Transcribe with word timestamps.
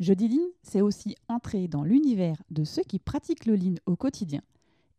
Jeudi 0.00 0.28
Lean, 0.28 0.48
c'est 0.62 0.80
aussi 0.80 1.14
entrer 1.28 1.68
dans 1.68 1.84
l'univers 1.84 2.42
de 2.50 2.64
ceux 2.64 2.82
qui 2.82 2.98
pratiquent 2.98 3.44
le 3.44 3.54
Lean 3.54 3.74
au 3.84 3.96
quotidien, 3.96 4.40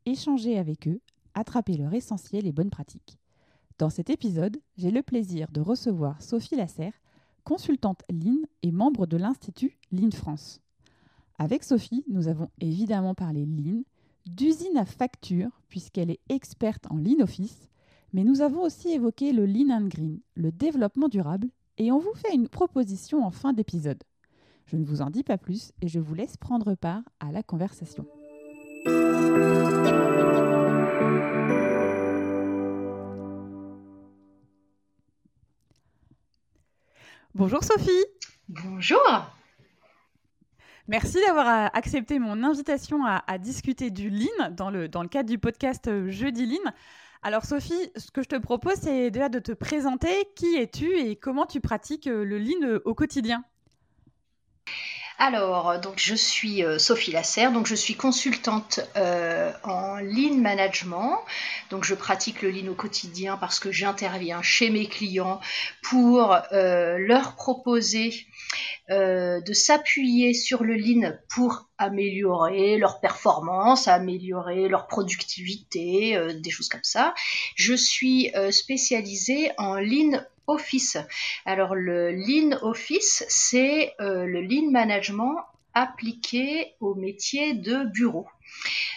échanger 0.06 0.60
avec 0.60 0.88
eux, 0.88 1.02
attraper 1.34 1.76
leur 1.76 1.92
essentiel 1.96 2.46
et 2.46 2.52
bonnes 2.52 2.70
pratiques. 2.70 3.18
Dans 3.80 3.90
cet 3.90 4.12
épisode, 4.12 4.58
j'ai 4.78 4.92
le 4.92 5.02
plaisir 5.02 5.48
de 5.52 5.60
recevoir 5.60 6.22
Sophie 6.22 6.56
Lasserre, 6.56 6.94
consultante 7.44 8.04
Lean 8.12 8.44
et 8.62 8.72
membre 8.72 9.08
de 9.08 9.18
l'Institut 9.18 9.76
Lean 9.92 10.12
France. 10.12 10.62
Avec 11.40 11.64
Sophie, 11.64 12.04
nous 12.08 12.28
avons 12.28 12.50
évidemment 12.60 13.16
parlé 13.16 13.48
Lean, 13.48 13.82
d'usine 14.28 14.78
à 14.78 14.86
facture, 14.86 15.50
puisqu'elle 15.68 16.12
est 16.12 16.22
experte 16.30 16.86
en 16.92 16.98
Lean 16.98 17.22
Office, 17.22 17.70
mais 18.14 18.24
nous 18.24 18.42
avons 18.42 18.62
aussi 18.62 18.90
évoqué 18.90 19.34
le 19.34 19.48
Lean 19.48 19.72
and 19.72 19.88
Green, 19.88 20.20
le 20.36 20.52
développement 20.52 21.08
durable, 21.08 21.50
et 21.80 21.92
on 21.92 21.98
vous 21.98 22.14
fait 22.14 22.36
une 22.36 22.50
proposition 22.50 23.26
en 23.26 23.32
fin 23.32 23.52
d'épisode. 23.52 24.04
Je 24.72 24.78
ne 24.78 24.86
vous 24.86 25.02
en 25.02 25.10
dis 25.10 25.24
pas 25.24 25.38
plus 25.38 25.74
et 25.82 25.90
je 25.90 26.00
vous 26.00 26.16
laisse 26.16 26.38
prendre 26.38 26.76
part 26.76 27.02
à 27.20 27.34
la 27.34 27.44
conversation. 27.44 28.06
Bonjour 37.36 37.62
Sophie. 37.66 37.90
Bonjour. 38.48 39.02
Merci 40.88 41.18
d'avoir 41.28 41.48
euh, 41.50 41.68
accepté 41.74 42.20
mon 42.20 42.42
invitation 42.42 43.06
à, 43.06 43.38
discuter 43.40 43.92
du 43.92 44.10
Lean 44.10 44.52
dans 44.52 44.70
le, 44.70 44.88
dans 44.88 45.04
le 45.04 45.10
cadre 45.10 45.30
du 45.30 45.38
podcast 45.38 45.90
euh, 45.90 46.10
Jeudi 46.10 46.46
Lean. 46.46 46.72
Alors 47.24 47.44
Sophie, 47.44 47.92
ce 47.98 48.10
que 48.10 48.24
je 48.24 48.30
te 48.30 48.38
propose, 48.38 48.76
c'est 48.76 49.12
déjà 49.12 49.28
de 49.28 49.40
te 49.40 49.52
présenter. 49.52 50.30
Qui 50.38 50.56
es-tu 50.56 50.98
et 50.98 51.18
comment 51.18 51.46
tu 51.46 51.60
pratiques 51.60 52.08
euh, 52.08 52.24
le 52.24 52.38
Lean 52.38 52.80
au 52.86 52.96
quotidien? 52.96 53.44
Alors, 55.22 55.80
donc 55.80 56.00
je 56.00 56.16
suis 56.16 56.64
euh, 56.64 56.80
Sophie 56.80 57.12
Lasserre, 57.12 57.52
donc 57.52 57.68
je 57.68 57.76
suis 57.76 57.94
consultante 57.94 58.80
euh, 58.98 59.54
en 59.62 59.98
lean 59.98 60.38
management. 60.38 61.20
Donc 61.70 61.84
je 61.84 61.94
pratique 61.94 62.42
le 62.42 62.50
lean 62.50 62.70
au 62.70 62.74
quotidien 62.74 63.38
parce 63.38 63.60
que 63.60 63.72
j'interviens 63.72 64.42
chez 64.42 64.72
mes 64.72 64.88
clients 64.88 65.40
pour 65.84 66.36
euh, 66.54 66.98
leur 66.98 67.36
proposer 67.36 68.26
de 68.90 69.54
s'appuyer 69.54 70.34
sur 70.34 70.66
le 70.66 70.76
lean 70.76 71.14
pour 71.30 71.70
améliorer 71.78 72.78
leur 72.78 73.00
performance, 73.00 73.88
améliorer 73.88 74.68
leur 74.68 74.88
productivité, 74.88 76.20
des 76.42 76.50
choses 76.50 76.68
comme 76.68 76.84
ça. 76.84 77.14
Je 77.56 77.74
suis 77.74 78.34
spécialisée 78.50 79.52
en 79.58 79.76
lean 79.76 80.22
Office. 80.48 80.98
Alors 81.46 81.76
le 81.76 82.12
Lean 82.12 82.58
Office, 82.62 83.24
c'est 83.30 83.94
euh, 84.00 84.26
le 84.26 84.42
Lean 84.42 84.72
Management 84.72 85.38
appliqué 85.74 86.76
au 86.80 86.96
métier 86.96 87.54
de 87.54 87.86
bureau. 87.86 88.28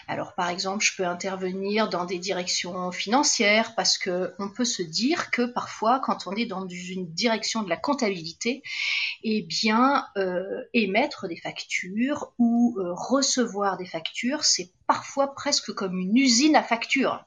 Alors 0.08 0.34
par 0.34 0.48
exemple, 0.48 0.84
je 0.84 0.96
peux 0.96 1.06
intervenir 1.06 1.88
dans 1.88 2.04
des 2.04 2.18
directions 2.18 2.90
financières 2.90 3.74
parce 3.74 3.96
que 3.96 4.34
on 4.38 4.48
peut 4.48 4.64
se 4.64 4.82
dire 4.82 5.30
que 5.30 5.42
parfois 5.42 6.00
quand 6.00 6.26
on 6.26 6.32
est 6.32 6.46
dans 6.46 6.66
une 6.66 7.12
direction 7.12 7.62
de 7.62 7.68
la 7.68 7.76
comptabilité, 7.76 8.62
eh 9.22 9.42
bien 9.42 10.06
euh, 10.16 10.62
émettre 10.74 11.28
des 11.28 11.36
factures 11.36 12.32
ou 12.38 12.76
euh, 12.78 12.92
recevoir 12.92 13.76
des 13.76 13.86
factures, 13.86 14.44
c'est 14.44 14.70
parfois 14.86 15.34
presque 15.34 15.72
comme 15.72 15.98
une 15.98 16.16
usine 16.16 16.56
à 16.56 16.62
factures 16.62 17.24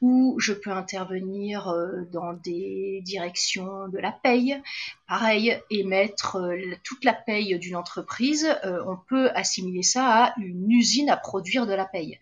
où 0.00 0.36
je 0.38 0.52
peux 0.52 0.70
intervenir 0.70 1.68
euh, 1.68 2.04
dans 2.12 2.32
des 2.32 3.00
directions 3.04 3.88
de 3.88 3.98
la 3.98 4.12
paye. 4.12 4.60
Pareil, 5.06 5.60
émettre 5.70 6.38
toute 6.84 7.04
la 7.04 7.14
paye 7.14 7.58
d'une 7.58 7.76
entreprise, 7.76 8.48
on 8.64 8.96
peut 8.96 9.30
assimiler 9.34 9.82
ça 9.82 10.24
à 10.24 10.34
une 10.38 10.70
usine 10.70 11.10
à 11.10 11.16
produire 11.16 11.66
de 11.66 11.72
la 11.72 11.86
paye. 11.86 12.18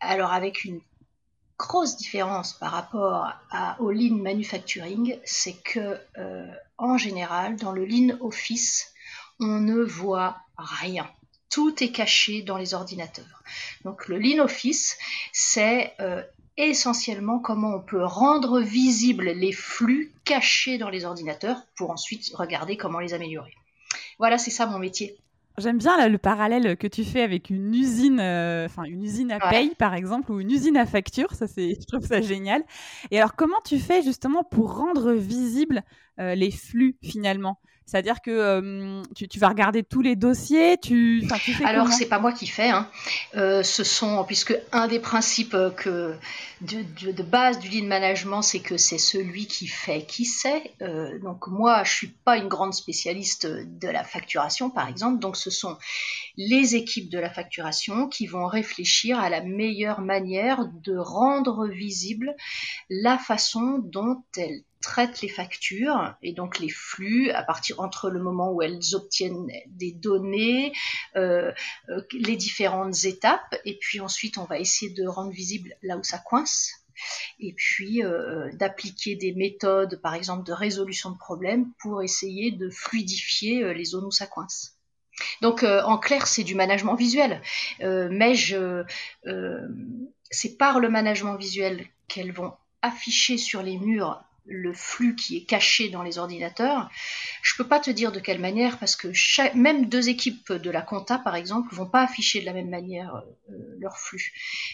Alors 0.00 0.32
avec 0.32 0.64
une 0.64 0.80
grosse 1.58 1.96
différence 1.96 2.52
par 2.52 2.72
rapport 2.72 3.32
au 3.78 3.90
lean 3.90 4.16
manufacturing, 4.16 5.18
c'est 5.24 5.56
que 5.62 5.98
euh, 6.18 6.50
en 6.78 6.98
général, 6.98 7.56
dans 7.56 7.72
le 7.72 7.84
lean 7.84 8.16
office, 8.20 8.92
on 9.40 9.60
ne 9.60 9.82
voit 9.82 10.36
rien. 10.56 11.08
Tout 11.50 11.82
est 11.82 11.92
caché 11.92 12.42
dans 12.42 12.58
les 12.58 12.74
ordinateurs. 12.74 13.42
Donc 13.84 14.08
le 14.08 14.18
lean 14.18 14.42
office, 14.42 14.98
c'est 15.32 15.94
euh, 16.00 16.22
essentiellement 16.56 17.38
comment 17.38 17.76
on 17.76 17.80
peut 17.80 18.04
rendre 18.04 18.60
visibles 18.60 19.30
les 19.30 19.52
flux 19.52 20.12
cachés 20.24 20.78
dans 20.78 20.90
les 20.90 21.04
ordinateurs 21.04 21.62
pour 21.76 21.90
ensuite 21.90 22.30
regarder 22.34 22.76
comment 22.76 22.98
les 22.98 23.14
améliorer. 23.14 23.54
Voilà, 24.18 24.38
c'est 24.38 24.50
ça 24.50 24.66
mon 24.66 24.78
métier. 24.78 25.16
J'aime 25.58 25.78
bien 25.78 26.06
le 26.08 26.18
parallèle 26.18 26.76
que 26.76 26.86
tu 26.86 27.02
fais 27.02 27.22
avec 27.22 27.48
une 27.48 27.74
usine, 27.74 28.20
euh, 28.20 28.66
enfin 28.66 28.84
une 28.84 29.02
usine 29.02 29.32
à 29.32 29.38
paye 29.38 29.74
par 29.74 29.94
exemple 29.94 30.30
ou 30.30 30.40
une 30.40 30.50
usine 30.50 30.76
à 30.76 30.84
facture. 30.84 31.32
Ça 31.32 31.46
c'est, 31.46 31.78
je 31.80 31.86
trouve 31.86 32.06
ça 32.06 32.20
génial. 32.20 32.62
Et 33.10 33.18
alors 33.18 33.34
comment 33.36 33.60
tu 33.64 33.78
fais 33.78 34.02
justement 34.02 34.44
pour 34.44 34.76
rendre 34.76 35.12
visibles 35.12 35.82
euh, 36.18 36.34
les 36.34 36.50
flux 36.50 36.98
finalement? 37.02 37.58
C'est-à-dire 37.86 38.20
que 38.20 38.32
euh, 38.32 39.02
tu, 39.14 39.38
vas 39.38 39.48
regarder 39.48 39.84
tous 39.84 40.02
les 40.02 40.16
dossiers, 40.16 40.76
tu, 40.76 41.24
tu 41.44 41.54
fais 41.54 41.64
Alors 41.64 41.92
c'est 41.92 42.08
pas 42.08 42.18
moi 42.18 42.32
qui 42.32 42.48
fais, 42.48 42.68
hein. 42.68 42.90
euh, 43.36 43.62
ce 43.62 43.84
sont 43.84 44.24
puisque 44.24 44.58
un 44.72 44.88
des 44.88 44.98
principes 44.98 45.54
euh, 45.54 45.70
que 45.70 46.16
de, 46.62 47.12
de, 47.12 47.22
base 47.22 47.60
du 47.60 47.68
lean 47.68 47.86
management, 47.86 48.42
c'est 48.42 48.58
que 48.58 48.76
c'est 48.76 48.98
celui 48.98 49.46
qui 49.46 49.68
fait 49.68 50.04
qui 50.04 50.24
sait. 50.24 50.72
donc 51.22 51.46
moi, 51.46 51.84
je 51.84 51.92
suis 51.92 52.08
pas 52.08 52.38
une 52.38 52.48
grande 52.48 52.74
spécialiste 52.74 53.46
de 53.46 53.88
la 53.88 54.02
facturation, 54.02 54.70
par 54.70 54.88
exemple. 54.88 55.20
Donc 55.20 55.36
ce 55.36 55.50
sont 55.50 55.76
les 56.36 56.74
équipes 56.74 57.10
de 57.10 57.18
la 57.18 57.30
facturation 57.30 58.08
qui 58.08 58.26
vont 58.26 58.46
réfléchir 58.46 59.20
à 59.20 59.28
la 59.28 59.42
meilleure 59.42 60.00
manière 60.00 60.66
de 60.82 60.96
rendre 60.96 61.68
visible 61.68 62.34
la 62.88 63.18
façon 63.18 63.78
dont 63.78 64.24
elles 64.36 64.62
traitent 64.86 65.20
les 65.20 65.28
factures 65.28 66.14
et 66.22 66.32
donc 66.32 66.60
les 66.60 66.68
flux 66.68 67.32
à 67.32 67.42
partir 67.42 67.80
entre 67.80 68.08
le 68.08 68.20
moment 68.20 68.52
où 68.52 68.62
elles 68.62 68.94
obtiennent 68.94 69.50
des 69.66 69.90
données, 69.90 70.72
euh, 71.16 71.50
euh, 71.88 72.02
les 72.12 72.36
différentes 72.36 73.04
étapes, 73.04 73.56
et 73.64 73.78
puis 73.80 73.98
ensuite 73.98 74.38
on 74.38 74.44
va 74.44 74.60
essayer 74.60 74.92
de 74.92 75.04
rendre 75.08 75.32
visible 75.32 75.74
là 75.82 75.96
où 75.96 76.04
ça 76.04 76.18
coince, 76.18 76.70
et 77.40 77.52
puis 77.52 78.04
euh, 78.04 78.48
d'appliquer 78.52 79.16
des 79.16 79.32
méthodes, 79.32 80.00
par 80.00 80.14
exemple 80.14 80.46
de 80.46 80.52
résolution 80.52 81.10
de 81.10 81.18
problèmes, 81.18 81.72
pour 81.80 82.00
essayer 82.00 82.52
de 82.52 82.70
fluidifier 82.70 83.74
les 83.74 83.84
zones 83.84 84.04
où 84.04 84.12
ça 84.12 84.28
coince. 84.28 84.78
Donc 85.42 85.64
en 85.64 85.98
clair, 85.98 86.28
c'est 86.28 86.44
du 86.44 86.54
management 86.54 86.94
visuel, 86.94 87.42
mais 87.80 88.34
je, 88.34 88.84
c'est 90.30 90.56
par 90.58 90.78
le 90.78 90.90
management 90.90 91.36
visuel 91.36 91.86
qu'elles 92.06 92.32
vont 92.32 92.52
afficher 92.82 93.36
sur 93.36 93.62
les 93.62 93.78
murs 93.78 94.22
le 94.46 94.72
flux 94.72 95.16
qui 95.16 95.36
est 95.36 95.44
caché 95.44 95.88
dans 95.88 96.02
les 96.02 96.18
ordinateurs. 96.18 96.90
Je 97.42 97.54
ne 97.54 97.56
peux 97.58 97.68
pas 97.68 97.80
te 97.80 97.90
dire 97.90 98.12
de 98.12 98.20
quelle 98.20 98.40
manière 98.40 98.78
parce 98.78 98.96
que 98.96 99.08
même 99.56 99.88
deux 99.88 100.08
équipes 100.08 100.52
de 100.52 100.70
la 100.70 100.82
compta, 100.82 101.18
par 101.18 101.34
exemple, 101.34 101.74
vont 101.74 101.86
pas 101.86 102.02
afficher 102.02 102.40
de 102.40 102.46
la 102.46 102.52
même 102.52 102.70
manière 102.70 103.22
euh, 103.50 103.76
leur 103.78 103.98
flux 103.98 104.32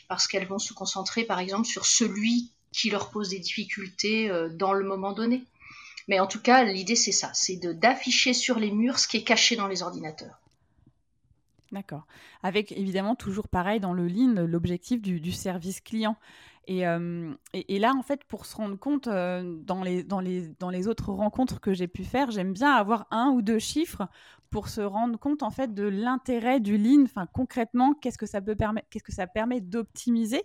parce 0.09 0.27
qu'elles 0.27 0.47
vont 0.47 0.59
se 0.59 0.75
concentrer, 0.75 1.25
par 1.25 1.39
exemple, 1.39 1.67
sur 1.67 1.87
celui 1.87 2.53
qui 2.73 2.91
leur 2.91 3.11
pose 3.11 3.31
des 3.31 3.39
difficultés 3.39 4.31
euh, 4.31 4.49
dans 4.49 4.73
le 4.73 4.85
moment 4.85 5.13
donné. 5.13 5.45
Mais 6.09 6.21
en 6.21 6.27
tout 6.27 6.41
cas, 6.41 6.65
l'idée 6.65 6.97
c'est 6.97 7.13
ça, 7.13 7.31
c'est 7.33 7.57
d'afficher 7.57 8.35
sur 8.35 8.59
les 8.59 8.71
murs 8.71 8.99
ce 8.99 9.07
qui 9.07 9.19
est 9.19 9.25
caché 9.25 9.57
dans 9.57 9.69
les 9.69 9.83
ordinateurs. 9.83 10.41
D'accord. 11.71 12.07
Avec 12.43 12.73
évidemment 12.73 13.15
toujours 13.15 13.49
pareil 13.49 13.81
dans 13.81 13.95
le 13.95 14.07
lean, 14.07 14.45
l'objectif 14.47 15.01
du, 15.01 15.33
service 15.33 15.81
client. 15.81 16.17
Et, 16.67 17.79
là, 17.79 17.93
en 17.97 18.03
fait, 18.03 18.25
pour 18.25 18.47
se 18.47 18.57
rendre 18.57 18.79
compte, 18.79 19.09
dans, 19.09 19.83
les, 19.83 20.89
autres 20.89 21.13
rencontres 21.13 21.61
que 21.61 21.73
j'ai 21.73 21.89
pu 21.89 22.05
faire, 22.05 22.31
j'aime 22.31 22.53
bien 22.53 22.73
avoir 22.73 23.07
un 23.11 23.31
ou 23.31 23.43
deux 23.43 23.59
chiffres 23.59 24.03
pour 24.51 24.69
se 24.69 24.81
rendre 24.81 25.19
compte, 25.19 25.43
en 25.43 25.51
fait, 25.51 25.75
de 25.75 25.85
l'intérêt 25.85 26.61
du 26.61 26.77
lean. 26.77 27.05
Enfin, 27.05 27.27
concrètement, 27.33 27.95
qu'est-ce 27.95 28.19
que 28.19 28.27
ça 28.27 28.41
peut 28.41 28.55
permettre, 28.55 28.89
qu'est-ce 28.91 29.05
que 29.05 29.13
ça 29.13 29.27
permet 29.27 29.61
d'optimiser? 29.61 30.43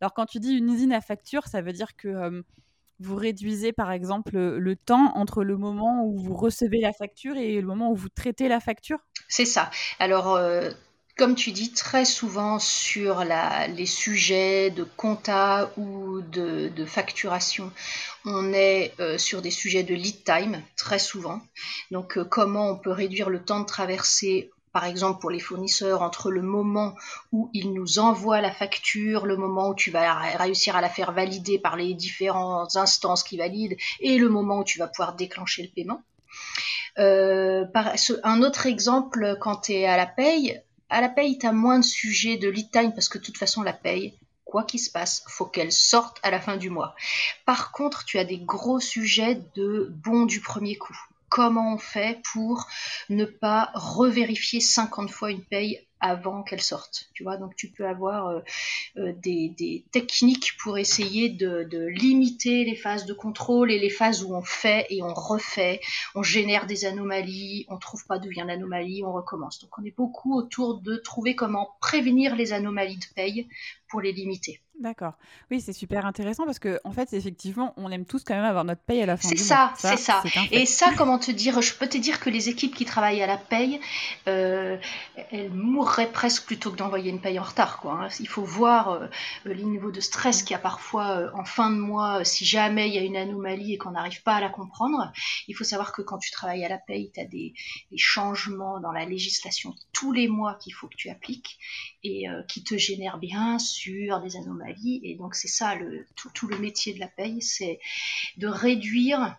Alors, 0.00 0.12
quand 0.12 0.26
tu 0.26 0.38
dis 0.38 0.52
une 0.52 0.70
usine 0.70 0.92
à 0.92 1.00
facture, 1.00 1.46
ça 1.46 1.62
veut 1.62 1.72
dire 1.72 1.96
que 1.96 2.44
vous 2.98 3.16
réduisez, 3.16 3.72
par 3.72 3.90
exemple, 3.90 4.38
le 4.38 4.76
temps 4.76 5.12
entre 5.16 5.42
le 5.42 5.56
moment 5.56 6.04
où 6.04 6.18
vous 6.18 6.34
recevez 6.34 6.80
la 6.80 6.92
facture 6.92 7.36
et 7.36 7.60
le 7.60 7.66
moment 7.66 7.90
où 7.90 7.94
vous 7.94 8.08
traitez 8.08 8.48
la 8.48 8.60
facture? 8.60 8.98
C'est 9.28 9.44
ça. 9.44 9.70
Alors, 9.98 10.38
comme 11.16 11.34
tu 11.34 11.50
dis, 11.50 11.72
très 11.72 12.04
souvent 12.04 12.58
sur 12.58 13.24
les 13.24 13.86
sujets 13.86 14.70
de 14.70 14.84
compta 14.84 15.72
ou 15.78 16.20
de, 16.20 16.84
facturation, 16.84 17.72
on 18.24 18.52
est 18.52 18.92
euh, 19.00 19.18
sur 19.18 19.40
des 19.40 19.50
sujets 19.50 19.82
de 19.82 19.94
lead 19.94 20.24
time, 20.24 20.62
très 20.76 20.98
souvent. 20.98 21.40
Donc, 21.90 22.18
euh, 22.18 22.24
comment 22.24 22.70
on 22.70 22.76
peut 22.76 22.92
réduire 22.92 23.30
le 23.30 23.42
temps 23.42 23.60
de 23.60 23.66
traversée 23.66 24.50
par 24.72 24.84
exemple 24.84 25.20
pour 25.20 25.30
les 25.30 25.40
fournisseurs, 25.40 26.02
entre 26.02 26.30
le 26.30 26.42
moment 26.42 26.94
où 27.32 27.48
ils 27.54 27.72
nous 27.72 27.98
envoient 27.98 28.42
la 28.42 28.50
facture, 28.50 29.24
le 29.24 29.38
moment 29.38 29.70
où 29.70 29.74
tu 29.74 29.90
vas 29.90 30.36
réussir 30.36 30.76
à 30.76 30.82
la 30.82 30.90
faire 30.90 31.12
valider 31.12 31.58
par 31.58 31.76
les 31.76 31.94
différentes 31.94 32.76
instances 32.76 33.22
qui 33.22 33.38
valident, 33.38 33.78
et 34.00 34.18
le 34.18 34.28
moment 34.28 34.58
où 34.58 34.64
tu 34.64 34.78
vas 34.78 34.86
pouvoir 34.86 35.14
déclencher 35.14 35.62
le 35.62 35.70
paiement. 35.70 36.02
Euh, 36.98 37.64
un 38.22 38.42
autre 38.42 38.66
exemple, 38.66 39.38
quand 39.40 39.56
tu 39.62 39.72
es 39.72 39.86
à 39.86 39.96
la 39.96 40.06
paye, 40.06 40.60
à 40.88 41.00
la 41.00 41.08
paye, 41.08 41.38
tu 41.38 41.46
as 41.46 41.52
moins 41.52 41.78
de 41.78 41.84
sujets 41.84 42.36
de 42.36 42.48
lead 42.48 42.70
time 42.70 42.92
parce 42.92 43.08
que 43.08 43.18
de 43.18 43.24
toute 43.24 43.38
façon, 43.38 43.62
la 43.62 43.72
paye, 43.72 44.14
quoi 44.44 44.64
qu'il 44.64 44.80
se 44.80 44.90
passe, 44.90 45.24
faut 45.28 45.46
qu'elle 45.46 45.72
sorte 45.72 46.18
à 46.22 46.30
la 46.30 46.40
fin 46.40 46.56
du 46.56 46.70
mois. 46.70 46.94
Par 47.44 47.72
contre, 47.72 48.04
tu 48.04 48.18
as 48.18 48.24
des 48.24 48.38
gros 48.38 48.80
sujets 48.80 49.40
de 49.54 49.92
bon 50.04 50.24
du 50.24 50.40
premier 50.40 50.76
coup. 50.76 50.98
Comment 51.28 51.74
on 51.74 51.78
fait 51.78 52.22
pour 52.32 52.66
ne 53.08 53.24
pas 53.24 53.70
revérifier 53.74 54.60
50 54.60 55.10
fois 55.10 55.30
une 55.30 55.42
paye 55.42 55.85
avant 56.00 56.42
qu'elle 56.42 56.60
sorte. 56.60 57.08
Tu 57.14 57.22
vois, 57.22 57.36
donc 57.36 57.56
tu 57.56 57.70
peux 57.70 57.86
avoir 57.86 58.28
euh, 58.28 58.40
euh, 58.98 59.12
des, 59.16 59.84
techniques 59.92 60.56
pour 60.58 60.78
essayer 60.78 61.28
de, 61.28 61.86
limiter 61.88 62.64
les 62.64 62.76
phases 62.76 63.06
de 63.06 63.12
contrôle 63.12 63.70
et 63.70 63.78
les 63.78 63.90
phases 63.90 64.22
où 64.22 64.34
on 64.34 64.42
fait 64.42 64.86
et 64.90 65.02
on 65.02 65.14
refait, 65.14 65.80
on 66.14 66.22
génère 66.22 66.66
des 66.66 66.84
anomalies, 66.84 67.66
on 67.68 67.78
trouve 67.78 68.04
pas 68.06 68.18
d'où 68.18 68.28
vient 68.28 68.44
l'anomalie, 68.44 69.02
on 69.04 69.12
recommence. 69.12 69.60
Donc 69.60 69.70
on 69.78 69.84
est 69.84 69.96
beaucoup 69.96 70.36
autour 70.36 70.80
de 70.80 70.96
trouver 70.96 71.34
comment 71.34 71.70
prévenir 71.80 72.36
les 72.36 72.52
anomalies 72.52 72.98
de 72.98 73.14
paye 73.14 73.48
pour 73.88 74.00
les 74.00 74.12
limiter. 74.12 74.60
D'accord. 74.78 75.14
Oui, 75.50 75.62
c'est 75.62 75.72
super 75.72 76.04
intéressant 76.04 76.44
parce 76.44 76.58
que 76.58 76.78
en 76.84 76.92
fait, 76.92 77.14
effectivement, 77.14 77.72
on 77.78 77.90
aime 77.90 78.04
tous 78.04 78.24
quand 78.24 78.34
même 78.34 78.44
avoir 78.44 78.64
notre 78.64 78.82
paye 78.82 79.00
à 79.00 79.06
la 79.06 79.16
fin. 79.16 79.28
C'est 79.28 79.36
ça, 79.36 79.72
c'est 79.78 79.96
ça. 79.96 80.22
Et 80.50 80.66
ça, 80.66 80.92
comment 80.98 81.18
te 81.18 81.30
dire 81.30 81.62
Je 81.62 81.74
peux 81.74 81.86
te 81.86 81.96
dire 81.96 82.20
que 82.20 82.28
les 82.28 82.50
équipes 82.50 82.74
qui 82.74 82.84
travaillent 82.84 83.22
à 83.22 83.26
la 83.26 83.38
paye, 83.38 83.80
euh, 84.28 84.76
elles 85.30 85.50
mourraient 85.50 86.12
presque 86.12 86.44
plutôt 86.44 86.70
que 86.70 86.76
d'envoyer 86.76 87.10
une 87.10 87.22
paye 87.22 87.38
en 87.38 87.42
retard. 87.42 87.80
Quoi. 87.80 88.04
Hein. 88.04 88.08
Il 88.20 88.28
faut 88.28 88.44
voir 88.44 88.90
euh, 88.90 89.08
les 89.46 89.64
niveaux 89.64 89.90
de 89.90 90.00
stress 90.00 90.42
qu'il 90.42 90.52
y 90.52 90.56
a 90.56 90.58
parfois 90.58 91.20
euh, 91.20 91.30
en 91.32 91.44
fin 91.44 91.70
de 91.70 91.76
mois, 91.76 92.22
si 92.24 92.44
jamais 92.44 92.88
il 92.88 92.94
y 92.94 92.98
a 92.98 93.02
une 93.02 93.16
anomalie 93.16 93.72
et 93.72 93.78
qu'on 93.78 93.92
n'arrive 93.92 94.22
pas 94.24 94.34
à 94.34 94.40
la 94.40 94.50
comprendre. 94.50 95.10
Il 95.48 95.54
faut 95.54 95.64
savoir 95.64 95.92
que 95.92 96.02
quand 96.02 96.18
tu 96.18 96.30
travailles 96.30 96.66
à 96.66 96.68
la 96.68 96.78
paye, 96.78 97.10
tu 97.14 97.20
as 97.20 97.24
des, 97.24 97.54
des, 97.90 97.98
changements 97.98 98.78
dans 98.80 98.92
la 98.92 99.06
législation 99.06 99.74
tous 99.94 100.12
les 100.12 100.28
mois 100.28 100.56
qu'il 100.56 100.74
faut 100.74 100.86
que 100.86 100.96
tu 100.96 101.08
appliques 101.08 101.58
et 102.04 102.26
qui 102.48 102.62
te 102.62 102.76
génèrent 102.76 103.18
bien 103.18 103.58
sûr 103.58 104.20
des 104.20 104.36
anomalies 104.36 104.65
et 104.68 105.14
donc 105.18 105.34
c'est 105.34 105.48
ça 105.48 105.74
le, 105.74 106.06
tout, 106.14 106.46
le 106.46 106.58
métier 106.58 106.94
de 106.94 107.00
la 107.00 107.08
paye, 107.08 107.42
c'est 107.42 107.80
de 108.36 108.46
réduire 108.46 109.36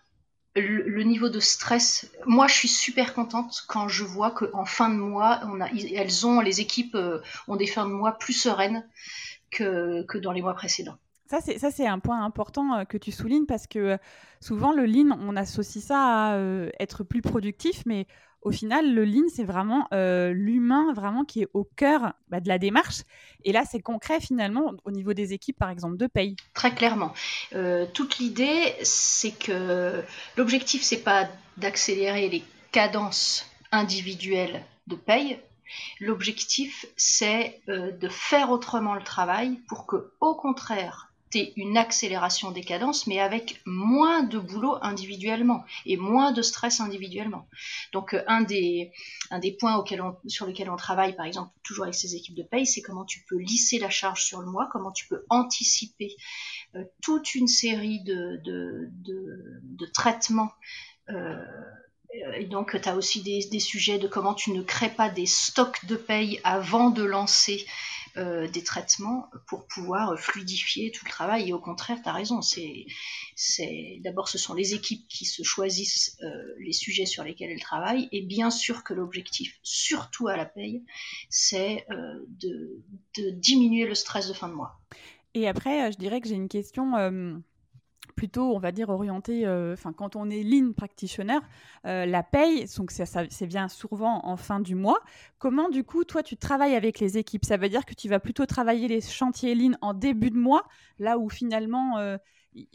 le, 0.54 1.02
niveau 1.02 1.28
de 1.28 1.40
stress. 1.40 2.10
Moi, 2.26 2.46
je 2.46 2.54
suis 2.54 2.68
super 2.68 3.14
contente 3.14 3.64
quand 3.68 3.88
je 3.88 4.04
vois 4.04 4.30
qu'en 4.30 4.64
fin 4.64 4.88
de 4.88 4.96
mois, 4.96 5.40
on 5.44 5.60
a, 5.60 5.68
elles 5.70 6.26
ont, 6.26 6.40
les 6.40 6.60
équipes 6.60 6.94
euh, 6.94 7.20
ont 7.46 7.56
des 7.56 7.66
fins 7.66 7.86
de 7.86 7.92
mois 7.92 8.12
plus 8.12 8.32
sereines 8.32 8.86
que, 9.50 10.04
dans 10.18 10.32
les 10.32 10.42
mois 10.42 10.54
précédents. 10.54 10.96
Ça, 11.26 11.40
c'est, 11.40 11.58
ça, 11.58 11.70
c'est 11.70 11.86
un 11.86 11.98
point 11.98 12.24
important 12.24 12.74
euh, 12.74 12.84
que 12.84 12.96
tu 12.96 13.12
soulignes 13.12 13.46
parce 13.46 13.66
que 13.66 13.78
euh, 13.78 13.96
souvent, 14.40 14.72
le 14.72 14.86
lean, 14.86 15.16
on 15.20 15.36
associe 15.36 15.84
ça 15.84 16.32
à 16.32 16.38
être 16.80 17.04
plus 17.04 17.22
productif, 17.22 17.82
mais 17.86 18.06
au 18.48 18.50
final, 18.50 18.94
le 18.94 19.04
lean, 19.04 19.28
c'est 19.28 19.44
vraiment 19.44 19.88
euh, 19.92 20.32
l'humain 20.32 20.94
vraiment 20.94 21.24
qui 21.24 21.42
est 21.42 21.48
au 21.52 21.64
cœur 21.64 22.14
bah, 22.28 22.40
de 22.40 22.48
la 22.48 22.58
démarche. 22.58 23.02
Et 23.44 23.52
là, 23.52 23.64
c'est 23.70 23.80
concret 23.80 24.20
finalement 24.20 24.72
au 24.86 24.90
niveau 24.90 25.12
des 25.12 25.34
équipes, 25.34 25.58
par 25.58 25.68
exemple, 25.68 25.98
de 25.98 26.06
paye. 26.06 26.34
Très 26.54 26.74
clairement. 26.74 27.12
Euh, 27.54 27.84
toute 27.92 28.18
l'idée, 28.18 28.74
c'est 28.82 29.32
que 29.32 30.02
l'objectif, 30.38 30.82
c'est 30.82 31.04
pas 31.04 31.28
d'accélérer 31.58 32.30
les 32.30 32.42
cadences 32.72 33.44
individuelles 33.70 34.64
de 34.86 34.96
paye. 34.96 35.38
L'objectif, 36.00 36.86
c'est 36.96 37.60
euh, 37.68 37.92
de 37.92 38.08
faire 38.08 38.50
autrement 38.50 38.94
le 38.94 39.02
travail 39.02 39.60
pour 39.68 39.84
que, 39.84 40.10
au 40.20 40.34
contraire, 40.34 41.07
une 41.34 41.76
accélération 41.76 42.50
des 42.50 42.62
cadences, 42.62 43.06
mais 43.06 43.20
avec 43.20 43.60
moins 43.66 44.22
de 44.22 44.38
boulot 44.38 44.76
individuellement 44.82 45.64
et 45.86 45.96
moins 45.96 46.32
de 46.32 46.42
stress 46.42 46.80
individuellement. 46.80 47.48
Donc 47.92 48.14
euh, 48.14 48.22
un 48.26 48.42
des, 48.42 48.92
points 49.58 49.84
sur 50.26 50.46
lesquels 50.46 50.70
on 50.70 50.76
travaille, 50.76 51.14
par 51.16 51.26
exemple, 51.26 51.52
toujours 51.62 51.84
avec 51.84 51.94
ces 51.94 52.14
équipes 52.14 52.36
de 52.36 52.42
paye, 52.42 52.66
c'est 52.66 52.82
comment 52.82 53.04
tu 53.04 53.24
peux 53.28 53.38
lisser 53.38 53.78
la 53.78 53.90
charge 53.90 54.24
sur 54.24 54.40
le 54.40 54.50
mois, 54.50 54.68
comment 54.72 54.92
tu 54.92 55.06
peux 55.06 55.24
anticiper 55.28 56.14
euh, 56.74 56.84
toute 57.02 57.34
une 57.34 57.48
série 57.48 58.00
de, 58.02 58.40
traitements. 59.94 60.52
Euh, 61.10 61.36
et 62.36 62.46
donc, 62.46 62.80
tu 62.80 62.88
as 62.88 62.96
aussi 62.96 63.22
des, 63.22 63.60
sujets 63.60 63.98
de 63.98 64.08
comment 64.08 64.34
tu 64.34 64.52
ne 64.52 64.62
crées 64.62 64.90
pas 64.90 65.10
des 65.10 65.26
stocks 65.26 65.84
de 65.84 65.96
paye 65.96 66.40
avant 66.42 66.90
de 66.90 67.02
lancer 67.02 67.66
euh, 68.16 68.48
des 68.48 68.64
traitements 68.64 69.30
pour 69.46 69.66
pouvoir 69.66 70.18
fluidifier 70.18 70.90
tout 70.90 71.04
le 71.04 71.10
travail. 71.10 71.50
Et 71.50 71.52
au 71.52 71.60
contraire, 71.60 71.98
tu 72.02 72.08
as 72.08 72.12
raison, 72.12 72.40
c'est, 72.42 72.86
d'abord 74.00 74.28
ce 74.28 74.38
sont 74.38 74.54
les 74.54 74.74
équipes 74.74 75.06
qui 75.08 75.24
se 75.24 75.42
choisissent 75.42 76.16
euh, 76.22 76.54
les 76.58 76.72
sujets 76.72 77.06
sur 77.06 77.24
lesquels 77.24 77.50
elles 77.50 77.60
travaillent. 77.60 78.08
Et 78.12 78.22
bien 78.22 78.50
sûr 78.50 78.84
que 78.84 78.94
l'objectif, 78.94 79.58
surtout 79.62 80.28
à 80.28 80.36
la 80.36 80.46
paye, 80.46 80.84
c'est 81.28 81.86
euh, 81.90 82.24
de, 82.28 82.82
de, 83.16 83.30
diminuer 83.30 83.86
le 83.86 83.94
stress 83.94 84.28
de 84.28 84.34
fin 84.34 84.48
de 84.48 84.54
mois. 84.54 84.80
Et 85.34 85.46
après, 85.46 85.92
je 85.92 85.98
dirais 85.98 86.20
que 86.20 86.28
j'ai 86.28 86.34
une 86.34 86.48
question 86.48 87.32
plutôt, 88.18 88.52
on 88.52 88.58
va 88.58 88.72
dire, 88.72 88.88
orienté, 88.88 89.46
euh, 89.46 89.74
enfin, 89.74 89.92
quand 89.92 90.16
on 90.16 90.28
est 90.28 90.42
lean 90.42 90.72
practitioner, 90.72 91.38
euh, 91.86 92.04
la 92.04 92.24
paye, 92.24 92.66
donc 92.76 92.90
ça, 92.90 93.04
c'est 93.06 93.46
bien 93.46 93.68
souvent 93.68 94.26
en 94.26 94.36
fin 94.36 94.58
du 94.58 94.74
mois. 94.74 94.98
Comment, 95.38 95.68
du 95.68 95.84
coup, 95.84 96.02
toi, 96.02 96.24
tu 96.24 96.36
travailles 96.36 96.74
avec 96.74 96.98
les 96.98 97.16
équipes? 97.16 97.44
Ça 97.44 97.56
veut 97.56 97.68
dire 97.68 97.86
que 97.86 97.94
tu 97.94 98.08
vas 98.08 98.18
plutôt 98.18 98.44
travailler 98.44 98.88
les 98.88 99.00
chantiers 99.00 99.54
lean 99.54 99.76
en 99.82 99.94
début 99.94 100.30
de 100.30 100.36
mois, 100.36 100.64
là 100.98 101.16
où 101.16 101.28
finalement, 101.28 101.98
euh, 101.98 102.16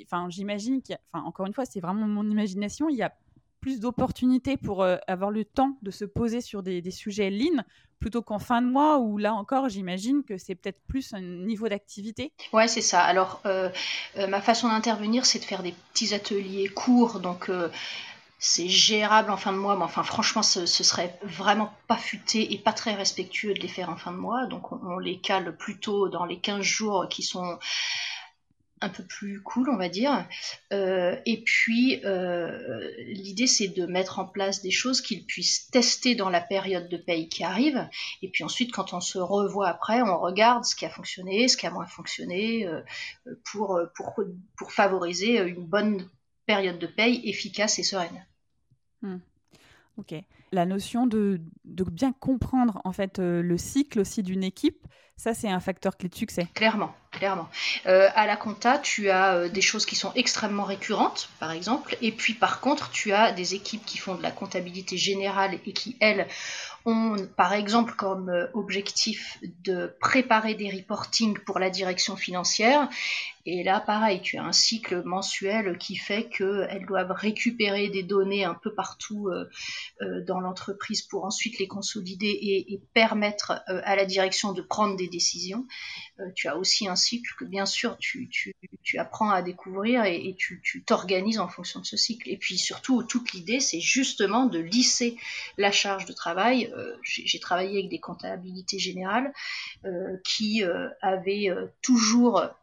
enfin, 0.04 0.30
j'imagine 0.30 0.80
enfin, 1.12 1.26
encore 1.26 1.45
une 1.45 1.54
fois, 1.54 1.66
c'est 1.66 1.81
vraiment 1.81 2.07
mon 2.07 2.30
imagination, 2.30 2.88
il 2.88 2.95
y 2.95 3.04
a 3.04 3.14
plus 3.63 3.79
d'opportunités 3.79 4.57
pour 4.57 4.85
avoir 5.07 5.31
le 5.31 5.45
temps 5.45 5.77
de 5.83 5.89
se 5.89 6.03
poser 6.03 6.41
sur 6.41 6.63
des, 6.63 6.91
sujets 6.91 7.29
lean 7.29 7.63
plutôt 8.03 8.21
qu'en 8.21 8.37
fin 8.37 8.61
de 8.61 8.67
mois 8.67 8.99
où 8.99 9.17
là 9.17 9.33
encore, 9.33 9.69
j'imagine 9.69 10.25
que 10.25 10.37
c'est 10.37 10.55
peut-être 10.55 10.81
plus 10.89 11.13
un 11.13 11.21
niveau 11.21 11.69
d'activité. 11.69 12.33
Ouais, 12.51 12.67
c'est 12.67 12.81
ça. 12.81 13.01
Alors, 13.01 13.39
euh, 13.45 13.69
euh, 14.17 14.27
ma 14.27 14.41
façon 14.41 14.67
d'intervenir, 14.67 15.25
c'est 15.25 15.39
de 15.39 15.45
faire 15.45 15.63
des 15.63 15.73
petits 15.93 16.13
ateliers 16.13 16.67
courts, 16.67 17.21
donc. 17.21 17.49
Euh, 17.49 17.69
c'est 18.45 18.67
gérable 18.67 19.31
en 19.31 19.37
fin 19.37 19.53
de 19.53 19.57
mois, 19.57 19.77
mais 19.77 19.85
enfin 19.85 20.03
franchement 20.03 20.43
ce, 20.43 20.65
serait 20.65 21.17
vraiment 21.23 21.73
pas 21.87 21.95
futé 21.95 22.53
et 22.53 22.57
pas 22.57 22.73
très 22.73 22.93
respectueux 22.93 23.53
de 23.53 23.59
les 23.61 23.69
faire 23.69 23.89
en 23.89 23.95
fin 23.95 24.11
de 24.11 24.17
mois. 24.17 24.47
Donc 24.47 24.73
on, 24.73 24.81
on 24.83 24.99
les 24.99 25.17
cale 25.17 25.55
plutôt 25.55 26.09
dans 26.09 26.25
les 26.25 26.39
15 26.39 26.61
jours 26.61 27.07
qui 27.09 27.23
sont 27.23 27.57
un 28.83 28.90
peu 28.90 29.04
plus 29.04 29.42
cool, 29.42 29.69
on 29.69 29.78
va 29.78 29.90
dire. 29.90 30.28
Euh, 30.73 31.16
et 31.25 31.42
puis, 31.44 32.02
euh, 32.06 32.92
l'idée, 33.07 33.47
c'est 33.47 33.69
de 33.69 33.85
mettre 33.85 34.19
en 34.19 34.25
place 34.25 34.61
des 34.61 34.71
choses 34.71 35.02
qu'ils 35.02 35.25
puissent 35.25 35.69
tester 35.71 36.16
dans 36.16 36.30
la 36.30 36.42
période 36.42 36.90
de 36.90 36.97
paye 36.97 37.30
qui 37.30 37.44
arrive. 37.44 37.87
Et 38.21 38.30
puis 38.30 38.44
ensuite, 38.44 38.71
quand 38.71 38.94
on 38.94 38.99
se 38.99 39.18
revoit 39.18 39.69
après, 39.69 40.02
on 40.02 40.19
regarde 40.19 40.66
ce 40.66 40.75
qui 40.75 40.85
a 40.85 40.90
fonctionné, 40.90 41.47
ce 41.47 41.56
qui 41.56 41.66
a 41.66 41.71
moins 41.71 41.87
fonctionné, 41.87 42.68
euh, 42.68 42.81
pour, 43.45 43.80
pour, 43.95 44.13
pour, 44.57 44.71
favoriser 44.71 45.40
une 45.40 45.66
bonne 45.66 46.09
période 46.45 46.80
de 46.80 46.87
paye 46.87 47.21
efficace 47.28 47.80
et 47.80 47.83
sereine. 47.83 48.25
Hmm. 49.02 49.19
Ok. 49.97 50.13
La 50.52 50.66
notion 50.66 51.07
de, 51.07 51.42
de, 51.63 51.83
bien 51.83 52.11
comprendre 52.11 52.81
en 52.83 52.92
fait 52.92 53.19
le 53.19 53.57
cycle 53.57 53.99
aussi 53.99 54.23
d'une 54.23 54.44
équipe, 54.44 54.85
ça 55.18 55.33
c'est 55.33 55.49
un 55.49 55.59
facteur 55.59 55.97
clé 55.97 56.09
de 56.09 56.16
succès. 56.16 56.47
Clairement 56.54 56.94
clairement. 57.13 57.47
Euh, 57.85 58.09
à 58.15 58.25
la 58.25 58.35
compta, 58.35 58.77
tu 58.77 59.09
as 59.09 59.35
euh, 59.35 59.49
des 59.49 59.61
choses 59.61 59.85
qui 59.85 59.95
sont 59.95 60.11
extrêmement 60.15 60.63
récurrentes, 60.63 61.29
par 61.39 61.51
exemple, 61.51 61.95
et 62.01 62.11
puis 62.11 62.33
par 62.33 62.59
contre, 62.59 62.89
tu 62.91 63.13
as 63.13 63.31
des 63.31 63.55
équipes 63.55 63.85
qui 63.85 63.97
font 63.97 64.15
de 64.15 64.23
la 64.23 64.31
comptabilité 64.31 64.97
générale 64.97 65.59
et 65.65 65.73
qui, 65.73 65.95
elles, 66.01 66.27
ont, 66.85 67.15
par 67.37 67.53
exemple, 67.53 67.93
comme 67.95 68.29
euh, 68.29 68.47
objectif 68.53 69.37
de 69.63 69.95
préparer 70.01 70.55
des 70.55 70.69
reportings 70.69 71.37
pour 71.39 71.59
la 71.59 71.69
direction 71.69 72.17
financière. 72.17 72.89
Et 73.45 73.63
là, 73.63 73.79
pareil, 73.79 74.21
tu 74.21 74.37
as 74.37 74.43
un 74.43 74.53
cycle 74.53 75.03
mensuel 75.03 75.77
qui 75.77 75.95
fait 75.97 76.29
qu'elles 76.29 76.85
doivent 76.87 77.11
récupérer 77.11 77.89
des 77.89 78.03
données 78.03 78.45
un 78.45 78.53
peu 78.53 78.73
partout 78.73 79.29
dans, 79.99 80.39
l'entreprise 80.39 81.01
pour 81.01 81.25
ensuite 81.25 81.59
les 81.59 81.67
consolider 81.67 82.29
et, 82.29 82.79
permettre 82.93 83.61
à 83.67 83.97
la 83.97 84.05
direction 84.05 84.53
de 84.53 84.61
prendre 84.61 84.95
des 84.95 85.09
décisions. 85.09 85.65
Tu 86.35 86.47
as 86.47 86.57
aussi 86.57 86.87
un 86.87 86.95
cycle 86.95 87.33
que 87.37 87.45
bien 87.45 87.65
sûr 87.65 87.97
tu, 87.97 88.29
apprends 88.97 89.31
à 89.31 89.41
découvrir 89.41 90.05
et, 90.05 90.35
tu 90.37 90.83
t'organises 90.85 91.39
en 91.39 91.47
fonction 91.47 91.79
de 91.79 91.85
ce 91.85 91.97
cycle. 91.97 92.29
Et 92.29 92.37
puis 92.37 92.57
surtout, 92.57 93.03
toute 93.03 93.33
l'idée, 93.33 93.59
c'est 93.59 93.79
justement 93.79 94.45
de 94.45 94.59
lisser 94.59 95.17
la 95.57 95.71
charge 95.71 96.05
de 96.05 96.13
travail. 96.13 96.71
J'ai 97.03 97.39
travaillé 97.39 97.79
avec 97.79 97.89
des 97.89 97.99
comptabilités 97.99 98.79
générales 98.79 99.33
qui 100.23 100.63
avaient 101.01 101.49
toujours 101.81 102.53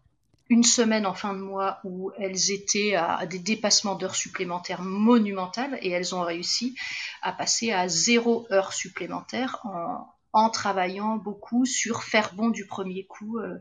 une 0.50 0.64
semaine 0.64 1.07
en 1.07 1.14
fin 1.14 1.33
de 1.33 1.38
mois 1.38 1.78
où 1.85 2.11
elles 2.19 2.50
étaient 2.50 2.97
à, 2.97 3.25
des 3.25 3.38
dépassements 3.38 3.95
d'heures 3.95 4.16
supplémentaires 4.16 4.83
monumentales 4.83 5.78
et 5.80 5.90
elles 5.90 6.14
ont 6.14 6.23
réussi 6.23 6.76
à 7.23 7.33
passer 7.33 7.71
à 7.73 7.88
zéro 7.88 8.47
heure 8.50 8.73
supplémentaire 8.73 9.61
en, 9.64 10.09
travaillant 10.51 11.17
beaucoup 11.17 11.67
sur 11.67 12.03
faire 12.03 12.33
bon 12.35 12.51
du 12.51 12.67
premier 12.67 13.05
coup 13.05 13.39
euh, 13.39 13.59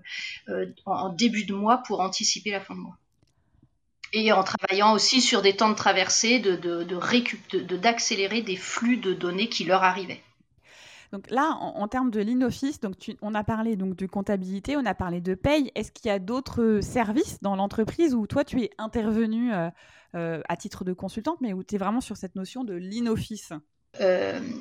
euh, 0.50 0.66
en, 0.86 1.10
début 1.10 1.46
de 1.46 1.54
mois 1.54 1.78
pour 1.78 2.02
anticiper 2.02 2.52
la 2.52 2.62
fin 2.62 2.76
de 2.76 2.80
mois. 2.80 2.98
Et 4.12 4.32
en 4.32 4.44
travaillant 4.44 4.94
aussi 4.94 5.22
sur 5.22 5.42
des 5.42 5.56
temps 5.56 5.70
de 5.70 5.76
traversée, 5.76 6.40
de, 6.40 6.56
d'accélérer 7.78 8.42
des 8.42 8.56
flux 8.56 8.98
de 8.98 9.14
données 9.14 9.50
qui 9.50 9.66
leur 9.66 9.84
arrivaient. 9.84 10.22
Donc 11.12 11.30
là, 11.32 11.58
en, 11.60 11.88
termes 11.88 12.12
de 12.12 12.20
l'in-office, 12.20 12.80
donc 12.80 12.96
on 13.22 13.34
a 13.34 13.44
parlé 13.44 13.76
donc 13.76 13.96
de 13.96 14.06
comptabilité, 14.06 14.78
on 14.78 14.86
a 14.86 14.94
parlé 14.94 15.22
de 15.22 15.34
paye. 15.34 15.72
Est-ce 15.74 15.92
qu'il 15.92 16.08
y 16.08 16.12
a 16.12 16.20
d'autres 16.20 16.82
services 16.82 17.42
dans 17.42 17.56
l'entreprise 17.56 18.14
où 18.14 18.28
toi 18.28 18.44
tu 18.44 18.62
es 18.62 18.70
intervenu 18.78 19.52
euh, 20.16 20.42
à 20.50 20.58
titre 20.58 20.84
de 20.84 20.94
consultante, 20.94 21.40
mais 21.40 21.54
où 21.54 21.64
tu 21.64 21.76
es 21.76 21.78
vraiment 21.78 22.02
sur 22.02 22.18
cette 22.18 22.34
notion 22.34 22.64
de 22.64 22.74
l'in-office 22.74 23.52
euh, 23.52 23.60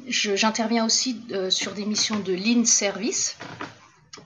J'interviens 0.08 0.86
aussi 0.86 1.22
sur 1.50 1.72
des 1.72 1.84
missions 1.84 2.18
de 2.18 2.32
l'in-service. 2.32 3.36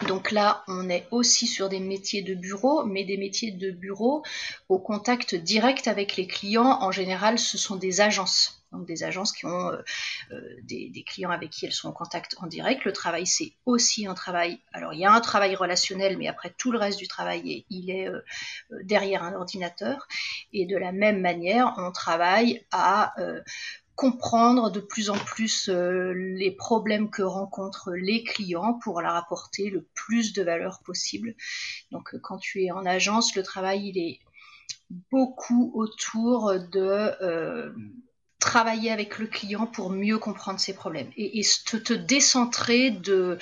Donc 0.08 0.30
là, 0.30 0.64
on 0.68 0.88
est 0.88 1.06
aussi 1.10 1.46
sur 1.46 1.68
des 1.68 1.80
métiers 1.80 2.22
de 2.22 2.34
bureau, 2.34 2.84
mais 2.84 3.04
des 3.04 3.16
métiers 3.16 3.52
de 3.52 3.70
bureau 3.70 4.22
au 4.68 4.78
contact 4.78 5.34
direct 5.34 5.86
avec 5.86 6.16
les 6.16 6.26
clients. 6.26 6.78
En 6.80 6.90
général, 6.90 7.38
ce 7.38 7.58
sont 7.58 7.76
des 7.76 8.00
agences 8.00 8.62
donc 8.72 8.86
des 8.86 9.04
agences 9.04 9.32
qui 9.32 9.46
ont 9.46 9.68
euh, 9.68 9.82
euh, 10.32 10.56
des, 10.62 11.04
clients 11.06 11.30
avec 11.30 11.50
qui 11.50 11.66
elles 11.66 11.72
sont 11.72 11.88
en 11.88 11.92
contact 11.92 12.36
en 12.40 12.46
direct. 12.46 12.84
Le 12.84 12.92
travail, 12.92 13.26
c'est 13.26 13.52
aussi 13.66 14.06
un 14.06 14.14
travail. 14.14 14.60
Alors, 14.72 14.94
il 14.94 15.00
y 15.00 15.04
a 15.04 15.12
un 15.12 15.20
travail 15.20 15.54
relationnel, 15.54 16.16
mais 16.16 16.26
après 16.26 16.54
tout 16.56 16.72
le 16.72 16.78
reste 16.78 16.98
du 16.98 17.06
travail, 17.06 17.64
il 17.68 17.90
est 17.90 18.08
euh, 18.08 18.20
derrière 18.82 19.22
un 19.22 19.34
ordinateur. 19.34 20.08
Et 20.52 20.66
de 20.66 20.76
la 20.76 20.92
même 20.92 21.20
manière, 21.20 21.74
on 21.76 21.92
travaille 21.92 22.64
à 22.72 23.14
comprendre 24.02 24.72
de 24.72 24.80
plus 24.80 25.10
en 25.10 25.16
plus 25.16 25.68
les 25.68 26.50
problèmes 26.50 27.08
que 27.08 27.22
rencontrent 27.22 27.92
les 27.92 28.24
clients 28.24 28.74
pour 28.82 29.00
leur 29.00 29.14
apporter 29.14 29.70
le 29.70 29.86
plus 29.94 30.32
de 30.32 30.42
valeur 30.42 30.80
possible. 30.84 31.36
Donc, 31.92 32.16
quand 32.20 32.38
tu 32.38 32.64
es 32.64 32.72
en 32.72 32.84
agence, 32.84 33.36
le 33.36 33.44
travail, 33.44 33.90
il 33.90 33.98
est 33.98 34.18
beaucoup 35.12 35.70
autour 35.76 36.58
de 36.58 37.72
travailler 38.40 38.90
avec 38.90 39.20
le 39.20 39.28
client 39.28 39.68
pour 39.68 39.90
mieux 39.90 40.18
comprendre 40.18 40.58
ses 40.58 40.74
problèmes 40.74 41.12
et, 41.16 41.42
te, 41.64 41.92
décentrer 41.92 42.90
de, 42.90 43.38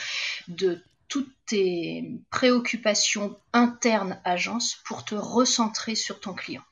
de 0.49 0.79
toutes 1.09 1.33
tes 1.47 2.21
préoccupations 2.29 3.35
internes 3.55 4.21
agence 4.25 4.77
pour 4.85 5.07
te 5.07 5.15
recentrer 5.15 5.95
sur 5.95 6.21
ton 6.21 6.35
client. 6.35 6.63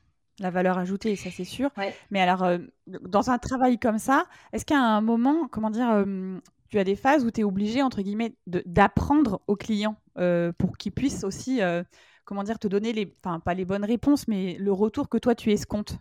La 0.41 0.51
valeur 0.51 0.79
ajoutée, 0.79 1.17
ça 1.17 1.31
c'est 1.31 1.45
sûr. 1.45 1.71
Mais 2.11 2.21
alors, 2.21 2.45
euh, 2.45 2.59
dans 2.87 3.31
un 3.31 3.39
travail 3.39 3.79
comme 3.79 3.99
ça, 3.99 4.27
est-ce 4.53 4.65
qu'à 4.65 4.79
un 4.79 5.01
moment, 5.01 5.49
comment 5.49 5.71
dire, 5.71 5.91
euh, 5.91 6.39
tu 6.69 6.79
as 6.79 6.85
des 6.85 6.95
phases 6.95 7.25
où 7.25 7.31
tu 7.31 7.41
es 7.41 7.45
obligé, 7.45 7.83
entre 7.83 8.03
guillemets, 8.03 8.35
d'apprendre 8.47 9.41
au 9.49 9.57
client 9.57 9.97
euh, 10.19 10.53
pour 10.57 10.79
qu'il 10.79 10.93
puisse 10.93 11.25
aussi, 11.25 11.61
comment 12.25 12.45
dire, 12.45 12.59
te 12.59 12.69
donner 12.69 12.93
les, 12.93 13.13
enfin 13.25 13.41
pas 13.41 13.55
les 13.55 13.65
bonnes 13.65 13.85
réponses, 13.85 14.29
mais 14.29 14.57
le 14.59 14.73
retour 14.73 15.09
que 15.09 15.19
toi 15.19 15.35
tu 15.35 15.51
escomptes? 15.51 15.99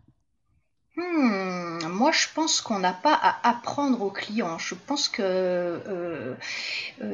Hmm, 0.96 1.88
moi, 1.90 2.12
je 2.12 2.28
pense 2.34 2.62
qu'on 2.62 2.80
n'a 2.80 2.94
pas 2.94 3.14
à 3.14 3.50
apprendre 3.50 4.02
aux 4.02 4.12
clients. 4.12 4.58
Je 4.60 4.76
pense 4.76 5.10
que 5.10 6.36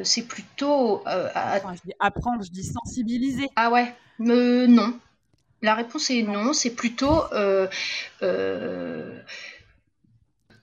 c'est 0.04 0.28
plutôt 0.28 1.04
je 1.06 1.82
dis 1.86 1.94
apprendre, 2.00 2.44
je 2.44 2.52
dis 2.52 2.64
sensibiliser. 2.64 3.50
Ah 3.56 3.72
ouais, 3.72 3.96
non. 4.20 5.00
La 5.64 5.74
réponse 5.74 6.12
est 6.12 6.22
non. 6.22 6.54
C'est 6.54 6.76
plutôt 6.76 7.24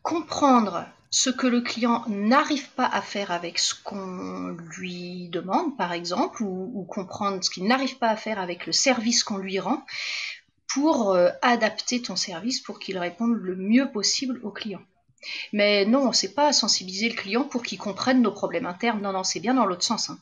comprendre 0.03 0.87
ce 1.11 1.29
que 1.31 1.49
le 1.49 1.61
client 1.61 2.05
n'arrive 2.07 2.69
pas 2.71 2.87
à 2.87 3.03
faire 3.03 3.33
avec 3.33 3.59
ce 3.59 3.75
qu'on 3.75 4.57
lui 4.79 5.29
demande, 5.31 5.77
par 5.77 5.93
exemple, 5.93 6.45
ou 6.45 6.87
comprendre 6.89 7.43
ce 7.43 7.51
qu'il 7.51 7.67
n'arrive 7.67 7.99
pas 7.99 8.11
à 8.11 8.17
faire 8.17 8.39
avec 8.39 8.67
le 8.67 8.73
service 8.73 9.25
qu'on 9.25 9.39
lui 9.39 9.59
rend 9.59 9.85
pour 10.73 11.11
euh, 11.11 11.31
adapter 11.43 12.01
ton 12.01 12.17
service 12.17 12.61
pour 12.61 12.79
qu'il 12.79 12.99
réponde 12.99 13.33
le 13.33 13.57
mieux 13.57 13.91
possible 13.91 14.41
au 14.43 14.51
client. 14.51 14.81
Mais 15.53 15.85
non, 15.85 16.13
c'est 16.13 16.35
pas 16.35 16.53
sensibiliser 16.53 17.09
le 17.09 17.17
client 17.17 17.45
pour 17.45 17.63
qu'il 17.63 17.79
comprenne 17.79 18.23
nos 18.23 18.33
problèmes 18.33 18.67
internes. 18.67 19.03
Non, 19.03 19.13
non, 19.13 19.25
c'est 19.25 19.41
bien 19.41 19.55
dans 19.55 19.67
l'autre 19.67 19.85
sens. 19.85 20.11
Hein. 20.11 20.19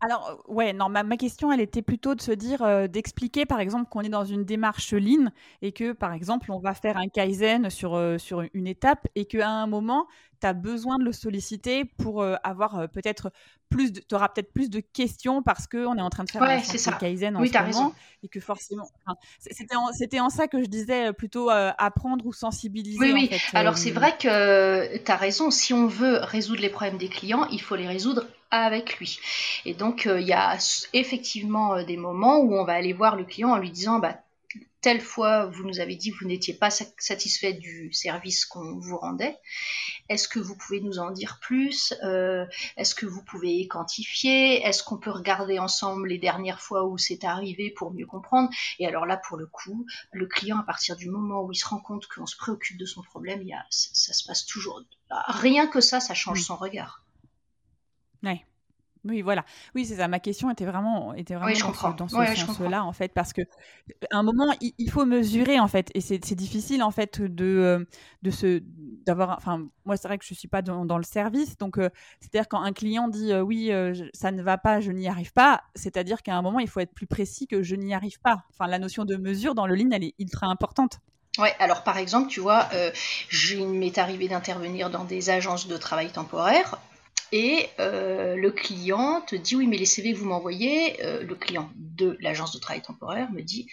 Alors, 0.00 0.28
euh, 0.28 0.52
ouais, 0.52 0.72
non, 0.72 0.88
ma, 0.88 1.04
question, 1.16 1.50
elle 1.52 1.60
était 1.60 1.82
plutôt 1.82 2.14
de 2.14 2.20
se 2.20 2.32
dire, 2.32 2.62
euh, 2.62 2.86
d'expliquer, 2.86 3.46
par 3.46 3.60
exemple, 3.60 3.88
qu'on 3.90 4.02
est 4.02 4.08
dans 4.08 4.24
une 4.24 4.44
démarche 4.44 4.92
lean 4.92 5.30
et 5.62 5.72
que, 5.72 5.92
par 5.92 6.12
exemple, 6.12 6.52
on 6.52 6.58
va 6.58 6.74
faire 6.74 6.96
un 6.96 7.08
kaizen 7.08 7.70
sur, 7.70 8.00
sur 8.18 8.42
une 8.52 8.66
étape 8.66 9.06
et 9.14 9.24
qu'à 9.24 9.48
un 9.48 9.66
moment, 9.66 10.06
tu 10.40 10.46
as 10.46 10.52
besoin 10.52 10.98
de 10.98 11.04
le 11.04 11.12
solliciter 11.12 11.84
pour 11.84 12.24
avoir 12.42 12.88
peut-être 12.90 13.30
plus 13.70 13.92
tu 13.92 14.14
auras 14.14 14.28
peut-être 14.28 14.52
plus 14.52 14.68
de 14.68 14.80
questions 14.80 15.42
parce 15.42 15.66
qu'on 15.66 15.96
est 15.96 16.02
en 16.02 16.10
train 16.10 16.24
de 16.24 16.30
faire 16.30 16.42
ouais, 16.42 16.62
un 16.86 16.92
Kaizen 16.92 17.36
en 17.36 17.44
ce 17.44 17.72
moment 17.72 17.94
et 18.22 18.28
que 18.28 18.38
forcément 18.40 18.86
c'était 19.40 19.74
en, 19.74 19.90
c'était 19.92 20.20
en 20.20 20.28
ça 20.28 20.46
que 20.46 20.62
je 20.62 20.66
disais 20.66 21.12
plutôt 21.12 21.48
apprendre 21.50 22.26
ou 22.26 22.32
sensibiliser 22.32 22.98
oui 23.00 23.12
oui. 23.12 23.30
alors 23.54 23.78
c'est 23.78 23.90
vrai 23.90 24.16
que 24.18 24.96
tu 24.98 25.10
as 25.10 25.16
raison 25.16 25.50
si 25.50 25.72
on 25.72 25.86
veut 25.86 26.18
résoudre 26.18 26.60
les 26.60 26.68
problèmes 26.68 26.98
des 26.98 27.08
clients 27.08 27.46
il 27.50 27.60
faut 27.60 27.74
les 27.74 27.88
résoudre 27.88 28.26
avec 28.62 28.98
lui 28.98 29.18
et 29.64 29.74
donc 29.74 30.04
il 30.06 30.26
y 30.26 30.32
a 30.32 30.56
effectivement 30.92 31.82
des 31.82 31.96
moments 31.96 32.38
où 32.38 32.54
on 32.54 32.64
va 32.64 32.74
aller 32.74 32.92
voir 32.92 33.16
le 33.16 33.24
client 33.24 33.50
en 33.50 33.58
lui 33.58 33.70
disant 33.70 33.98
bah 33.98 34.18
telle 34.84 35.00
fois 35.00 35.46
vous 35.46 35.64
nous 35.64 35.80
avez 35.80 35.96
dit 35.96 36.12
que 36.12 36.18
vous 36.20 36.28
n'étiez 36.28 36.52
pas 36.52 36.68
satisfait 36.70 37.54
du 37.54 37.90
service 37.94 38.44
qu'on 38.44 38.78
vous 38.78 38.98
rendait. 38.98 39.38
Est-ce 40.10 40.28
que 40.28 40.38
vous 40.38 40.54
pouvez 40.54 40.82
nous 40.82 40.98
en 40.98 41.10
dire 41.10 41.38
plus? 41.40 41.94
Euh, 42.02 42.44
Est-ce 42.76 42.94
que 42.94 43.06
vous 43.06 43.24
pouvez 43.24 43.66
quantifier? 43.66 44.62
Est-ce 44.62 44.82
qu'on 44.82 44.98
peut 44.98 45.10
regarder 45.10 45.58
ensemble 45.58 46.08
les 46.08 46.18
dernières 46.18 46.60
fois 46.60 46.84
où 46.84 46.98
c'est 46.98 47.24
arrivé 47.24 47.70
pour 47.70 47.94
mieux 47.94 48.04
comprendre? 48.04 48.50
Et 48.78 48.86
alors 48.86 49.06
là, 49.06 49.16
pour 49.16 49.38
le 49.38 49.46
coup, 49.46 49.86
le 50.12 50.26
client, 50.26 50.58
à 50.58 50.64
partir 50.64 50.96
du 50.96 51.08
moment 51.08 51.42
où 51.42 51.50
il 51.50 51.56
se 51.56 51.66
rend 51.66 51.78
compte 51.80 52.06
qu'on 52.06 52.26
se 52.26 52.36
préoccupe 52.36 52.76
de 52.76 52.84
son 52.84 53.00
problème, 53.00 53.40
il 53.40 53.48
y 53.48 53.54
a, 53.54 53.64
ça, 53.70 54.12
se 54.12 54.24
passe 54.26 54.44
toujours. 54.44 54.82
Rien 55.28 55.66
que 55.66 55.80
ça, 55.80 55.98
ça 55.98 56.12
change 56.12 56.42
son 56.42 56.56
regard. 56.56 57.03
Oui, 59.04 59.20
voilà. 59.20 59.44
Oui, 59.74 59.84
c'est 59.84 59.96
ça. 59.96 60.08
Ma 60.08 60.18
question 60.18 60.50
était 60.50 60.64
vraiment, 60.64 61.12
était 61.14 61.34
vraiment 61.34 61.52
dans 61.96 62.08
ce, 62.08 62.34
sens-là, 62.34 62.84
en 62.84 62.92
fait, 62.92 63.12
parce 63.12 63.32
que 63.32 63.42
à 64.10 64.16
un 64.16 64.22
moment, 64.22 64.46
il, 64.60 64.90
faut 64.90 65.04
mesurer, 65.04 65.60
en 65.60 65.68
fait, 65.68 65.90
et 65.94 66.00
c'est 66.00 66.34
difficile, 66.34 66.82
en 66.82 66.90
fait, 66.90 67.20
de, 67.20 67.44
euh, 67.44 67.84
de 68.22 68.30
se, 68.30 68.62
d'avoir. 69.04 69.36
Enfin, 69.36 69.66
moi, 69.84 69.96
c'est 69.96 70.08
vrai 70.08 70.16
que 70.16 70.24
je 70.24 70.32
suis 70.32 70.48
pas 70.48 70.62
dans, 70.62 70.96
le 70.96 71.04
service, 71.04 71.58
donc 71.58 71.78
euh, 71.78 71.90
c'est-à-dire 72.20 72.48
quand 72.48 72.62
un 72.62 72.72
client 72.72 73.08
dit 73.08 73.32
euh, 73.32 73.40
oui, 73.40 73.70
ça 74.14 74.30
ne 74.30 74.42
va 74.42 74.56
pas, 74.56 74.80
je 74.80 74.90
n'y 74.90 75.08
arrive 75.08 75.32
pas, 75.32 75.62
c'est-à-dire 75.74 76.22
qu'à 76.22 76.34
un 76.34 76.42
moment, 76.42 76.60
il 76.60 76.68
faut 76.68 76.80
être 76.80 76.94
plus 76.94 77.06
précis 77.06 77.46
que 77.46 77.62
je 77.62 77.76
n'y 77.76 77.94
arrive 77.94 78.20
pas. 78.20 78.44
Enfin, 78.50 78.70
la 78.70 78.78
notion 78.78 79.04
de 79.04 79.16
mesure 79.16 79.54
dans 79.54 79.66
le 79.66 79.74
ligne, 79.74 79.92
elle 79.92 80.04
est 80.04 80.14
ultra 80.18 80.46
importante. 80.46 81.00
Ouais, 81.36 81.54
alors 81.58 81.82
par 81.82 81.98
exemple, 81.98 82.28
tu 82.28 82.40
vois, 82.40 82.68
il 83.32 83.68
m'est 83.68 83.98
arrivé 83.98 84.28
d'intervenir 84.28 84.88
dans 84.88 85.04
des 85.04 85.30
agences 85.30 85.66
de 85.66 85.76
travail 85.76 86.10
temporaire 86.10 86.78
et 87.34 87.68
euh, 87.80 88.36
le 88.36 88.52
client 88.52 89.20
te 89.22 89.34
dit 89.34 89.56
oui 89.56 89.66
mais 89.66 89.76
les 89.76 89.86
CV 89.86 90.12
que 90.12 90.18
vous 90.18 90.26
m'envoyez, 90.26 91.04
euh, 91.04 91.24
le 91.24 91.34
client 91.34 91.68
de 91.74 92.16
l'agence 92.20 92.52
de 92.52 92.60
travail 92.60 92.80
temporaire 92.80 93.28
me 93.32 93.42
dit 93.42 93.66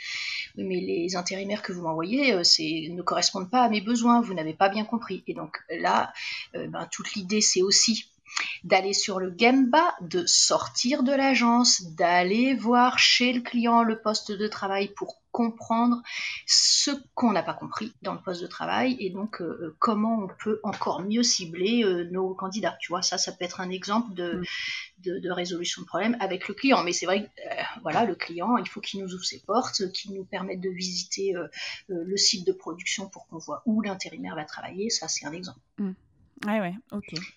oui 0.58 0.64
mais 0.64 0.82
les 0.82 1.16
intérimaires 1.16 1.62
que 1.62 1.72
vous 1.72 1.84
m'envoyez 1.84 2.34
euh, 2.34 2.42
ne 2.42 3.02
correspondent 3.04 3.52
pas 3.52 3.62
à 3.62 3.70
mes 3.70 3.82
besoins, 3.82 4.20
vous 4.20 4.34
n'avez 4.34 4.56
pas 4.56 4.70
bien 4.70 4.84
compris. 4.84 5.24
Et 5.28 5.36
donc 5.36 5.60
là, 5.70 6.12
ben, 6.56 6.88
toute 6.92 7.14
l'idée 7.14 7.40
c'est 7.40 7.62
aussi 7.62 8.12
d'aller 8.64 8.94
sur 8.94 9.20
le 9.20 9.32
Gemba, 9.38 9.94
de 10.02 10.26
sortir 10.26 11.04
de 11.04 11.12
l'agence, 11.12 11.84
d'aller 11.84 12.56
voir 12.56 12.98
chez 12.98 13.32
le 13.32 13.42
client 13.42 13.84
le 13.84 14.02
poste 14.02 14.32
de 14.32 14.48
travail 14.48 14.88
pour 14.88 15.21
comprendre 15.32 16.02
ce 16.46 16.92
qu'on 17.16 17.32
n'a 17.32 17.44
pas 17.44 17.54
compris 17.54 17.94
dans 18.02 18.14
le 18.14 18.20
poste 18.22 18.42
de 18.42 18.48
travail 18.48 18.98
et 19.00 19.10
donc 19.10 19.42
euh, 19.42 19.76
comment 19.80 20.24
on 20.24 20.28
peut 20.44 20.60
encore 20.64 21.02
mieux 21.02 21.24
cibler 21.24 21.84
euh, 21.84 22.10
nos 22.12 22.34
candidats. 22.34 22.78
Tu 22.80 22.90
vois, 22.90 23.02
ça, 23.02 23.18
ça 23.18 23.32
peut 23.32 23.46
être 23.46 23.62
un 23.62 23.70
exemple 23.70 24.14
de, 24.14 24.42
mm. 25.06 25.20
de, 25.20 25.32
résolution 25.32 25.82
de 25.82 25.88
problème 25.88 26.18
avec 26.20 26.48
le 26.48 26.54
client. 26.54 26.84
Mais 26.84 26.92
c'est 26.92 27.06
vrai 27.06 27.24
que 27.24 27.28
euh, 27.28 27.64
voilà, 27.82 28.06
le 28.06 28.16
client, 28.16 28.58
il 28.58 28.68
faut 28.68 28.82
qu'il 28.82 29.02
nous 29.02 29.14
ouvre 29.14 29.24
ses 29.24 29.40
portes, 29.40 29.92
qu'il 29.92 30.14
nous 30.14 30.26
permette 30.26 30.60
de 30.60 30.70
visiter 30.70 31.34
le 31.88 32.18
site 32.18 32.46
de 32.46 32.52
production 32.52 33.10
pour 33.10 33.28
qu'on 33.28 33.38
voit 33.38 33.64
où 33.66 33.82
l'intérimaire 33.82 34.36
va 34.36 34.46
travailler. 34.46 34.90
Ça, 34.90 35.08
c'est 35.08 35.26
un 35.26 35.32
exemple. 35.32 35.60
Mm. 35.78 35.92
Ouais. 36.48 36.74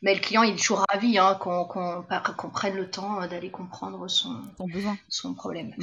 Mais 0.02 0.14
le 0.14 0.20
client, 0.20 0.42
il 0.42 0.54
est 0.54 0.56
toujours 0.56 0.84
ravi 0.90 1.18
hein, 1.18 1.34
qu'on 1.34 2.50
prenne 2.50 2.76
le 2.76 2.90
temps 2.90 3.26
d'aller 3.26 3.50
comprendre 3.50 4.08
son, 4.08 4.40
besoin. 4.66 4.96
son 5.08 5.34
problème. 5.34 5.74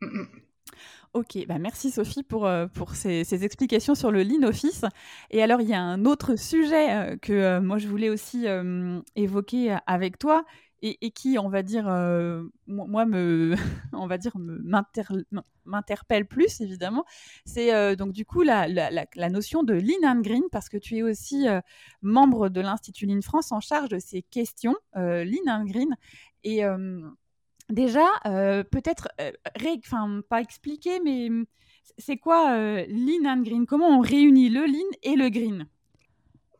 Mm, 0.00 0.06
mm. 0.06 0.28
Ok, 1.14 1.44
bah 1.46 1.58
merci 1.58 1.90
Sophie 1.90 2.22
pour, 2.22 2.46
euh, 2.46 2.66
pour 2.68 2.94
ces, 2.94 3.44
explications 3.44 3.94
sur 3.94 4.10
le 4.10 4.22
Lean 4.22 4.44
Office. 4.44 4.86
Et 5.30 5.42
alors, 5.42 5.60
il 5.60 5.68
y 5.68 5.74
a 5.74 5.80
un 5.80 6.06
autre 6.06 6.36
sujet 6.36 6.90
euh, 6.94 7.16
que 7.18 7.34
euh, 7.34 7.60
moi 7.60 7.76
je 7.76 7.86
voulais 7.86 8.08
aussi 8.08 8.46
évoquer 9.14 9.76
avec 9.86 10.18
toi 10.18 10.46
et, 10.80 11.10
qui, 11.12 11.38
on 11.38 11.48
va 11.48 11.62
dire, 11.62 11.84
moi, 12.66 13.04
me, 13.04 13.54
on 13.92 14.06
va 14.06 14.18
dire, 14.18 14.32
m'interpelle 15.64 16.26
plus, 16.26 16.60
évidemment. 16.60 17.04
C'est 17.44 17.94
donc 17.94 18.12
du 18.12 18.24
coup 18.24 18.42
la, 18.42 18.66
la, 18.66 19.28
notion 19.28 19.62
de 19.62 19.74
Lean 19.74 20.02
and 20.04 20.22
Green, 20.22 20.42
parce 20.50 20.68
que 20.68 20.78
tu 20.78 20.96
es 20.96 21.02
aussi 21.02 21.46
membre 22.00 22.48
de 22.48 22.60
l'Institut 22.60 23.06
Lean 23.06 23.20
France 23.20 23.52
en 23.52 23.60
charge 23.60 23.90
de 23.90 24.00
ces 24.00 24.22
questions, 24.22 24.74
Lean 24.96 25.46
and 25.46 25.66
Green. 25.66 25.94
Et 26.42 26.64
Déjà, 27.72 28.04
euh, 28.26 28.62
peut-être, 28.64 29.08
euh, 29.18 29.32
enfin, 29.78 30.20
pas 30.28 30.42
expliquer, 30.42 31.00
mais 31.02 31.28
hum, 31.30 31.46
c'est 31.96 32.18
quoi 32.18 32.52
euh, 32.52 32.84
lean 32.86 33.24
and 33.26 33.40
green? 33.44 33.64
Comment 33.64 33.88
on 33.88 34.00
réunit 34.00 34.50
le 34.50 34.66
lean 34.66 34.90
et 35.02 35.16
le 35.16 35.30
green? 35.30 35.66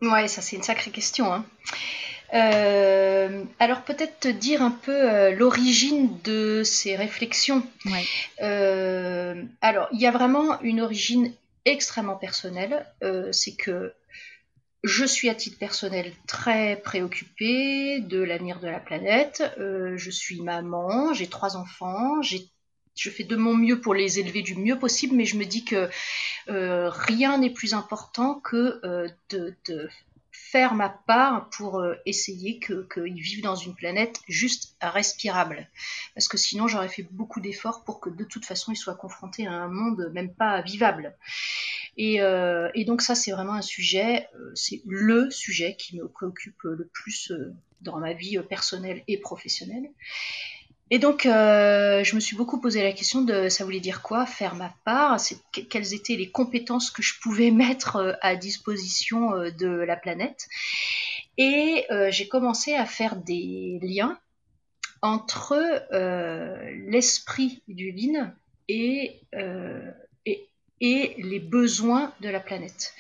Ouais, 0.01 0.27
ça 0.27 0.41
c'est 0.41 0.57
une 0.57 0.63
sacrée 0.63 0.91
question. 0.91 1.31
Hein. 1.31 1.45
alors 3.59 3.83
peut-être 3.83 4.21
te 4.21 4.29
dire 4.29 4.63
un 4.63 4.71
peu 4.71 5.35
l'origine 5.35 6.19
de 6.25 6.63
ces 6.65 6.97
réflexions. 6.97 7.63
alors 8.41 9.89
il 9.93 10.01
y 10.01 10.07
a 10.07 10.11
vraiment 10.11 10.59
une 10.63 10.81
origine 10.81 11.35
extrêmement 11.67 12.17
personnelle. 12.17 12.87
c'est 13.33 13.55
que 13.55 13.93
je 14.83 15.05
suis 15.05 15.29
à 15.29 15.35
titre 15.35 15.59
personnel 15.59 16.13
très 16.27 16.77
préoccupée 16.77 18.01
de 18.01 18.21
l'avenir 18.21 18.59
de 18.59 18.67
la 18.67 18.81
planète. 18.81 19.43
Euh, 19.59 19.97
je 19.97 20.11
suis 20.11 20.41
maman, 20.41 21.13
j'ai 21.15 21.29
trois 21.29 21.57
enfants, 21.57 22.21
je 22.23 23.11
fais 23.11 23.25
de 23.25 23.37
mon 23.37 23.55
mieux 23.55 23.81
pour 23.81 23.95
les 23.95 24.19
élever 24.19 24.43
du 24.43 24.57
mieux 24.57 24.79
possible, 24.79 25.15
mais 25.15 25.25
je 25.25 25.37
me 25.37 25.45
dis 25.45 25.65
que 25.65 25.89
euh, 26.49 26.91
rien 26.91 27.39
n'est 27.39 27.51
plus 27.51 27.75
important 27.75 28.41
que 28.41 28.81
euh, 28.85 29.09
de, 29.31 29.89
faire 30.33 30.75
ma 30.75 30.91
part 30.91 31.49
pour 31.51 31.83
essayer 32.05 32.61
qu'ils 32.61 33.15
vivent 33.15 33.43
dans 33.43 33.55
une 33.55 33.75
planète 33.75 34.21
juste 34.29 34.77
respirable. 34.83 35.69
Parce 36.15 36.29
que 36.29 36.37
sinon, 36.37 36.69
j'aurais 36.69 36.89
fait 36.89 37.07
beaucoup 37.11 37.41
d'efforts 37.41 37.85
pour 37.85 38.01
que 38.01 38.11
de 38.11 38.25
toute 38.25 38.45
façon, 38.45 38.73
ils 38.73 38.77
soient 38.77 38.95
confrontés 38.95 39.47
à 39.47 39.53
un 39.53 39.69
monde 39.69 40.11
même 40.13 40.35
pas 40.35 40.61
vivable. 40.61 41.17
Euh, 41.99 42.71
et, 42.75 42.85
donc 42.85 43.03
ça, 43.03 43.15
c'est 43.15 43.33
vraiment 43.33 43.55
un 43.55 43.63
sujet, 43.63 44.29
euh, 44.35 44.51
c'est 44.55 44.81
le 44.87 45.31
sujet 45.31 45.77
qui 45.77 45.97
me 45.97 46.09
préoccupe 46.09 46.63
le 46.63 46.89
plus 46.93 47.31
euh, 47.31 47.53
dans 47.81 47.99
ma 47.99 48.13
vie 48.13 48.39
personnelle 48.49 49.03
et 49.09 49.19
professionnelle. 49.19 49.91
Et 50.91 50.99
donc, 50.99 51.23
je 51.25 52.15
me 52.15 52.21
suis 52.21 52.37
beaucoup 52.37 52.61
posé 52.61 52.83
la 52.83 52.93
question 52.93 53.23
de 53.23 53.49
ça 53.49 53.65
voulait 53.65 53.81
dire 53.81 54.03
quoi 54.03 54.27
faire 54.27 54.55
ma 54.57 54.75
part, 54.85 55.19
quelles 55.71 55.95
étaient 55.95 56.17
les 56.17 56.31
compétences 56.31 56.91
que 56.91 57.01
je 57.01 57.15
pouvais 57.19 57.51
mettre 57.51 58.19
à 58.21 58.37
disposition 58.37 59.31
de 59.31 59.69
la 59.69 59.97
planète? 59.97 60.49
Et 61.39 61.87
j'ai 62.11 62.29
commencé 62.29 62.75
à 62.75 62.85
faire 62.85 63.17
des 63.17 63.79
liens 63.81 64.19
entre 65.01 65.57
l'esprit 66.91 67.63
du 67.69 67.93
Lean 67.93 68.31
et 68.69 69.23
et 70.27 70.49
les 70.83 71.39
besoins 71.39 72.13
de 72.21 72.29
la 72.29 72.41
planète. 72.41 72.93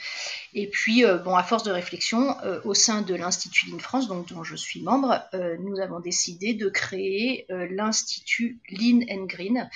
Et 0.55 0.69
puis, 0.69 1.05
euh, 1.05 1.17
bon, 1.17 1.35
à 1.35 1.43
force 1.43 1.63
de 1.63 1.71
réflexion, 1.71 2.37
euh, 2.45 2.61
au 2.65 2.75
sein 2.75 3.03
de 3.03 3.15
l'Institut 3.15 3.71
Lean 3.71 3.79
France, 3.79 4.07
dont 4.07 4.45
je 4.45 4.55
suis 4.55 4.83
membre, 4.83 5.23
euh, 5.35 5.57
nous 5.61 5.81
avons 5.81 5.99
décidé 6.01 6.53
de 6.53 6.69
créer 6.69 7.47
l'Institut 7.49 8.61
Lean 8.71 9.01
and 9.11 9.25
Green, 9.25 9.71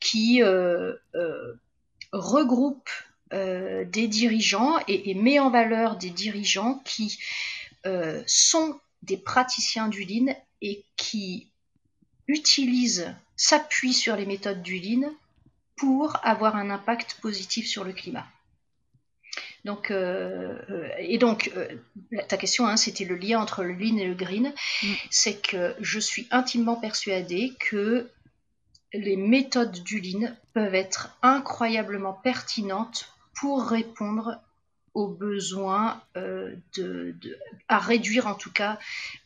qui 0.00 0.42
regroupe 2.12 2.88
des 3.32 4.08
dirigeants 4.08 4.78
et, 4.86 5.10
et, 5.10 5.14
met 5.14 5.38
en 5.40 5.50
valeur 5.50 5.96
des 5.96 6.10
dirigeants 6.10 6.80
qui 6.84 7.18
sont 8.26 8.80
des 9.02 9.16
praticiens 9.16 9.88
du 9.88 10.04
Lean 10.04 10.34
et 10.62 10.84
qui 10.96 11.48
utilisent, 12.28 13.12
s'appuient 13.36 13.92
sur 13.92 14.16
les 14.16 14.26
méthodes 14.26 14.62
du 14.62 14.78
Lean 14.78 15.12
pour 15.76 16.16
avoir 16.22 16.56
un 16.56 16.70
impact 16.70 17.18
positif 17.20 17.66
sur 17.66 17.84
le 17.84 17.92
climat. 17.92 18.26
Donc, 19.64 19.90
euh, 19.90 20.58
euh, 20.70 20.88
et 20.98 21.16
donc, 21.16 21.50
euh, 21.56 21.68
ta 22.28 22.36
question, 22.36 22.66
hein, 22.66 22.76
c'était 22.76 23.06
le 23.06 23.16
lien 23.16 23.40
entre 23.40 23.64
le 23.64 23.72
lean 23.72 23.96
et 23.96 24.06
le 24.06 24.14
green. 24.14 24.52
Mm. 24.82 24.92
C'est 25.10 25.40
que 25.40 25.74
je 25.80 25.98
suis 25.98 26.28
intimement 26.30 26.76
persuadée 26.76 27.54
que 27.58 28.10
les 28.92 29.16
méthodes 29.16 29.82
du 29.82 30.00
lean 30.00 30.36
peuvent 30.52 30.74
être 30.74 31.16
incroyablement 31.22 32.12
pertinentes 32.12 33.08
pour 33.34 33.64
répondre 33.66 34.40
aux 34.92 35.08
besoins 35.08 36.00
de, 36.14 37.16
à 37.66 37.80
réduire 37.80 38.28
en 38.28 38.36
tout 38.36 38.52
cas 38.52 38.78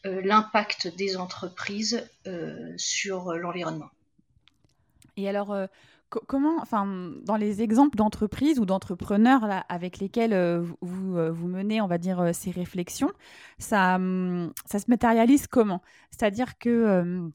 l'impact 0.04 0.96
des 0.96 1.18
entreprises 1.18 2.08
sur 2.78 3.34
l'environnement. 3.34 3.90
Et 5.18 5.28
alors, 5.28 5.54
comment, 6.08 6.56
enfin, 6.60 7.12
dans 7.24 7.36
les 7.36 7.62
exemples 7.62 7.96
d'entreprises 7.96 8.58
ou 8.58 8.66
d'entrepreneurs 8.66 9.44
avec 9.68 9.98
lesquels 9.98 10.32
euh, 10.32 10.64
vous, 10.80 11.16
euh, 11.16 11.30
vous, 11.30 11.48
menez, 11.48 11.80
on 11.80 11.86
va 11.86 11.98
dire, 11.98 12.20
euh, 12.20 12.32
ces 12.32 12.50
réflexions, 12.50 13.10
ça, 13.58 13.96
hum, 13.96 14.52
ça 14.66 14.78
se 14.78 14.86
matérialise 14.88 15.46
comment? 15.46 15.82
C'est-à-dire 16.10 16.58
que 16.58 17.30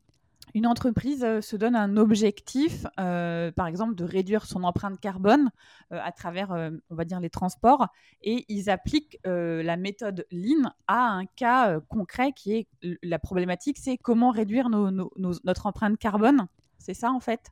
une 0.55 0.67
entreprise 0.67 1.25
se 1.39 1.55
donne 1.55 1.75
un 1.75 1.97
objectif, 1.97 2.85
par 2.95 3.65
exemple, 3.65 3.95
de 3.95 4.03
réduire 4.03 4.45
son 4.45 4.63
empreinte 4.63 4.99
carbone 4.99 5.49
à 5.89 6.11
travers, 6.11 6.51
on 6.89 6.95
va 6.95 7.05
dire, 7.05 7.19
les 7.19 7.29
transports, 7.29 7.87
et 8.21 8.45
ils 8.49 8.69
appliquent 8.69 9.17
la 9.25 9.77
méthode 9.77 10.27
Lean 10.31 10.69
à 10.87 11.07
un 11.07 11.25
cas 11.25 11.79
concret 11.79 12.33
qui 12.33 12.53
est 12.53 12.67
la 13.01 13.17
problématique, 13.17 13.77
c'est 13.79 13.97
comment 13.97 14.29
réduire 14.29 14.69
notre 14.69 15.65
empreinte 15.65 15.97
carbone? 15.97 16.47
C'est 16.77 16.93
ça, 16.93 17.11
en 17.11 17.19
fait? 17.19 17.51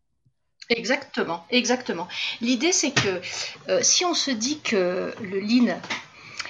Exactement, 0.72 1.46
exactement. 1.50 2.08
L'idée, 2.40 2.72
c'est 2.72 2.92
que 2.92 3.22
euh, 3.68 3.80
si 3.82 4.06
on 4.06 4.14
se 4.14 4.32
dit 4.32 4.62
que 4.62 5.14
le 5.22 5.40
lean, 5.40 5.78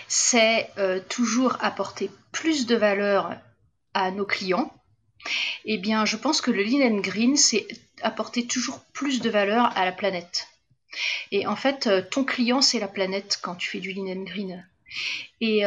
c'est 0.08 0.70
euh, 0.78 1.00
toujours 1.10 1.58
apporter 1.62 2.12
plus 2.32 2.68
de 2.68 2.76
valeur 2.76 3.36
à 3.96 4.12
nos 4.12 4.26
clients, 4.26 4.72
eh 5.66 5.78
bien, 5.80 6.06
je 6.06 6.18
pense 6.18 6.40
que 6.40 6.52
le 6.52 6.62
lean 6.62 6.86
and 6.88 7.00
green, 7.00 7.36
c'est 7.36 7.68
apporter 8.04 8.46
toujours 8.46 8.80
plus 8.94 9.22
de 9.22 9.30
valeur 9.30 9.76
à 9.76 9.86
la 9.86 9.92
planète. 9.92 10.48
Et 11.32 11.48
en 11.48 11.56
fait, 11.56 11.88
euh, 11.88 12.02
ton 12.02 12.24
client, 12.24 12.62
c'est 12.62 12.80
la 12.80 12.88
planète 12.88 13.40
quand 13.42 13.56
tu 13.56 13.70
fais 13.70 13.80
du 13.80 13.92
lean 13.92 14.08
and 14.08 14.24
green. 14.24 14.66
Et 15.40 15.64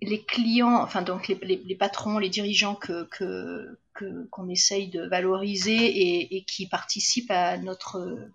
les 0.00 0.22
clients, 0.22 0.76
enfin 0.82 1.02
donc 1.02 1.28
les, 1.28 1.76
patrons, 1.78 2.18
les 2.18 2.28
dirigeants 2.28 2.74
que, 2.74 3.08
qu'on 4.30 4.48
essaye 4.48 4.88
de 4.88 5.06
valoriser 5.06 6.34
et, 6.36 6.42
qui 6.44 6.66
participent 6.66 7.30
à 7.30 7.58
notre 7.58 8.30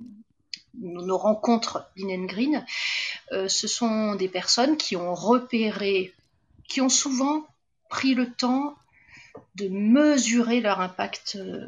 nos 0.81 1.17
rencontres 1.17 1.85
Lean 1.95 2.25
Green, 2.25 2.65
euh, 3.31 3.47
ce 3.47 3.67
sont 3.67 4.15
des 4.15 4.27
personnes 4.27 4.77
qui 4.77 4.95
ont 4.95 5.13
repéré, 5.13 6.13
qui 6.67 6.81
ont 6.81 6.89
souvent 6.89 7.45
pris 7.89 8.15
le 8.15 8.31
temps 8.31 8.75
de 9.55 9.67
mesurer 9.67 10.61
leur 10.61 10.79
impact 10.79 11.37
euh, 11.39 11.67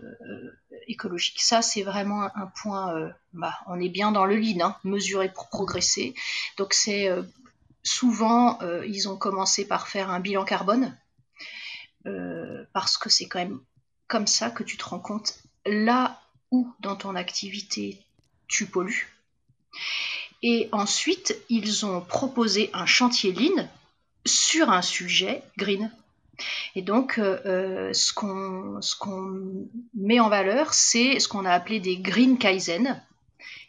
écologique. 0.87 1.41
Ça, 1.41 1.61
c'est 1.61 1.83
vraiment 1.83 2.23
un, 2.35 2.51
point. 2.61 2.95
Euh, 2.95 3.09
bah, 3.33 3.55
on 3.67 3.79
est 3.79 3.89
bien 3.89 4.11
dans 4.11 4.25
le 4.25 4.35
lean, 4.35 4.61
hein, 4.61 4.75
mesurer 4.83 5.31
pour 5.31 5.49
progresser. 5.49 6.13
Donc, 6.57 6.73
c'est 6.73 7.09
souvent, 7.85 8.59
ils 8.85 9.07
ont 9.07 9.15
commencé 9.15 9.65
par 9.65 9.87
faire 9.87 10.09
un 10.09 10.19
bilan 10.19 10.43
carbone 10.43 10.97
parce 12.73 12.97
que 12.97 13.09
c'est 13.09 13.27
quand 13.27 13.39
même 13.39 13.59
comme 14.07 14.27
ça 14.27 14.49
que 14.49 14.63
tu 14.63 14.75
te 14.75 14.83
rends 14.83 14.99
compte 14.99 15.39
là 15.65 16.19
où 16.51 16.71
dans 16.81 16.95
ton 16.95 17.15
activité 17.15 17.99
tu 18.47 18.65
pollues. 18.65 19.15
Et 20.43 20.69
ensuite, 20.71 21.35
ils 21.49 21.85
ont 21.85 22.01
proposé 22.01 22.69
un 22.73 22.85
chantier 22.85 23.31
Lean 23.31 23.67
sur 24.25 24.69
un 24.69 24.81
sujet 24.81 25.43
green. 25.57 25.91
Et 26.75 26.81
donc, 26.81 27.17
euh, 27.17 27.39
euh, 27.45 27.93
ce 27.93 28.13
qu'on 28.13 29.67
met 29.95 30.19
en 30.19 30.29
valeur, 30.29 30.73
c'est 30.73 31.19
ce 31.19 31.27
qu'on 31.27 31.45
a 31.45 31.51
appelé 31.51 31.79
des 31.79 31.97
Green 31.97 32.37
Kaizen, 32.37 33.01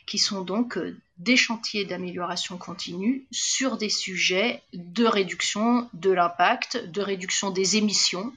qui 0.07 0.19
sont 0.19 0.43
donc 0.43 0.77
euh, 0.77 0.99
des 1.19 1.37
chantiers 1.37 1.85
d'amélioration 1.85 2.59
continue 2.59 3.27
sur 3.31 3.79
des 3.79 3.89
sujets 3.89 4.63
de 4.75 5.07
réduction 5.07 5.89
de 5.95 6.11
l'impact, 6.11 6.91
de 6.91 7.01
réduction 7.01 7.51
des 7.51 7.77
émissions 7.77 8.33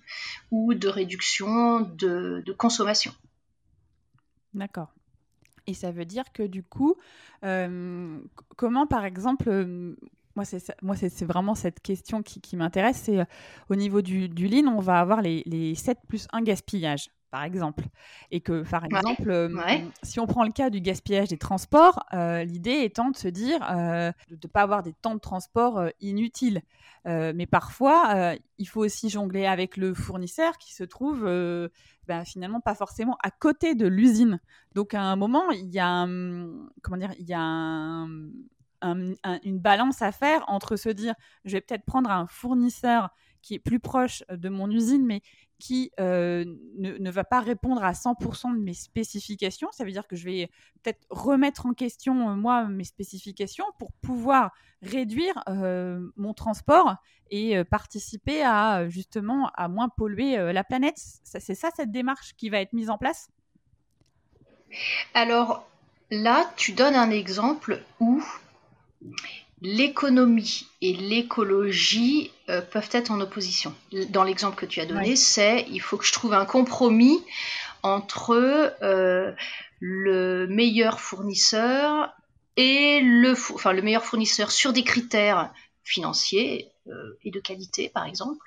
ou 0.51 0.73
de 0.73 0.87
réduction 0.87 1.81
de, 1.81 2.43
consommation. 2.57 3.13
D'accord. 4.53 4.93
Et 5.67 5.73
ça 5.73 5.91
veut 5.91 6.05
dire 6.05 6.31
que 6.33 6.43
du 6.43 6.63
coup, 6.63 6.95
euh, 7.43 8.19
comment 8.55 8.87
par 8.87 9.05
exemple, 9.05 9.49
euh, 9.49 9.95
moi, 10.35 10.45
c'est 10.95 11.25
vraiment 11.25 11.53
cette 11.53 11.81
question 11.81 12.23
qui, 12.23 12.55
m'intéresse. 12.55 13.01
C'est 13.03 13.19
au 13.69 13.75
niveau 13.75 14.01
du, 14.01 14.29
du 14.29 14.47
lean, 14.47 14.67
on 14.67 14.79
va 14.79 14.99
avoir 14.99 15.21
les, 15.21 15.43
les 15.45 15.75
7 15.75 15.97
plus 16.07 16.27
1 16.31 16.43
gaspillage 16.43 17.09
par 17.29 17.43
exemple. 17.43 17.83
Et 18.31 18.41
que, 18.41 18.63
par 18.69 18.85
exemple, 18.85 19.29
euh, 19.29 19.49
si 20.03 20.19
on 20.19 20.27
prend 20.27 20.43
le 20.43 20.51
cas 20.51 20.69
du 20.69 20.81
gaspillage 20.81 21.29
des 21.29 21.37
transports, 21.37 22.03
euh, 22.13 22.43
l'idée 22.43 22.81
étant 22.83 23.11
de 23.11 23.17
se 23.17 23.27
dire 23.27 23.59
euh, 23.71 24.11
de 24.29 24.35
ne 24.41 24.47
pas 24.51 24.61
avoir 24.61 24.83
des 24.83 24.93
temps 24.93 25.15
de 25.15 25.19
transport 25.19 25.83
inutiles. 26.01 26.61
mais 27.05 27.45
parfois, 27.45 28.35
il 28.57 28.67
faut 28.67 28.81
aussi 28.81 29.09
jongler 29.09 29.45
avec 29.45 29.77
le 29.77 29.93
fournisseur 29.93 30.57
qui 30.57 30.73
se 30.73 30.83
trouve 30.83 31.23
ben, 32.07 32.25
finalement 32.25 32.61
pas 32.61 32.75
forcément 32.75 33.17
à 33.23 33.31
côté 33.31 33.75
de 33.75 33.87
l'usine. 33.87 34.39
Donc 34.75 34.93
à 34.93 35.01
un 35.01 35.15
moment, 35.15 35.49
il 35.51 35.69
y 35.69 35.79
a, 35.79 36.05
comment 36.81 36.97
dire, 36.97 37.13
il 37.19 37.27
y 37.27 37.33
a 37.33 38.05
une 38.81 39.59
balance 39.59 40.01
à 40.01 40.11
faire 40.11 40.43
entre 40.47 40.75
se 40.75 40.89
dire 40.89 41.13
je 41.45 41.53
vais 41.53 41.61
peut-être 41.61 41.85
prendre 41.85 42.11
un 42.11 42.27
fournisseur 42.27 43.09
qui 43.41 43.55
est 43.55 43.59
plus 43.59 43.79
proche 43.79 44.23
de 44.29 44.49
mon 44.49 44.69
usine, 44.69 45.05
mais 45.05 45.21
qui 45.59 45.91
euh, 45.99 46.45
ne, 46.77 47.11
va 47.11 47.25
pas 47.25 47.41
répondre 47.41 47.83
à 47.83 47.91
100% 47.91 48.55
de 48.55 48.61
mes 48.61 48.73
spécifications. 48.73 49.67
Ça 49.71 49.83
veut 49.83 49.91
dire 49.91 50.07
que 50.07 50.15
je 50.15 50.23
vais 50.23 50.49
peut-être 50.81 51.05
remettre 51.09 51.65
en 51.65 51.73
question, 51.73 52.29
euh, 52.29 52.35
moi, 52.35 52.65
mes 52.65 52.85
spécifications 52.85 53.65
pour 53.77 53.91
pouvoir 54.01 54.51
réduire 54.81 55.43
euh, 55.49 55.99
mon 56.15 56.33
transport 56.33 56.95
et 57.29 57.63
participer 57.65 58.43
à, 58.43 58.89
justement, 58.89 59.51
à 59.53 59.67
moins 59.67 59.87
polluer 59.89 60.51
la 60.51 60.63
planète. 60.63 60.97
C'est 60.97 61.53
ça, 61.53 61.69
cette 61.75 61.91
démarche 61.91 62.33
qui 62.35 62.49
va 62.49 62.59
être 62.59 62.73
mise 62.73 62.89
en 62.89 62.97
place? 62.97 63.29
Alors 65.13 65.67
là, 66.09 66.51
tu 66.55 66.71
donnes 66.71 66.95
un 66.95 67.11
exemple 67.11 67.83
où 67.99 68.23
l'économie 69.61 70.67
et 70.81 70.93
l'écologie 70.93 72.31
euh, 72.49 72.61
peuvent 72.61 72.89
être 72.91 73.11
en 73.11 73.19
opposition. 73.19 73.75
Dans 74.09 74.23
l'exemple 74.23 74.55
que 74.55 74.65
tu 74.65 74.79
as 74.79 74.85
donné, 74.85 75.15
c'est 75.15 75.65
il 75.69 75.79
faut 75.79 75.97
que 75.97 76.05
je 76.05 76.13
trouve 76.13 76.33
un 76.33 76.45
compromis 76.45 77.19
entre 77.83 78.73
euh, 78.81 79.31
le 79.79 80.47
meilleur 80.47 80.99
fournisseur 80.99 82.13
et 82.55 83.01
le, 83.01 83.31
enfin, 83.31 83.73
le 83.73 83.81
meilleur 83.81 84.05
fournisseur 84.05 84.51
sur 84.51 84.73
des 84.73 84.83
critères 84.83 85.51
financiers 85.83 86.71
euh, 86.87 87.17
et 87.23 87.31
de 87.31 87.39
qualité, 87.39 87.89
par 87.89 88.05
exemple. 88.05 88.45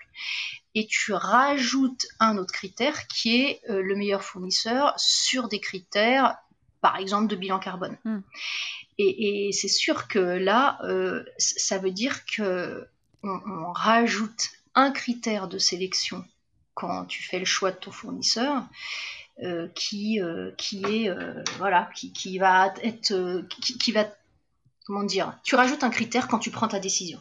Et 0.74 0.86
tu 0.86 1.12
rajoutes 1.12 2.06
un 2.18 2.38
autre 2.38 2.52
critère 2.52 3.06
qui 3.06 3.42
est 3.42 3.60
le 3.68 3.94
meilleur 3.94 4.22
fournisseur 4.22 4.94
sur 4.96 5.48
des 5.48 5.60
critères, 5.60 6.38
par 6.82 6.96
exemple, 6.96 7.28
de 7.28 7.36
bilan 7.36 7.58
carbone. 7.58 7.96
Hmm. 8.04 8.20
Et, 8.98 9.50
c'est 9.52 9.68
sûr 9.68 10.06
que 10.08 10.18
là, 10.18 10.78
euh, 10.84 11.24
ça 11.38 11.78
veut 11.78 11.90
dire 11.90 12.26
que 12.26 12.86
on, 13.22 13.72
rajoute 13.72 14.50
un 14.74 14.90
critère 14.90 15.48
de 15.48 15.58
sélection 15.58 16.24
quand 16.74 17.06
tu 17.06 17.22
fais 17.22 17.38
le 17.38 17.44
choix 17.44 17.70
de 17.70 17.76
ton 17.76 17.90
fournisseur. 17.90 18.64
Euh, 19.42 19.66
qui, 19.74 20.20
euh, 20.20 20.50
qui 20.58 20.84
est 20.84 21.10
voilà 21.56 21.88
qui, 21.94 22.12
qui, 22.12 22.36
va 22.36 22.74
être 22.82 23.42
qui, 23.80 23.90
va 23.90 24.06
comment 24.84 25.04
dire 25.04 25.38
tu 25.42 25.54
rajoutes 25.54 25.82
un 25.82 25.90
critère 25.90 26.28
quand 26.28 26.38
tu 26.38 26.50
prends 26.50 26.68
ta 26.68 26.78
décision 26.78 27.18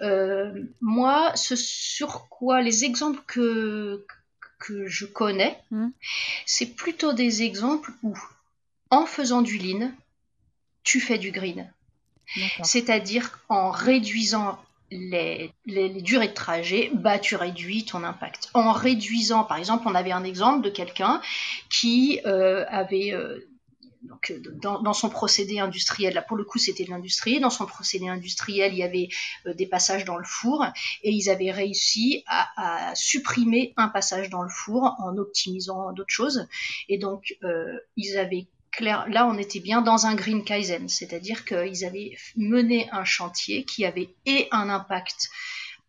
mm. 0.00 0.66
moi 0.80 1.30
ce 1.36 1.54
sur 1.54 2.30
quoi 2.30 2.62
les 2.62 2.84
exemples 2.84 3.20
que 3.26 4.06
que 4.58 4.86
je 4.86 5.04
connais 5.04 5.60
mm. 5.72 5.88
c'est 6.46 6.74
plutôt 6.74 7.12
des 7.12 7.42
exemples 7.42 7.92
où 8.02 8.16
en 8.92 9.06
faisant 9.06 9.42
du 9.42 9.58
lean 9.58 9.90
tu 10.84 11.00
fais 11.00 11.18
du 11.18 11.30
green. 11.30 11.72
C'est-à-dire 12.62 13.38
en 13.48 13.70
réduisant 13.70 14.58
les, 14.90 15.52
durées 15.66 16.28
de 16.28 16.34
trajet, 16.34 16.90
bah, 16.94 17.18
tu 17.18 17.36
réduis 17.36 17.84
ton 17.84 18.04
impact. 18.04 18.50
En 18.54 18.72
réduisant, 18.72 19.44
par 19.44 19.58
exemple, 19.58 19.84
on 19.86 19.94
avait 19.94 20.12
un 20.12 20.24
exemple 20.24 20.62
de 20.62 20.70
quelqu'un 20.70 21.20
qui 21.70 22.20
euh, 22.26 22.64
avait 22.68 23.12
euh, 23.12 23.48
donc, 24.02 24.32
dans, 24.60 24.92
son 24.92 25.08
procédé 25.08 25.60
industriel, 25.60 26.14
là 26.14 26.22
pour 26.22 26.36
le 26.36 26.44
coup 26.44 26.58
c'était 26.58 26.84
de 26.84 26.90
l'industrie, 26.90 27.38
dans 27.38 27.50
son 27.50 27.66
procédé 27.66 28.08
industriel 28.08 28.72
il 28.72 28.78
y 28.78 28.82
avait 28.82 29.08
euh, 29.46 29.54
des 29.54 29.66
passages 29.66 30.04
dans 30.04 30.16
le 30.16 30.24
four 30.24 30.66
et 31.04 31.10
ils 31.10 31.30
avaient 31.30 31.52
réussi 31.52 32.24
à, 32.26 32.88
à, 32.90 32.94
supprimer 32.96 33.72
un 33.76 33.88
passage 33.88 34.28
dans 34.28 34.42
le 34.42 34.48
four 34.48 34.96
en 34.98 35.16
optimisant 35.18 35.92
d'autres 35.92 36.12
choses 36.12 36.48
et 36.88 36.98
donc 36.98 37.36
ils 37.96 38.18
avaient 38.18 38.48
là, 38.80 39.26
on 39.26 39.38
était 39.38 39.60
bien 39.60 39.82
dans 39.82 40.06
un 40.06 40.14
Green 40.14 40.44
Kaizen, 40.44 40.88
c'est-à-dire 40.88 41.44
qu'ils 41.44 41.84
avaient 41.84 42.16
mené 42.36 42.88
un 42.90 43.04
chantier 43.04 43.64
qui 43.64 43.84
avait 43.84 44.14
et 44.26 44.48
un 44.50 44.68
impact 44.68 45.30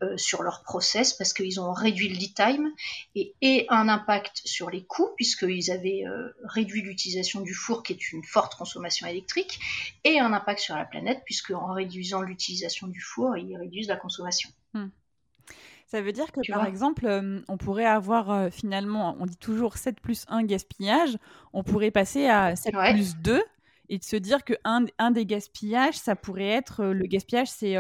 euh, 0.03 0.17
sur 0.17 0.43
leur 0.43 0.63
process 0.63 1.13
parce 1.13 1.33
qu'ils 1.33 1.59
ont 1.59 1.71
réduit 1.71 2.09
le 2.09 2.15
lead 2.15 2.33
time 2.33 2.71
et, 3.15 3.65
un 3.69 3.87
impact 3.87 4.41
sur 4.43 4.69
les 4.69 4.83
coûts 4.83 5.09
puisqu'ils 5.15 5.71
avaient 5.71 6.03
euh, 6.05 6.29
réduit 6.43 6.81
l'utilisation 6.81 7.41
du 7.41 7.53
four 7.53 7.83
qui 7.83 7.93
est 7.93 8.11
une 8.11 8.23
forte 8.23 8.55
consommation 8.55 9.07
électrique 9.07 9.59
et 10.03 10.19
un 10.19 10.33
impact 10.33 10.59
sur 10.59 10.75
la 10.75 10.85
planète 10.85 11.21
puisque 11.25 11.51
en 11.51 11.73
réduisant 11.73 12.21
l'utilisation 12.21 12.87
du 12.87 12.99
four 12.99 13.37
ils 13.37 13.55
réduisent 13.55 13.87
la 13.87 13.95
consommation. 13.95 14.49
Hmm. 14.73 14.87
Ça 15.93 16.01
veut 16.01 16.11
dire 16.11 16.31
que, 16.31 16.41
par 16.51 16.65
exemple, 16.65 17.05
euh, 17.05 17.39
on 17.47 17.57
pourrait 17.57 17.85
avoir 17.85 18.31
euh, 18.31 18.49
finalement, 18.49 19.15
on 19.19 19.27
dit 19.27 19.37
toujours 19.37 19.77
7 19.77 20.01
plus 20.01 20.25
1 20.27 20.41
gaspillage, 20.41 21.19
on 21.53 21.61
pourrait 21.61 21.91
passer 21.91 22.25
à 22.25 22.55
7 22.55 22.73
plus 22.93 23.15
2 23.17 23.43
et 23.89 23.99
de 23.99 24.03
se 24.03 24.15
dire 24.15 24.43
que 24.43 24.55
un, 24.63 24.85
un, 24.97 25.11
des 25.11 25.27
gaspillages, 25.27 25.93
ça 25.93 26.15
pourrait 26.15 26.47
être, 26.47 26.83
le 26.83 27.05
gaspillage, 27.05 27.49
c'est 27.51 27.75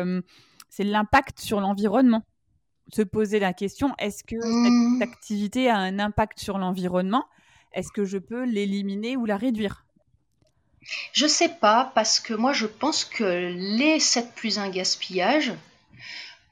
c'est 0.69 0.83
l'impact 0.83 1.39
sur 1.39 1.59
l'environnement. 1.59 2.23
Se 2.93 3.01
poser 3.01 3.39
la 3.39 3.51
question, 3.51 3.95
est-ce 3.97 4.23
que 4.23 4.39
cette 4.39 4.51
mmh. 4.51 5.01
activité 5.01 5.69
a 5.71 5.77
un 5.77 5.97
impact 5.97 6.37
sur 6.37 6.59
l'environnement? 6.59 7.25
Est-ce 7.71 7.91
que 7.91 8.05
je 8.05 8.19
peux 8.19 8.43
l'éliminer 8.43 9.17
ou 9.17 9.25
la 9.25 9.37
réduire? 9.37 9.87
Je 11.13 11.25
sais 11.25 11.49
pas, 11.49 11.91
parce 11.95 12.19
que 12.19 12.35
moi, 12.35 12.53
je 12.53 12.67
pense 12.67 13.05
que 13.05 13.51
les 13.55 13.99
7 13.99 14.35
plus 14.35 14.59
1 14.59 14.69
gaspillage 14.69 15.53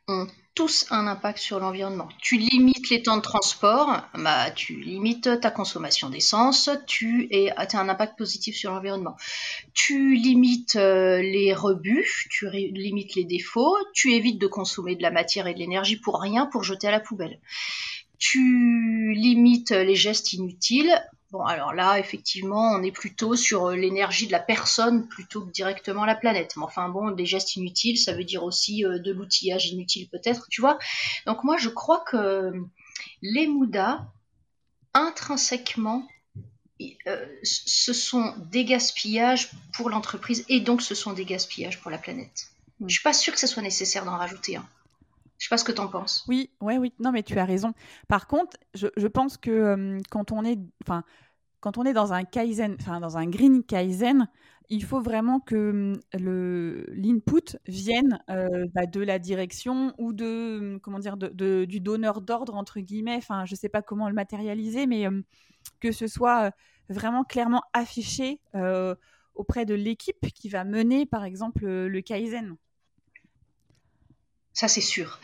ont 0.07 0.25
tous 0.53 0.85
un 0.89 1.07
impact 1.07 1.39
sur 1.39 1.59
l'environnement. 1.59 2.09
Tu 2.21 2.37
limites 2.37 2.89
les 2.89 3.01
temps 3.01 3.17
de 3.17 3.21
transport, 3.21 4.01
bah, 4.15 4.51
tu 4.51 4.75
limites 4.75 5.39
ta 5.39 5.49
consommation 5.49 6.09
d'essence, 6.09 6.69
tu 6.87 7.29
as 7.55 7.77
un 7.77 7.89
impact 7.89 8.17
positif 8.17 8.55
sur 8.55 8.71
l'environnement. 8.71 9.15
Tu 9.73 10.15
limites 10.15 10.75
euh, 10.75 11.21
les 11.21 11.53
rebuts, 11.53 12.27
tu 12.29 12.49
limites 12.49 13.15
les 13.15 13.23
défauts, 13.23 13.77
tu 13.93 14.13
évites 14.13 14.39
de 14.39 14.47
consommer 14.47 14.95
de 14.95 15.01
la 15.01 15.11
matière 15.11 15.47
et 15.47 15.53
de 15.53 15.59
l'énergie 15.59 15.97
pour 15.97 16.21
rien 16.21 16.45
pour 16.45 16.63
jeter 16.63 16.87
à 16.87 16.91
la 16.91 16.99
poubelle. 16.99 17.39
Tu 18.19 19.13
limites 19.15 19.71
les 19.71 19.95
gestes 19.95 20.33
inutiles, 20.33 20.93
Bon, 21.31 21.45
alors 21.45 21.73
là, 21.73 21.97
effectivement, 21.97 22.73
on 22.73 22.83
est 22.83 22.91
plutôt 22.91 23.37
sur 23.37 23.67
euh, 23.67 23.75
l'énergie 23.75 24.27
de 24.27 24.33
la 24.33 24.39
personne 24.39 25.07
plutôt 25.07 25.45
que 25.45 25.51
directement 25.51 26.03
la 26.03 26.15
planète. 26.15 26.57
Mais 26.57 26.63
enfin, 26.63 26.89
bon, 26.89 27.11
des 27.11 27.25
gestes 27.25 27.55
inutiles, 27.55 27.97
ça 27.97 28.13
veut 28.13 28.25
dire 28.25 28.43
aussi 28.43 28.85
euh, 28.85 28.99
de 28.99 29.13
l'outillage 29.13 29.67
inutile 29.67 30.09
peut-être, 30.09 30.47
tu 30.49 30.59
vois. 30.59 30.77
Donc 31.25 31.45
moi, 31.45 31.55
je 31.57 31.69
crois 31.69 32.03
que 32.05 32.51
les 33.21 33.47
Moudas, 33.47 34.01
intrinsèquement, 34.93 36.05
euh, 37.07 37.25
ce 37.43 37.93
sont 37.93 38.33
des 38.51 38.65
gaspillages 38.65 39.51
pour 39.73 39.89
l'entreprise 39.89 40.43
et 40.49 40.59
donc 40.59 40.81
ce 40.81 40.95
sont 40.95 41.13
des 41.13 41.25
gaspillages 41.25 41.79
pour 41.79 41.91
la 41.91 41.97
planète. 41.97 42.47
Je 42.81 42.87
Je 42.87 42.93
suis 42.95 43.03
pas 43.03 43.13
sûre 43.13 43.33
que 43.33 43.39
ce 43.39 43.47
soit 43.47 43.63
nécessaire 43.63 44.03
d'en 44.03 44.17
rajouter 44.17 44.57
un. 44.57 44.67
Je 45.41 45.47
sais 45.47 45.49
pas 45.49 45.57
ce 45.57 45.63
que 45.63 45.71
tu 45.71 45.81
en 45.81 45.87
penses. 45.87 46.23
Oui, 46.27 46.51
ouais, 46.61 46.77
oui. 46.77 46.93
Non, 46.99 47.11
mais 47.11 47.23
tu 47.23 47.39
as 47.39 47.45
raison. 47.45 47.73
Par 48.07 48.27
contre, 48.27 48.57
je, 48.75 49.07
pense 49.07 49.37
que 49.37 49.49
euh, 49.49 49.99
quand 50.11 50.31
on 50.31 50.45
est, 50.45 50.59
quand 51.61 51.79
on 51.79 51.83
est 51.83 51.93
dans 51.93 52.13
un 52.13 52.23
kaizen, 52.25 52.77
enfin, 52.79 52.99
dans 52.99 53.17
un 53.17 53.25
green 53.25 53.63
kaizen, 53.63 54.27
il 54.69 54.83
faut 54.83 55.01
vraiment 55.01 55.39
que 55.39 55.93
le 56.13 56.85
l'input 56.89 57.57
vienne 57.65 58.19
euh, 58.29 58.67
bah, 58.75 58.85
de 58.85 59.01
la 59.01 59.17
direction 59.17 59.95
ou 59.97 60.13
de 60.13 60.79
comment 60.83 60.99
dire 60.99 61.17
de, 61.17 61.65
du 61.65 61.79
donneur 61.79 62.21
d'ordre 62.21 62.53
entre 62.53 62.79
guillemets. 62.79 63.15
Enfin, 63.15 63.45
je 63.45 63.55
sais 63.55 63.69
pas 63.69 63.81
comment 63.81 64.09
le 64.09 64.13
matérialiser, 64.13 64.85
mais 64.85 65.07
euh, 65.07 65.23
que 65.79 65.91
ce 65.91 66.05
soit 66.05 66.51
vraiment 66.87 67.23
clairement 67.23 67.63
affiché 67.73 68.39
auprès 69.33 69.65
de 69.65 69.73
l'équipe 69.73 70.31
qui 70.35 70.49
va 70.49 70.65
mener, 70.65 71.07
par 71.07 71.23
exemple, 71.23 71.65
le 71.65 72.01
kaizen. 72.01 72.57
Ça, 74.53 74.67
c'est 74.67 74.81
sûr. 74.81 75.19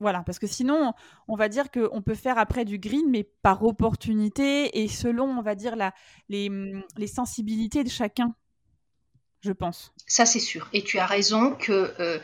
Voilà, 0.00 0.22
parce 0.26 0.38
que 0.38 0.46
sinon, 0.46 0.92
on 1.28 1.36
va 1.36 1.48
dire 1.48 1.70
qu'on 1.70 2.02
peut 2.02 2.14
faire 2.14 2.36
après 2.38 2.64
du 2.64 2.78
green, 2.78 3.08
mais 3.10 3.22
par 3.42 3.62
opportunité 3.64 4.82
et 4.82 4.88
selon, 4.88 5.24
on 5.24 5.42
va 5.42 5.54
dire, 5.54 5.76
la, 5.76 5.94
les, 6.28 6.50
les 6.96 7.06
sensibilités 7.06 7.84
de 7.84 7.88
chacun, 7.88 8.34
je 9.40 9.52
pense. 9.52 9.92
Ça, 10.06 10.26
c'est 10.26 10.40
sûr. 10.40 10.68
Et 10.72 10.82
tu 10.82 10.98
as 10.98 11.06
raison 11.06 11.52
que 11.52 11.94
euh, 12.00 12.18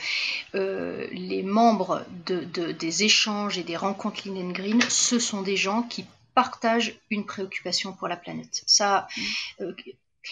euh, 0.54 1.06
les 1.12 1.42
membres 1.42 2.04
de, 2.26 2.72
des 2.72 3.04
échanges 3.04 3.58
et 3.58 3.62
des 3.62 3.76
rencontres 3.76 4.26
Lean 4.26 4.48
and 4.48 4.52
Green, 4.52 4.80
ce 4.88 5.18
sont 5.18 5.42
des 5.42 5.56
gens 5.56 5.82
qui 5.82 6.06
partagent 6.34 6.98
une 7.10 7.26
préoccupation 7.26 7.92
pour 7.92 8.08
la 8.08 8.16
planète. 8.16 8.62
Ça, 8.66 9.06
mm. 9.16 9.62
euh, 9.62 9.74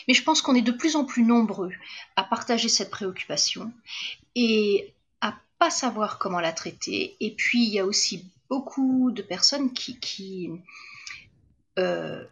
mais 0.06 0.14
je 0.14 0.22
pense 0.22 0.42
qu'on 0.42 0.54
est 0.54 0.62
de 0.62 0.72
plus 0.72 0.96
en 0.96 1.04
plus 1.04 1.22
nombreux 1.22 1.72
à 2.16 2.24
partager 2.24 2.68
cette 2.68 2.90
préoccupation. 2.90 3.72
Et 4.34 4.92
pas 5.58 5.70
savoir 5.70 6.18
comment 6.18 6.40
la 6.40 6.52
traiter. 6.52 7.16
Et 7.20 7.32
puis, 7.34 7.64
il 7.64 7.72
y 7.72 7.78
a 7.78 7.86
aussi 7.86 8.24
beaucoup 8.48 9.10
de 9.10 9.22
personnes 9.22 9.72
qui, 9.72 9.98
qui 9.98 10.50
euh, 11.78 12.24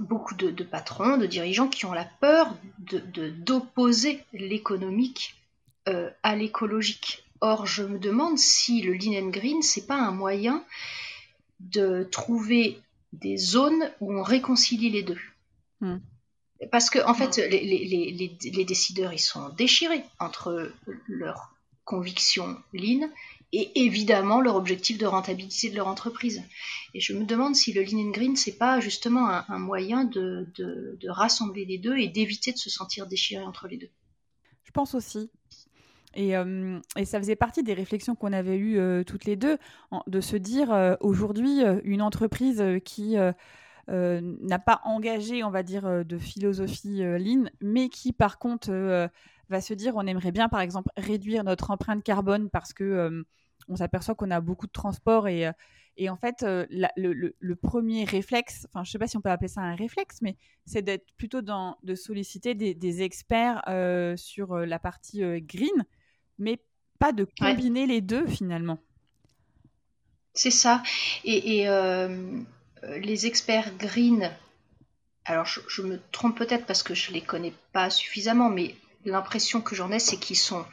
beaucoup 0.00 0.34
de, 0.34 0.64
patrons, 0.64 1.18
de 1.18 1.26
dirigeants 1.26 1.68
qui 1.68 1.84
ont 1.84 1.92
la 1.92 2.06
peur 2.20 2.54
d'opposer 2.78 4.24
de, 4.32 4.38
l'économique 4.38 5.36
euh, 5.88 6.10
à 6.22 6.36
l'écologique. 6.36 7.24
Or, 7.40 7.66
je 7.66 7.82
me 7.82 7.98
demande 7.98 8.38
si 8.38 8.82
le 8.82 8.94
lean 8.94 9.26
and 9.26 9.30
green, 9.30 9.62
c'est 9.62 9.86
pas 9.86 9.96
un 9.96 10.10
moyen 10.10 10.64
de 11.60 12.04
trouver 12.10 12.80
des 13.12 13.36
zones 13.36 13.90
où 14.00 14.12
on 14.12 14.22
réconcilie 14.22 14.90
les 14.90 15.02
deux. 15.02 15.20
Hmm. 15.80 15.98
Parce 16.72 16.90
que, 16.90 16.98
en 17.06 17.14
fait, 17.14 17.36
les, 17.36 17.62
les, 17.62 18.64
décideurs, 18.64 19.12
ils 19.12 19.20
sont 19.20 19.50
déchirés 19.50 20.02
entre 20.18 20.72
leurs 21.06 21.52
convictions 21.88 22.56
lean 22.74 23.08
et 23.52 23.86
évidemment 23.86 24.42
leur 24.42 24.56
objectif 24.56 24.98
de 24.98 25.06
rentabilité 25.06 25.70
de 25.70 25.76
leur 25.76 25.88
entreprise. 25.88 26.42
Et 26.92 27.00
je 27.00 27.14
me 27.14 27.24
demande 27.24 27.56
si 27.56 27.72
le 27.72 27.82
Lean 27.82 28.08
and 28.08 28.10
Green, 28.10 28.36
c'est 28.36 28.58
pas 28.58 28.78
justement 28.78 29.26
un, 29.26 29.58
moyen 29.58 30.04
de, 30.04 30.46
rassembler 31.08 31.64
les 31.64 31.78
deux 31.78 31.96
et 31.96 32.08
d'éviter 32.08 32.52
de 32.52 32.58
se 32.58 32.68
sentir 32.68 33.06
déchiré 33.06 33.42
entre 33.42 33.66
les 33.66 33.78
deux. 33.78 33.90
Je 34.64 34.70
pense 34.70 34.94
aussi. 34.94 35.30
Et, 36.14 36.36
euh, 36.36 36.78
ça 37.04 37.18
faisait 37.18 37.36
partie 37.36 37.62
des 37.62 37.72
réflexions 37.72 38.14
qu'on 38.14 38.34
avait 38.34 38.56
eues 38.56 38.78
euh, 38.78 39.02
toutes 39.02 39.24
les 39.24 39.36
deux, 39.36 39.56
de 40.06 40.20
se 40.20 40.36
dire 40.36 40.70
euh, 40.70 40.94
aujourd'hui, 41.00 41.62
une 41.84 42.02
entreprise 42.02 42.62
qui 42.84 43.16
n'a 43.88 44.58
pas 44.58 44.82
engagé, 44.84 45.42
on 45.42 45.50
va 45.50 45.62
dire, 45.62 46.04
de 46.04 46.18
philosophie 46.18 47.00
Lean, 47.00 47.44
mais 47.62 47.88
qui 47.88 48.12
par 48.12 48.38
contre 48.38 49.08
va 49.48 49.60
se 49.60 49.74
dire 49.74 49.94
on 49.96 50.06
aimerait 50.06 50.32
bien, 50.32 50.48
par 50.48 50.60
exemple, 50.60 50.90
réduire 50.96 51.44
notre 51.44 51.70
empreinte 51.70 52.02
carbone 52.02 52.50
parce 52.50 52.72
que 52.72 52.84
euh, 52.84 53.22
on 53.68 53.76
s'aperçoit 53.76 54.14
qu'on 54.14 54.30
a 54.30 54.40
beaucoup 54.40 54.66
de 54.66 54.72
transport 54.72 55.28
et, 55.28 55.46
euh, 55.46 55.52
et 55.96 56.10
en 56.10 56.16
fait, 56.16 56.42
euh, 56.42 56.66
le, 56.70 57.54
premier 57.56 58.04
réflexe, 58.04 58.68
enfin, 58.72 58.84
je 58.84 58.90
sais 58.90 58.98
pas 58.98 59.08
si 59.08 59.16
on 59.16 59.20
peut 59.20 59.30
appeler 59.30 59.48
ça 59.48 59.62
un 59.62 59.74
réflexe, 59.74 60.18
mais 60.22 60.36
c'est 60.64 60.82
d'être 60.82 61.06
plutôt 61.16 61.42
dans 61.42 61.76
de 61.82 61.94
solliciter 61.94 62.54
des, 62.54 63.02
experts 63.02 63.62
sur 64.16 64.56
la 64.58 64.78
partie 64.78 65.22
green, 65.40 65.84
mais 66.38 66.60
pas 67.00 67.10
de 67.10 67.26
combiner 67.40 67.86
les 67.86 68.00
deux 68.00 68.26
finalement. 68.28 68.78
C'est 70.34 70.52
ça. 70.52 70.84
Et, 71.24 71.66
les 73.00 73.26
experts 73.26 73.76
green, 73.76 74.30
alors 75.24 75.46
je, 75.46 75.58
je 75.68 75.82
me 75.82 75.98
trompe 76.12 76.38
peut-être 76.38 76.64
parce 76.64 76.84
que 76.84 76.94
je 76.94 77.10
les 77.10 77.22
connais 77.22 77.52
pas 77.72 77.90
suffisamment, 77.90 78.48
mais 78.48 78.76
l'impression 79.04 79.60
que 79.60 79.74
j'en 79.74 79.90
ai, 79.90 79.98
c'est 79.98 80.16
qu'ils 80.16 80.36
sont 80.36 80.64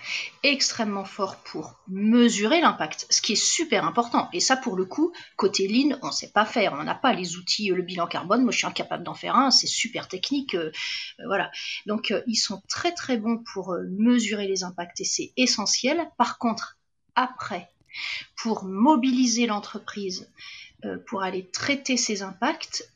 extrêmement 0.43 1.05
forts 1.05 1.37
pour 1.37 1.75
mesurer 1.87 2.61
l'impact, 2.61 3.07
ce 3.09 3.21
qui 3.21 3.33
est 3.33 3.43
super 3.43 3.85
important. 3.85 4.29
Et 4.33 4.39
ça, 4.39 4.57
pour 4.57 4.75
le 4.75 4.85
coup, 4.85 5.13
côté 5.35 5.67
Lean, 5.67 5.97
on 6.01 6.07
ne 6.07 6.11
sait 6.11 6.31
pas 6.31 6.45
faire. 6.45 6.73
On 6.73 6.83
n'a 6.83 6.95
pas 6.95 7.13
les 7.13 7.37
outils, 7.37 7.69
le 7.69 7.81
bilan 7.81 8.07
carbone. 8.07 8.43
Moi, 8.43 8.51
je 8.51 8.57
suis 8.57 8.67
incapable 8.67 9.03
d'en 9.03 9.13
faire 9.13 9.35
un. 9.35 9.51
C'est 9.51 9.67
super 9.67 10.07
technique. 10.07 10.55
Euh, 10.55 10.71
euh, 11.19 11.23
voilà. 11.27 11.51
Donc, 11.85 12.11
euh, 12.11 12.21
ils 12.27 12.35
sont 12.35 12.61
très, 12.67 12.93
très 12.93 13.17
bons 13.17 13.43
pour 13.53 13.75
mesurer 13.89 14.47
les 14.47 14.63
impacts 14.63 15.01
et 15.01 15.05
c'est 15.05 15.31
essentiel. 15.37 16.09
Par 16.17 16.37
contre, 16.37 16.77
après, 17.15 17.69
pour 18.35 18.65
mobiliser 18.65 19.45
l'entreprise, 19.45 20.29
pour 21.07 21.23
aller 21.23 21.49
traiter 21.49 21.97
ces 21.97 22.21
impacts, 22.21 22.91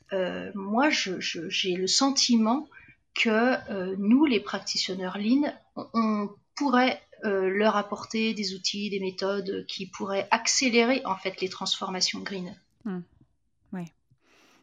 moi, 0.53 0.89
j'ai 0.89 1.75
le 1.75 1.87
sentiment 1.87 2.67
que 3.15 3.71
euh, 3.71 3.95
nous, 3.97 4.25
les 4.25 4.39
practitioners 4.39 5.09
Lean, 5.15 5.53
on, 5.75 6.29
pourrait 6.55 7.01
euh, 7.23 7.49
leur 7.49 7.77
apporter 7.77 8.33
des 8.33 8.53
outils, 8.53 8.89
des 8.89 8.99
méthodes 8.99 9.65
qui 9.67 9.85
pourraient 9.85 10.27
accélérer 10.29 11.01
en 11.05 11.15
fait 11.15 11.39
les 11.39 11.47
transformations 11.47 12.19
green. 12.19 12.53
Hmm. 12.83 12.99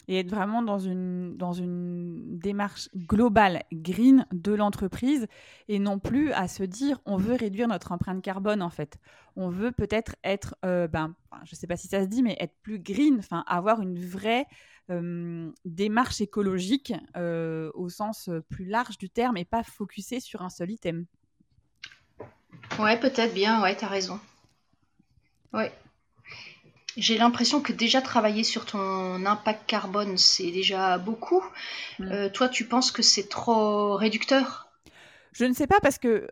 Et 0.09 0.21
être 0.21 0.31
vraiment 0.31 0.63
dans 0.63 0.79
une, 0.79 1.37
dans 1.37 1.53
une 1.53 2.39
démarche 2.39 2.89
globale 2.95 3.63
green 3.73 4.27
de 4.33 4.53
l'entreprise 4.53 5.27
et 5.69 5.79
non 5.79 5.99
plus 5.99 6.33
à 6.33 6.49
se 6.49 6.63
dire 6.63 7.01
on 7.07 7.17
veut 7.17 7.35
réduire 7.35 7.69
notre 7.69 7.93
empreinte 7.93 8.23
carbone 8.23 8.63
en 8.63 8.71
fait. 8.71 8.99
On 9.35 9.49
veut 9.49 9.73
peut-être 9.73 10.17
être, 10.25 10.55
euh, 10.65 10.87
ben, 10.87 11.15
je 11.45 11.55
ne 11.55 11.57
sais 11.57 11.67
pas 11.67 11.77
si 11.77 11.89
ça 11.89 12.03
se 12.03 12.09
dit, 12.09 12.23
mais 12.23 12.37
être 12.41 12.55
plus 12.63 12.79
green, 12.79 13.17
enfin 13.19 13.45
avoir 13.47 13.81
une 13.81 13.99
vraie 13.99 14.47
euh, 14.91 15.51
démarche 15.65 16.21
écologique 16.21 16.93
euh, 17.17 17.71
au 17.75 17.89
sens 17.89 18.31
plus 18.49 18.65
large 18.65 18.99
du 18.99 19.11
terme 19.11 19.37
et 19.37 19.45
pas 19.45 19.65
focusé 19.65 20.21
sur 20.21 20.43
un 20.43 20.51
seul 20.51 20.71
item. 20.71 21.07
Ouais, 22.79 22.99
peut-être 22.99 23.35
bien, 23.35 23.63
ouais, 23.63 23.77
as 23.83 23.89
raison. 23.89 24.21
Ouais. 25.53 25.73
J'ai 26.97 27.19
l'impression 27.19 27.61
que 27.61 27.73
déjà 27.73 28.01
travailler 28.01 28.45
sur 28.45 28.65
ton 28.65 29.27
impact 29.27 29.67
carbone, 29.67 30.17
c'est 30.17 30.51
déjà 30.51 30.99
beaucoup. 30.99 31.45
Mm. 31.99 32.29
toi, 32.33 32.49
tu 32.49 32.65
penses 32.65 32.91
que 32.91 33.03
c'est 33.03 33.29
trop 33.29 33.97
réducteur? 33.97 34.69
Je 35.33 35.45
ne 35.45 35.53
sais 35.53 35.67
pas 35.67 35.81
parce 35.83 35.99
que 35.99 36.27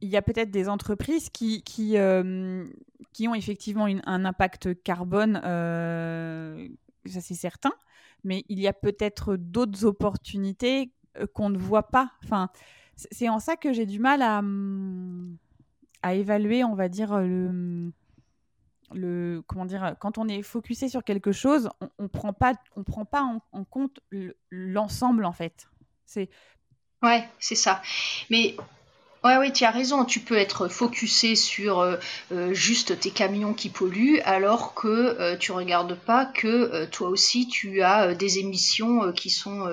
il 0.00 0.08
y 0.08 0.16
a 0.16 0.22
peut-être 0.22 0.50
des 0.50 0.68
entreprises 0.68 1.30
qui, 1.30 1.62
qui, 1.62 1.96
qui 3.12 3.28
ont 3.28 3.34
effectivement 3.34 3.86
un 3.86 4.24
impact 4.26 4.82
carbone 4.82 5.40
ça 7.08 7.20
c'est 7.20 7.34
certain, 7.34 7.72
mais 8.24 8.44
il 8.48 8.60
y 8.60 8.68
a 8.68 8.72
peut-être 8.72 9.36
d'autres 9.36 9.84
opportunités 9.84 10.92
euh, 11.16 11.26
qu'on 11.26 11.50
ne 11.50 11.58
voit 11.58 11.88
pas. 11.88 12.12
Enfin, 12.24 12.50
c'est 12.96 13.28
en 13.28 13.38
ça 13.38 13.56
que 13.56 13.72
j'ai 13.72 13.86
du 13.86 13.98
mal 13.98 14.22
à, 14.22 14.42
à 16.02 16.14
évaluer, 16.14 16.64
on 16.64 16.74
va 16.74 16.88
dire, 16.88 17.18
le, 17.18 17.92
le 18.92 19.42
comment 19.46 19.66
dire, 19.66 19.96
quand 20.00 20.18
on 20.18 20.28
est 20.28 20.42
focusé 20.42 20.88
sur 20.88 21.04
quelque 21.04 21.32
chose, 21.32 21.68
on, 21.80 21.88
on 21.98 22.08
prend 22.08 22.32
pas, 22.32 22.54
on 22.76 22.84
prend 22.84 23.04
pas 23.04 23.22
en, 23.22 23.64
compte 23.64 24.00
l'ensemble 24.50 25.24
en 25.24 25.32
fait. 25.32 25.68
C'est 26.06 26.30
ouais, 27.02 27.28
c'est 27.38 27.54
ça. 27.54 27.82
Mais 28.30 28.56
Ouais, 29.24 29.36
oui, 29.36 29.52
tu 29.52 29.64
as 29.64 29.72
raison. 29.72 30.04
Tu 30.04 30.20
peux 30.20 30.36
être 30.36 30.68
focusé 30.68 31.34
sur 31.34 31.80
euh, 31.80 31.96
euh, 32.30 32.54
juste 32.54 33.00
tes 33.00 33.10
camions 33.10 33.52
qui 33.52 33.68
polluent, 33.68 34.20
alors 34.24 34.74
que 34.74 34.86
euh, 34.86 35.36
tu 35.36 35.50
regardes 35.50 35.96
pas 35.96 36.24
que 36.24 36.84
toi 36.86 37.08
aussi 37.08 37.48
tu 37.48 37.82
as 37.82 38.14
des 38.14 38.38
émissions 38.38 39.12
qui 39.12 39.30
sont 39.30 39.66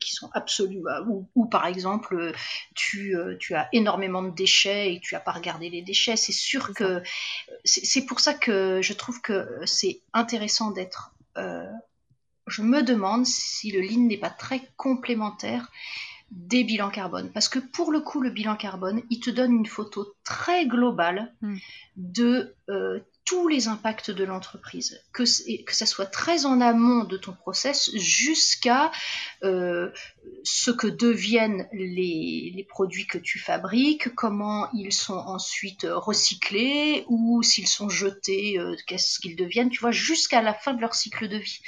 qui 0.00 0.12
sont 0.12 0.28
absolument 0.32 1.26
ou, 1.34 1.46
par 1.46 1.66
exemple 1.66 2.32
tu, 2.74 3.16
tu 3.38 3.54
as 3.54 3.68
énormément 3.72 4.22
de 4.22 4.34
déchets 4.34 4.94
et 4.94 5.00
tu 5.00 5.14
as 5.14 5.20
pas 5.20 5.32
regardé 5.32 5.70
les 5.70 5.82
déchets. 5.82 6.16
C'est 6.16 6.32
sûr 6.32 6.74
que 6.74 7.02
c'est 7.64 8.04
pour 8.04 8.20
ça 8.20 8.34
que 8.34 8.80
je 8.82 8.92
trouve 8.92 9.20
que 9.20 9.48
c'est 9.64 10.00
intéressant 10.12 10.70
d'être 10.70 11.12
je 12.48 12.62
me 12.62 12.82
demande 12.82 13.26
si 13.26 13.70
le 13.70 13.80
lean 13.80 14.06
n'est 14.06 14.16
pas 14.16 14.30
très 14.30 14.62
complémentaire 14.76 15.70
des 16.30 16.64
bilans 16.64 16.90
carbone. 16.90 17.30
Parce 17.32 17.48
que 17.48 17.58
pour 17.58 17.92
le 17.92 18.00
coup, 18.00 18.20
le 18.20 18.30
bilan 18.30 18.56
carbone, 18.56 19.02
il 19.10 19.20
te 19.20 19.30
donne 19.30 19.52
une 19.52 19.66
photo 19.66 20.14
très 20.24 20.66
globale 20.66 21.32
hmm. 21.40 21.56
de 21.96 22.54
euh, 22.68 23.00
tous 23.26 23.48
les 23.48 23.66
impacts 23.66 24.12
de 24.12 24.24
l'entreprise, 24.24 25.02
que, 25.12 25.24
que 25.64 25.74
ça 25.74 25.84
soit 25.84 26.06
très 26.06 26.46
en 26.46 26.60
amont 26.60 27.02
de 27.02 27.16
ton 27.16 27.32
process 27.32 27.90
jusqu'à 27.96 28.92
euh, 29.42 29.90
ce 30.44 30.70
que 30.70 30.86
deviennent 30.86 31.68
les, 31.72 32.64
produits 32.68 33.06
que 33.06 33.18
tu 33.18 33.38
fabriques, 33.40 34.14
comment 34.14 34.68
ils 34.72 34.92
sont 34.92 35.18
ensuite 35.18 35.86
recyclés 35.90 37.04
ou 37.08 37.42
s'ils 37.42 37.66
sont 37.66 37.88
jetés, 37.88 38.58
euh, 38.58 38.76
qu'est-ce 38.86 39.18
qu'ils 39.18 39.36
deviennent, 39.36 39.70
tu 39.70 39.80
vois, 39.80 39.90
jusqu'à 39.90 40.40
la 40.40 40.54
fin 40.54 40.72
de 40.72 40.80
leur 40.80 40.94
cycle 40.94 41.28
de 41.28 41.36
vie. 41.36 41.60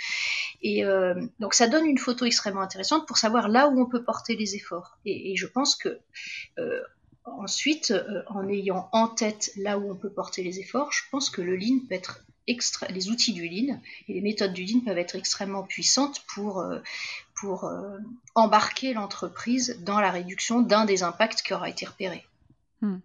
Et 0.63 0.85
euh, 0.85 1.15
donc 1.41 1.55
ça 1.55 1.67
donne 1.67 1.87
une 1.87 1.99
photo 1.99 2.25
extrêmement 2.25 2.61
intéressante 2.61 3.07
pour 3.07 3.19
savoir 3.19 3.49
là 3.49 3.69
où 3.69 3.81
on 3.81 3.87
peut 3.87 4.05
porter 4.05 4.37
les 4.37 4.55
efforts. 4.55 4.99
Et, 5.05 5.37
je 5.37 5.47
pense 5.47 5.77
que 5.77 5.99
euh, 6.59 6.83
ensuite, 7.39 7.91
euh, 7.91 8.23
en 8.29 8.49
ayant 8.49 8.89
en 8.93 9.09
tête 9.09 9.51
là 9.57 9.79
où 9.79 9.91
on 9.91 9.95
peut 9.95 10.11
porter 10.11 10.43
les 10.43 10.61
efforts, 10.61 10.93
je 10.93 11.03
pense 11.11 11.31
que 11.31 11.43
le 11.43 11.57
lean 11.57 11.81
peut 11.89 11.95
être 11.95 12.25
extra... 12.47 12.87
les 12.89 13.11
outils 13.11 13.33
du 13.33 13.49
lean 13.49 13.81
et 14.09 14.15
les 14.15 14.21
méthodes 14.21 14.53
du 14.53 14.65
lean 14.65 14.81
peuvent 14.81 14.99
être 14.99 15.17
extrêmement 15.17 15.63
puissantes 15.63 16.25
pour, 16.35 16.61
euh, 16.61 16.81
pour 17.35 17.65
euh, 17.65 17.99
embarquer 18.35 18.95
l'entreprise 18.95 19.79
dans 19.85 20.01
la 20.01 20.11
réduction 20.11 20.61
d'un 20.61 20.85
des 20.85 21.03
impacts 21.03 21.43
qui 21.43 21.55
aura 21.55 21.69
été 21.69 21.87
repéré. 21.87 22.25
Hmm. 22.81 22.99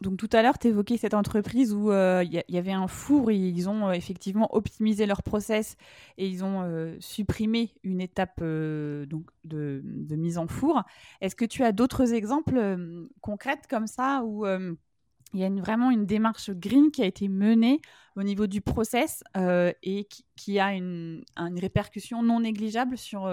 Donc 0.00 0.16
tout 0.16 0.28
à 0.32 0.42
l'heure, 0.42 0.58
tu 0.58 0.68
évoquais 0.68 0.96
cette 0.96 1.14
entreprise 1.14 1.74
où 1.74 1.90
il 1.90 1.94
euh, 1.94 2.24
y, 2.24 2.58
avait 2.58 2.72
un 2.72 2.86
four 2.86 3.30
et 3.30 3.36
ils 3.36 3.68
ont 3.68 3.88
euh, 3.88 3.92
effectivement 3.92 4.54
optimisé 4.54 5.06
leur 5.06 5.22
process 5.22 5.76
et 6.18 6.28
ils 6.28 6.44
ont 6.44 6.62
euh, 6.62 6.96
supprimé 7.00 7.74
une 7.82 8.00
étape 8.00 8.40
donc 8.40 9.30
de, 9.44 9.82
mise 10.10 10.38
en 10.38 10.46
four. 10.46 10.82
Est-ce 11.20 11.34
que 11.34 11.44
tu 11.44 11.64
as 11.64 11.72
d'autres 11.72 12.12
exemples 12.12 12.78
concrets 13.20 13.60
comme 13.68 13.86
ça 13.86 14.22
où 14.24 14.46
il 14.46 15.40
y 15.40 15.44
a 15.44 15.50
vraiment 15.50 15.90
une 15.90 16.06
démarche 16.06 16.50
green 16.50 16.90
qui 16.90 17.02
a 17.02 17.06
été 17.06 17.28
menée 17.28 17.80
au 18.16 18.22
niveau 18.22 18.46
du 18.46 18.60
process 18.60 19.24
et 19.36 20.08
qui, 20.36 20.60
a 20.60 20.74
une, 20.74 21.24
répercussion 21.36 22.22
non 22.22 22.40
négligeable 22.40 22.96
sur, 22.96 23.30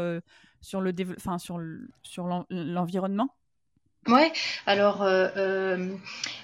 sur 0.61 0.81
l'environnement? 2.49 3.35
Ouais, 4.07 4.31
alors 4.67 5.07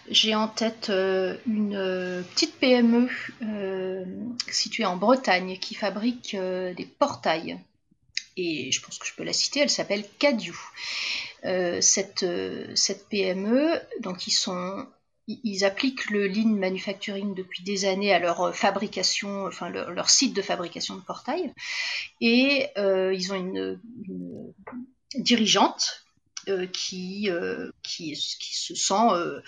j'ai 0.10 0.34
en 0.34 0.48
tête 0.48 0.90
une 0.90 2.24
petite 2.34 2.56
PME 2.60 3.08
située 4.50 4.86
en 4.86 4.98
Bretagne 4.98 5.58
qui 5.60 5.76
fabrique 5.76 6.36
des 6.36 6.90
portails. 6.98 7.60
Et 8.38 8.72
je 8.72 8.82
pense 8.82 8.98
que 8.98 9.06
je 9.06 9.14
peux 9.14 9.24
la 9.24 9.34
citer, 9.34 9.60
elle 9.60 9.70
s'appelle 9.70 10.06
Cadieu. 10.18 10.56
cette, 11.82 12.26
PME, 13.10 13.80
donc 14.00 14.26
ils 14.26 14.32
sont 14.32 14.88
ils 15.44 15.66
appliquent 15.66 16.10
le 16.10 16.28
lean 16.28 16.50
manufacturing 16.50 17.34
depuis 17.34 17.64
des 17.64 17.86
années 17.86 18.14
à 18.14 18.20
leur 18.20 18.42
euh, 18.42 18.52
fabrication, 18.52 19.46
enfin 19.46 19.70
leur, 19.70 20.10
site 20.10 20.36
de 20.36 20.42
fabrication 20.42 20.96
de 20.96 21.02
portail. 21.02 21.54
Et 22.20 22.68
euh, 22.78 23.14
ils 23.14 23.32
ont 23.32 23.36
une, 23.36 23.80
dirigeante 25.16 26.01
euh, 26.48 26.66
qui, 26.68 27.30
qui, 27.84 28.14
qui, 28.14 28.58
se 28.58 28.76
sent 28.76 29.42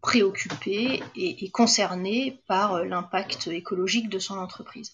préoccupée 0.00 1.02
et, 1.16 1.50
concernée 1.50 2.40
par 2.46 2.84
l'impact 2.84 3.48
écologique 3.48 4.08
de 4.08 4.18
son 4.18 4.38
entreprise. 4.38 4.92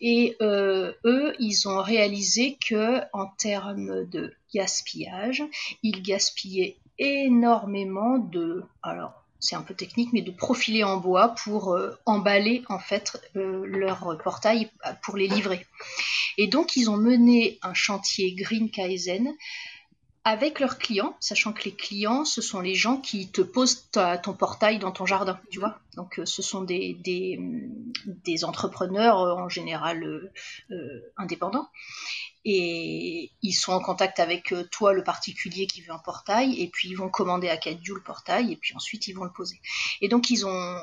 Et 0.00 0.36
eux, 0.40 1.34
ils 1.38 1.68
ont 1.68 1.82
réalisé 1.82 2.58
que 2.66 3.00
en 3.12 3.26
termes 3.26 4.06
de 4.06 4.34
gaspillage, 4.54 5.42
ils 5.82 6.02
gaspillaient 6.02 6.76
énormément 6.98 8.18
de 8.18 8.62
alors 8.82 9.20
c'est 9.40 9.56
un 9.56 9.62
peu 9.62 9.74
technique, 9.74 10.12
mais 10.12 10.20
de 10.20 10.30
profiler 10.30 10.84
en 10.84 10.98
bois 10.98 11.34
pour 11.42 11.72
euh, 11.72 11.98
emballer 12.04 12.62
en 12.68 12.78
fait 12.78 13.20
euh, 13.36 13.64
leur 13.66 14.18
portail 14.22 14.70
pour 15.02 15.16
les 15.16 15.26
livrer. 15.26 15.66
Et 16.36 16.46
donc 16.46 16.76
ils 16.76 16.90
ont 16.90 16.98
mené 16.98 17.58
un 17.62 17.74
chantier 17.74 18.34
Green 18.34 18.70
Kaizen 18.70 19.34
avec 20.24 20.60
leurs 20.60 20.78
clients, 20.78 21.16
sachant 21.20 21.52
que 21.52 21.64
les 21.64 21.74
clients, 21.74 22.24
ce 22.24 22.42
sont 22.42 22.60
les 22.60 22.74
gens 22.74 22.98
qui 22.98 23.30
te 23.30 23.40
posent 23.40 23.88
ton 23.90 24.34
portail 24.34 24.78
dans 24.78 24.92
ton 24.92 25.06
jardin, 25.06 25.40
tu 25.50 25.58
vois. 25.58 25.78
Donc, 25.96 26.18
euh, 26.18 26.26
ce 26.26 26.42
sont 26.42 26.62
des, 26.62 26.94
des, 27.02 28.44
entrepreneurs 28.44 29.16
en 29.16 29.48
général 29.48 30.30
indépendants 31.16 31.68
et 32.44 33.32
ils 33.42 33.52
sont 33.52 33.72
en 33.72 33.80
contact 33.80 34.18
avec 34.18 34.52
euh, 34.52 34.64
toi, 34.70 34.92
le 34.92 35.04
particulier 35.04 35.66
qui 35.66 35.82
veut 35.82 35.92
un 35.92 35.98
portail, 35.98 36.60
et 36.60 36.68
puis 36.68 36.88
ils 36.88 36.94
vont 36.94 37.10
commander 37.10 37.48
à 37.48 37.56
Cadieu 37.56 37.94
le 37.94 38.02
portail, 38.02 38.52
et 38.52 38.56
puis 38.56 38.74
ensuite 38.74 39.06
ils 39.08 39.12
vont 39.12 39.24
le 39.24 39.32
poser. 39.32 39.60
Et 40.00 40.08
donc 40.08 40.30
ils 40.30 40.46
ont 40.46 40.76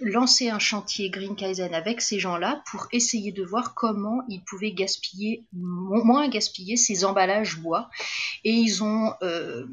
lancé 0.00 0.50
un 0.50 0.58
chantier 0.58 1.10
Green 1.10 1.34
Kaizen 1.34 1.74
avec 1.74 2.00
ces 2.00 2.18
gens-là 2.18 2.62
pour 2.70 2.88
essayer 2.92 3.32
de 3.32 3.42
voir 3.42 3.74
comment 3.74 4.22
ils 4.28 4.42
pouvaient 4.42 4.72
gaspiller, 4.72 5.44
moins 5.52 6.28
gaspiller 6.28 6.76
ces 6.76 7.04
emballages 7.04 7.58
bois. 7.58 7.88
Et 8.44 8.52
ils 8.52 8.82
ont 8.82 9.14
euh, 9.22 9.66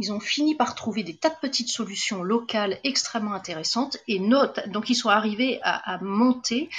ils 0.00 0.12
ont 0.12 0.20
fini 0.20 0.54
par 0.54 0.74
trouver 0.74 1.02
des 1.02 1.14
tas 1.14 1.28
de 1.28 1.36
petites 1.42 1.68
solutions 1.68 2.22
locales 2.22 2.78
extrêmement 2.84 3.34
intéressantes 3.34 3.98
et 4.08 4.18
note, 4.18 4.66
donc 4.68 4.88
ils 4.88 4.94
sont 4.94 5.10
arrivés 5.10 5.60
à, 5.62 5.98
monter 6.00 6.70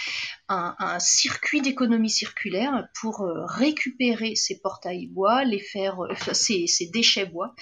un, 0.50 1.00
circuit 1.00 1.62
d'économie 1.62 2.10
circulaire 2.10 2.88
pour 3.00 3.22
euh, 3.22 3.46
récupérer 3.46 4.36
ces 4.36 4.60
portails 4.60 5.06
bois, 5.06 5.44
les 5.44 5.60
faire, 5.60 6.04
euh, 6.04 6.14
ces, 6.34 6.90
déchets 6.92 7.28
bois, 7.28 7.54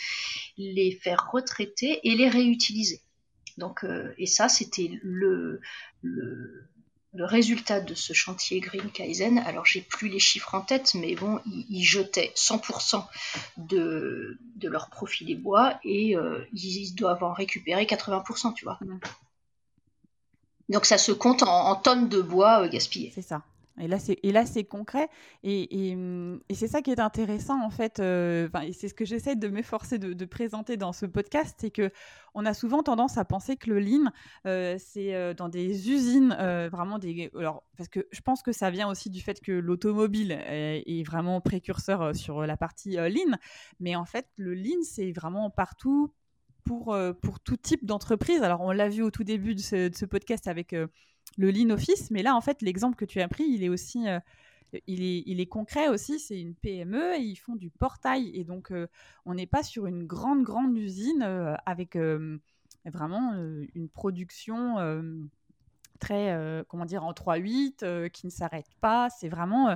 les 0.58 0.92
faire 0.92 1.30
retraiter 1.32 2.00
et 2.08 2.16
les 2.16 2.30
réutiliser. 2.30 3.02
Donc, 3.60 3.84
euh, 3.84 4.14
et 4.18 4.26
ça, 4.26 4.50
c'était 4.50 4.90
le, 5.04 5.62
le, 6.02 6.70
le 7.14 7.26
résultat 7.26 7.82
de 7.82 7.94
ce 7.96 8.14
chantier 8.14 8.60
Green 8.60 8.90
Kaizen, 8.92 9.40
alors 9.40 9.66
j'ai 9.66 9.82
plus 9.82 10.10
les 10.10 10.20
chiffres 10.20 10.54
en 10.54 10.62
tête, 10.62 10.94
mais 10.94 11.16
bon, 11.16 11.40
ils, 11.46 11.84
jetaient 11.84 12.32
100% 12.36 13.04
de, 13.58 14.38
de 14.56 14.70
leur 14.70 14.90
profit 14.90 15.26
des 15.26 15.36
bois 15.36 15.80
et 15.84 16.16
euh, 16.16 16.46
ils, 16.54 16.94
doivent 16.96 17.24
en 17.24 17.34
récupérer 17.34 17.86
80%, 17.86 18.54
tu 18.54 18.66
vois. 18.66 18.80
Donc 20.70 20.86
ça 20.86 21.00
se 21.00 21.12
compte 21.12 21.42
en, 21.44 21.76
tonnes 21.76 22.10
de 22.10 22.22
bois 22.22 22.64
euh, 22.64 22.70
gaspillés. 22.70 23.12
C'est 23.14 23.24
ça. 23.24 23.42
Et 23.80 23.88
là, 23.88 23.98
c'est, 23.98 24.18
et 24.24 24.32
là, 24.32 24.46
c'est 24.46 24.64
concret. 24.64 25.10
Et, 25.44 25.90
et, 25.92 25.98
c'est 26.54 26.68
ça 26.68 26.82
qui 26.82 26.92
est 26.92 27.00
intéressant, 27.00 27.62
en 27.64 27.70
fait. 27.70 28.00
Euh, 28.00 28.50
et 28.64 28.74
c'est 28.74 28.90
ce 28.90 28.94
que 28.94 29.06
j'essaie 29.06 29.36
de 29.36 29.48
m'efforcer 29.48 29.98
de, 29.98 30.26
présenter 30.26 30.78
dans 30.78 30.94
ce 30.94 31.06
podcast. 31.06 31.56
C'est 31.60 31.72
que 31.72 31.92
on 32.34 32.46
a 32.46 32.54
souvent 32.54 32.84
tendance 32.84 33.18
à 33.18 33.26
penser 33.26 33.56
que 33.56 33.70
le 33.70 33.80
lean, 33.80 34.12
euh, 34.46 34.76
c'est 34.78 35.16
euh, 35.16 35.34
dans 35.34 35.50
des 35.50 35.90
usines, 35.90 36.36
vraiment 36.72 37.00
des. 37.00 37.32
Alors, 37.38 37.64
parce 37.78 37.90
que 37.90 38.06
je 38.12 38.22
pense 38.22 38.42
que 38.42 38.52
ça 38.52 38.70
vient 38.70 38.90
aussi 38.90 39.10
du 39.10 39.22
fait 39.22 39.40
que 39.42 39.52
l'automobile 39.52 40.32
est, 40.32 41.04
vraiment 41.04 41.42
précurseur 41.42 42.16
sur 42.16 42.46
la 42.46 42.58
partie 42.58 42.98
lean. 42.98 43.38
Mais 43.80 43.96
en 43.96 44.06
fait, 44.06 44.28
le 44.36 44.54
lean, 44.54 44.82
c'est 44.84 45.12
vraiment 45.12 45.50
partout, 45.50 46.14
pour, 46.66 46.96
pour, 47.22 47.40
tout 47.40 47.58
type 47.58 47.86
d'entreprise. 47.86 48.44
Alors, 48.44 48.62
on 48.62 48.72
l'a 48.72 48.90
vu 48.90 49.02
au 49.02 49.10
tout 49.10 49.24
début 49.24 49.56
de 49.56 49.60
ce 49.60 50.06
podcast 50.06 50.48
avec 50.48 50.76
le 51.38 51.52
lean 51.52 51.70
office. 51.70 52.12
Mais 52.12 52.24
là, 52.24 52.36
en 52.36 52.42
fait, 52.42 52.62
l'exemple 52.62 52.96
que 52.96 53.06
tu 53.06 53.22
as 53.22 53.28
pris, 53.28 53.44
il 53.44 53.64
est 53.64 53.70
aussi, 53.70 54.08
euh, 54.08 54.20
il, 54.88 55.04
est, 55.04 55.24
il, 55.26 55.40
est, 55.40 55.48
concret 55.48 55.90
aussi. 55.90 56.20
C'est 56.20 56.40
une 56.40 56.56
PME 56.56 57.16
et 57.16 57.22
ils 57.22 57.36
font 57.36 57.56
du 57.56 57.70
portail. 57.70 58.32
Et 58.34 58.44
donc, 58.44 58.72
euh, 58.72 58.88
on 59.26 59.34
n'est 59.34 59.48
pas 59.48 59.64
sur 59.64 59.86
une 59.88 60.06
grande, 60.06 60.44
grande 60.44 60.78
usine 60.78 61.24
euh, 61.24 61.56
avec 61.66 61.98
vraiment 62.86 63.34
une 63.76 63.90
production 63.90 64.78
très, 66.00 66.64
comment 66.70 66.86
dire, 66.86 67.04
en 67.04 67.12
3-8 67.12 68.10
qui 68.10 68.26
ne 68.26 68.32
s'arrête 68.32 68.70
pas. 68.82 69.10
C'est 69.10 69.30
vraiment 69.30 69.76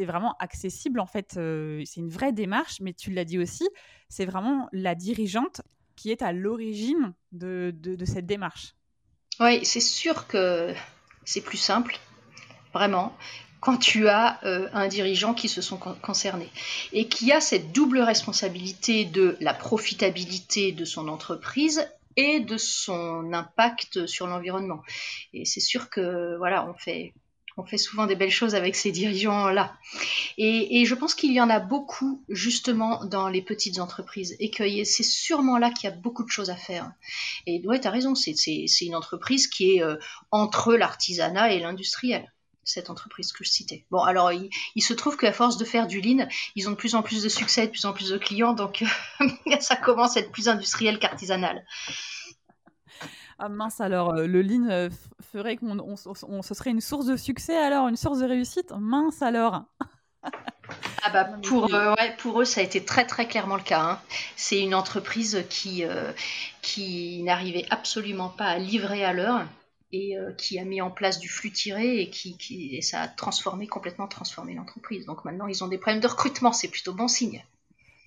vraiment 0.00 0.34
accessible 0.38 1.00
en 1.00 1.06
fait. 1.06 1.32
c'est 1.32 1.96
une 1.96 2.10
vraie 2.10 2.32
démarche, 2.32 2.80
mais 2.80 2.92
tu 2.92 3.10
l'as 3.10 3.24
dit 3.24 3.38
aussi, 3.38 3.66
c'est 4.08 4.26
vraiment 4.26 4.68
la 4.72 4.94
dirigeante 4.94 5.62
qui 5.98 6.12
est 6.12 6.22
à 6.22 6.32
l'origine 6.32 7.12
de, 7.32 7.74
cette 8.04 8.26
démarche. 8.26 8.76
Oui, 9.40 9.64
c'est 9.64 9.80
sûr 9.80 10.26
que 10.26 10.74
c'est 11.24 11.40
plus 11.40 11.58
simple, 11.58 11.96
vraiment, 12.74 13.16
quand 13.60 13.76
tu 13.76 14.08
as 14.08 14.40
euh, 14.44 14.68
un 14.72 14.88
dirigeant 14.88 15.32
qui 15.34 15.48
se 15.48 15.62
sont 15.62 15.76
concernés 15.76 16.50
et 16.92 17.08
qui 17.08 17.32
a 17.32 17.40
cette 17.40 17.72
double 17.72 18.00
responsabilité 18.00 19.04
de 19.04 19.36
la 19.40 19.54
profitabilité 19.54 20.72
de 20.72 20.84
son 20.84 21.08
entreprise 21.08 21.88
et 22.16 22.40
de 22.40 22.56
son 22.56 23.32
impact 23.32 24.06
sur 24.06 24.26
l'environnement. 24.26 24.82
Et 25.32 25.44
c'est 25.44 25.60
sûr 25.60 25.88
que 25.88 26.36
voilà, 26.38 26.68
on 26.68 26.74
fait 26.74 27.14
on 27.58 27.64
fait 27.64 27.76
souvent 27.76 28.06
des 28.06 28.14
belles 28.14 28.30
choses 28.30 28.54
avec 28.54 28.76
ces 28.76 28.92
dirigeants-là. 28.92 29.76
Et, 30.38 30.84
je 30.86 30.94
pense 30.94 31.14
qu'il 31.14 31.32
y 31.32 31.40
en 31.40 31.50
a 31.50 31.58
beaucoup 31.58 32.24
justement 32.28 33.04
dans 33.04 33.28
les 33.28 33.42
petites 33.42 33.80
entreprises 33.80 34.36
et 34.38 34.50
que 34.50 34.64
c'est 34.84 35.02
sûrement 35.02 35.58
là 35.58 35.70
qu'il 35.70 35.90
y 35.90 35.92
a 35.92 35.96
beaucoup 35.96 36.24
de 36.24 36.30
choses 36.30 36.50
à 36.50 36.56
faire. 36.56 36.92
Et 37.46 37.60
ouais, 37.66 37.80
tu 37.80 37.88
as 37.88 37.90
raison, 37.90 38.14
c'est 38.14 38.34
une 38.80 38.94
entreprise 38.94 39.48
qui 39.48 39.72
est 39.72 39.82
euh, 39.82 39.96
entre 40.30 40.74
l'artisanat 40.74 41.52
et 41.52 41.58
l'industriel 41.58 42.32
cette 42.64 42.90
entreprise 42.90 43.32
que 43.32 43.44
je 43.44 43.50
citais. 43.50 43.86
Bon, 43.90 44.02
alors 44.02 44.30
il, 44.30 44.82
se 44.82 44.92
trouve 44.92 45.16
qu'à 45.16 45.32
force 45.32 45.56
de 45.56 45.64
faire 45.64 45.86
du 45.86 46.02
lean, 46.02 46.28
ils 46.54 46.68
ont 46.68 46.72
de 46.72 46.76
plus 46.76 46.94
en 46.94 47.02
plus 47.02 47.22
de 47.22 47.28
succès, 47.30 47.66
de 47.66 47.70
plus 47.70 47.86
en 47.86 47.94
plus 47.94 48.10
de 48.10 48.18
clients, 48.18 48.52
donc 48.52 48.84
ça 49.60 49.74
commence 49.74 50.18
à 50.18 50.20
être 50.20 50.30
plus 50.30 50.50
industriel 50.50 50.98
qu'artisanal. 50.98 51.64
Ah 53.40 53.48
mince, 53.48 53.80
alors 53.80 54.14
euh, 54.14 54.26
le 54.26 54.42
lean 54.42 54.68
euh, 54.68 54.88
ferait 55.22 55.56
qu'on 55.56 55.78
on, 55.78 56.42
ce 56.42 56.54
serait 56.54 56.70
une 56.70 56.80
source 56.80 57.06
de 57.06 57.16
succès 57.16 57.56
alors, 57.56 57.86
une 57.86 57.96
source 57.96 58.18
de 58.18 58.26
réussite? 58.26 58.72
Mince 58.76 59.22
alors 59.22 59.62
Ah 61.04 61.10
bah 61.12 61.24
pour, 61.44 61.72
euh, 61.72 61.94
ouais, 61.94 62.16
pour 62.18 62.40
eux, 62.40 62.44
ça 62.44 62.60
a 62.60 62.64
été 62.64 62.84
très 62.84 63.06
très 63.06 63.28
clairement 63.28 63.54
le 63.56 63.62
cas. 63.62 63.80
Hein. 63.80 64.00
C'est 64.34 64.60
une 64.60 64.74
entreprise 64.74 65.44
qui, 65.48 65.84
qui 66.62 67.22
n'arrivait 67.22 67.64
absolument 67.70 68.28
pas 68.28 68.46
à 68.46 68.58
livrer 68.58 69.04
à 69.04 69.12
l'heure 69.12 69.46
et 69.92 70.16
qui 70.36 70.58
a 70.58 70.64
mis 70.64 70.82
en 70.82 70.90
place 70.90 71.20
du 71.20 71.28
flux 71.28 71.52
tiré 71.52 72.00
et 72.00 72.10
qui, 72.10 72.36
qui 72.36 72.76
et 72.76 72.82
ça 72.82 73.02
a 73.02 73.08
transformé 73.08 73.68
complètement 73.68 74.08
transformé 74.08 74.54
l'entreprise. 74.54 75.06
Donc 75.06 75.24
maintenant, 75.24 75.46
ils 75.46 75.62
ont 75.62 75.68
des 75.68 75.78
problèmes 75.78 76.02
de 76.02 76.08
recrutement, 76.08 76.52
c'est 76.52 76.68
plutôt 76.68 76.92
bon 76.92 77.06
signe. 77.06 77.44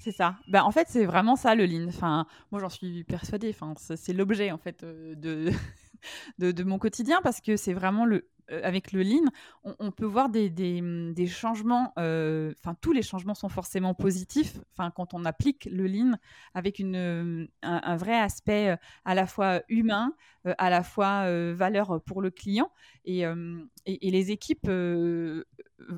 C'est 0.02 0.12
ça. 0.12 0.36
Ben, 0.48 0.64
en 0.64 0.72
fait, 0.72 0.88
c'est 0.90 1.06
vraiment 1.06 1.36
ça 1.36 1.54
le 1.54 1.68
lean. 1.68 1.88
Enfin, 1.88 2.26
moi, 2.52 2.60
j'en 2.60 2.70
suis 2.70 3.04
persuadée. 3.04 3.52
Enfin, 3.52 3.76
c'est 3.78 4.14
l'objet 4.14 4.52
en 4.52 4.58
fait 4.58 4.82
euh, 4.82 5.14
de, 6.40 6.64
mon 6.64 6.80
quotidien 6.80 7.20
parce 7.22 7.40
que 7.40 7.56
c'est 7.56 7.74
vraiment 7.74 8.06
le 8.06 8.28
avec 8.63 8.91
le 8.91 9.04
lean, 9.04 9.25
on, 9.63 9.91
peut 9.91 10.06
voir 10.06 10.29
des, 10.29 10.49
des, 10.49 10.81
des 11.13 11.27
changements. 11.27 11.93
Euh, 11.97 12.54
enfin, 12.60 12.75
tous 12.79 12.91
les 12.91 13.02
changements 13.02 13.35
sont 13.35 13.49
forcément 13.49 13.93
positifs. 13.93 14.60
Enfin, 14.71 14.91
quand 14.91 15.13
on 15.13 15.25
applique 15.25 15.65
le 15.71 15.87
lean 15.87 16.13
avec 16.54 16.79
une, 16.79 17.47
un, 17.62 17.95
vrai 17.95 18.19
aspect 18.19 18.75
à 19.06 19.15
la 19.15 19.27
fois 19.27 19.62
humain, 19.69 20.13
à 20.58 20.69
la 20.69 20.83
fois 20.83 21.25
valeur 21.54 22.02
pour 22.02 22.21
le 22.21 22.31
client 22.31 22.71
et, 23.06 23.21
et, 23.21 24.08
et 24.08 24.12
les 24.12 24.31
équipes 24.31 24.69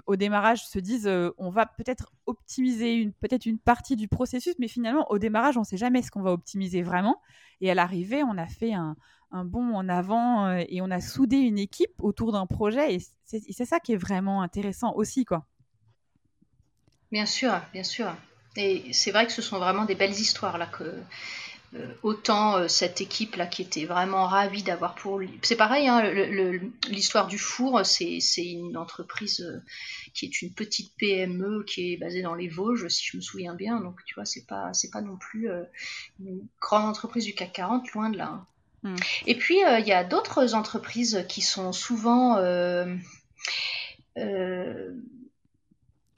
au 0.06 0.16
démarrage 0.16 0.66
se 0.66 0.80
disent 0.80 1.10
on 1.38 1.50
va 1.50 1.66
peut-être 1.66 2.12
optimiser 2.26 2.96
une 2.96 3.14
peut-être 3.14 3.46
une 3.46 3.60
partie 3.60 3.96
du 3.96 4.08
processus, 4.08 4.56
mais 4.60 4.68
finalement 4.68 5.10
au 5.12 5.18
démarrage 5.18 5.58
on 5.58 5.62
ne 5.62 5.66
sait 5.66 5.78
jamais 5.78 6.02
ce 6.02 6.12
qu'on 6.12 6.22
va 6.22 6.32
optimiser 6.32 6.82
vraiment. 6.82 7.22
Et 7.62 7.72
à 7.72 7.76
l'arrivée, 7.76 8.24
on 8.24 8.38
a 8.38 8.46
fait 8.46 8.74
un, 8.74 8.98
un 9.34 9.44
bond 9.44 9.76
en 9.76 9.90
avant 9.90 10.56
et 10.58 10.82
on 10.82 10.90
a 10.92 11.02
soudé 11.02 11.38
une 11.38 11.58
équipe 11.58 11.92
autour 12.00 12.32
d'un 12.32 12.46
projet. 12.46 12.96
Et 12.96 13.00
c'est 13.26 13.66
ça 13.66 13.80
qui 13.80 13.94
est 13.94 13.98
vraiment 13.98 14.42
intéressant 14.42 14.94
aussi, 14.96 15.26
quoi. 15.26 15.46
Bien 17.12 17.26
sûr, 17.26 17.54
bien 17.74 17.84
sûr. 17.84 18.16
Et 18.56 18.92
c'est 18.94 19.12
vrai 19.12 19.26
que 19.26 19.32
ce 19.32 19.42
sont 19.42 19.60
vraiment 19.60 19.86
des 19.86 19.96
belles 19.96 20.12
histoires 20.12 20.58
là 20.58 20.68
que 20.68 20.84
euh, 21.76 21.94
autant 22.04 22.58
euh, 22.58 22.68
cette 22.68 23.02
équipe 23.02 23.36
là 23.36 23.48
qui 23.48 23.64
était 23.64 23.86
vraiment 23.86 24.28
ravie 24.28 24.62
d'avoir 24.62 24.94
pour. 24.94 25.22
C'est 25.42 25.56
pareil, 25.56 25.88
hein, 25.88 26.04
l'histoire 26.90 27.28
du 27.28 27.40
four, 27.40 27.84
c'est 27.86 28.22
une 28.38 28.78
entreprise 28.78 29.42
euh, 29.42 29.60
qui 30.14 30.26
est 30.26 30.42
une 30.42 30.54
petite 30.54 30.94
PME 30.98 31.64
qui 31.66 31.94
est 31.94 31.98
basée 31.98 32.22
dans 32.22 32.36
les 32.36 32.48
Vosges, 32.48 32.88
si 32.90 33.08
je 33.08 33.18
me 33.18 33.22
souviens 33.22 33.56
bien. 33.56 33.80
Donc 33.80 34.04
tu 34.06 34.14
vois, 34.14 34.26
c'est 34.26 34.46
pas 34.46 34.72
c'est 34.74 34.92
pas 34.92 35.02
non 35.02 35.18
plus 35.18 35.50
une 36.20 36.48
grande 36.62 36.86
entreprise 36.86 37.26
du 37.26 37.34
CAC 37.34 37.54
40, 37.54 37.92
loin 37.94 38.10
de 38.12 38.18
là. 38.18 38.28
Hein. 38.28 38.48
Hmm. 38.84 38.96
Et 39.28 39.36
puis 39.36 39.60
il 39.60 39.88
y 39.88 39.94
a 39.94 40.04
d'autres 40.04 40.56
entreprises 40.56 41.26
qui 41.30 41.42
sont 41.42 41.72
souvent 41.72 42.38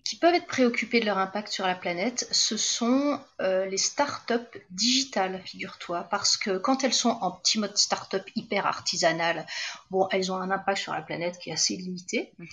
qui 0.06 0.18
peuvent 0.18 0.36
être 0.36 0.46
préoccupés 0.46 1.00
de 1.00 1.06
leur 1.06 1.18
impact 1.18 1.48
sur 1.48 1.66
la 1.66 1.74
planète, 1.74 2.28
ce 2.32 2.58
sont 2.58 3.20
euh, 3.42 3.66
les 3.66 3.78
startups 3.78 4.60
digitales, 4.70 5.42
figure-toi, 5.44 6.04
parce 6.12 6.38
que 6.38 6.60
quand 6.60 6.84
elles 6.84 6.94
sont 6.94 7.10
en 7.22 7.32
petit 7.32 7.60
mode 7.60 7.76
startup 7.76 8.22
hyper 8.36 8.68
artisanal, 8.68 9.48
bon, 9.90 10.08
elles 10.12 10.32
ont 10.32 10.36
un 10.36 10.52
impact 10.52 10.78
sur 10.78 10.94
la 10.94 11.02
planète 11.02 11.40
qui 11.40 11.50
est 11.50 11.54
assez 11.54 11.76
limité. 11.76 12.34
Mhm. 12.38 12.48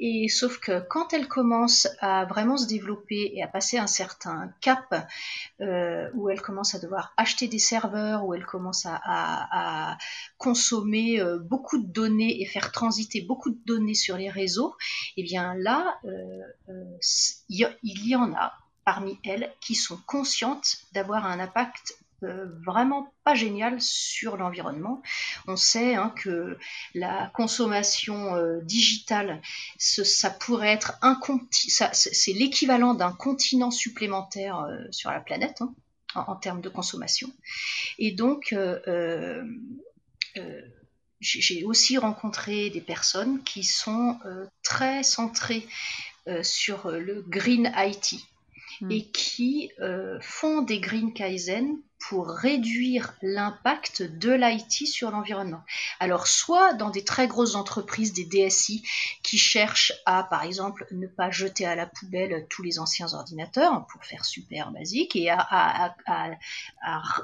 Et 0.00 0.28
sauf 0.28 0.58
que 0.58 0.80
quand 0.80 1.12
elles 1.12 1.28
commencent 1.28 1.88
à 2.00 2.24
vraiment 2.24 2.56
se 2.56 2.66
développer 2.66 3.30
et 3.34 3.42
à 3.42 3.46
passer 3.46 3.78
un 3.78 3.86
certain 3.86 4.52
cap, 4.60 5.08
euh, 5.60 6.10
où 6.14 6.28
elles 6.28 6.42
commencent 6.42 6.74
à 6.74 6.80
devoir 6.80 7.14
acheter 7.16 7.46
des 7.46 7.60
serveurs, 7.60 8.26
où 8.26 8.34
elles 8.34 8.46
commencent 8.46 8.86
à, 8.86 8.98
à 9.04 9.98
consommer 10.38 11.20
euh, 11.20 11.38
beaucoup 11.38 11.78
de 11.78 11.86
données 11.86 12.42
et 12.42 12.46
faire 12.46 12.72
transiter 12.72 13.20
beaucoup 13.20 13.50
de 13.50 13.60
données 13.64 13.94
sur 13.94 14.16
les 14.16 14.28
réseaux, 14.28 14.74
et 15.16 15.20
eh 15.20 15.22
bien 15.22 15.54
là, 15.54 16.00
il 17.48 18.08
y 18.08 18.16
en 18.16 18.32
a 18.34 18.52
parmi 18.84 19.18
elles 19.24 19.52
qui 19.60 19.74
sont 19.74 19.98
conscientes 20.06 20.78
d'avoir 20.92 21.26
un 21.26 21.40
impact 21.40 21.94
euh, 22.22 22.46
vraiment 22.64 23.12
pas 23.24 23.34
génial 23.34 23.78
sur 23.78 24.38
l'environnement. 24.38 25.02
On 25.46 25.56
sait 25.56 25.96
hein, 25.96 26.14
que 26.16 26.56
la 26.94 27.30
consommation 27.34 28.34
euh, 28.34 28.60
digitale, 28.62 29.42
ça 29.76 30.30
pourrait 30.30 30.72
être 30.72 30.96
un 31.02 31.20
c'est 31.92 32.32
l'équivalent 32.32 32.94
d'un 32.94 33.12
continent 33.12 33.70
supplémentaire 33.70 34.60
euh, 34.60 34.78
sur 34.90 35.10
la 35.10 35.20
planète 35.20 35.60
hein, 35.60 35.74
en, 36.14 36.36
termes 36.36 36.62
de 36.62 36.70
consommation. 36.70 37.28
Et 37.98 38.12
donc 38.12 38.54
j'ai 41.20 41.64
aussi 41.64 41.98
rencontré 41.98 42.70
des 42.70 42.80
personnes 42.80 43.42
qui 43.42 43.62
sont 43.62 44.18
très 44.62 45.02
centrées 45.02 45.66
sur 46.42 46.86
euh, 46.86 46.98
le 46.98 47.22
Green 47.22 47.72
IT 47.76 48.14
hmm. 48.80 48.90
et 48.90 49.10
qui 49.10 49.70
euh, 49.80 50.18
font 50.20 50.62
des 50.62 50.80
Green 50.80 51.12
Kaizen 51.12 51.78
pour 52.08 52.28
réduire 52.28 53.14
l'impact 53.22 54.02
de 54.02 54.32
l'IT 54.32 54.86
sur 54.86 55.10
l'environnement. 55.10 55.62
Alors, 55.98 56.26
soit 56.26 56.74
dans 56.74 56.90
des 56.90 57.04
très 57.04 57.26
grosses 57.26 57.54
entreprises, 57.54 58.12
des 58.12 58.24
DSI, 58.24 58.86
qui 59.22 59.38
cherchent 59.38 59.92
à, 60.04 60.22
par 60.22 60.44
exemple, 60.44 60.86
ne 60.90 61.06
pas 61.06 61.30
jeter 61.30 61.64
à 61.64 61.74
la 61.74 61.86
poubelle 61.86 62.46
tous 62.50 62.62
les 62.62 62.78
anciens 62.78 63.12
ordinateurs, 63.14 63.86
pour 63.86 64.04
faire 64.04 64.24
super 64.24 64.70
basique, 64.72 65.16
et 65.16 65.30
à 65.30 65.94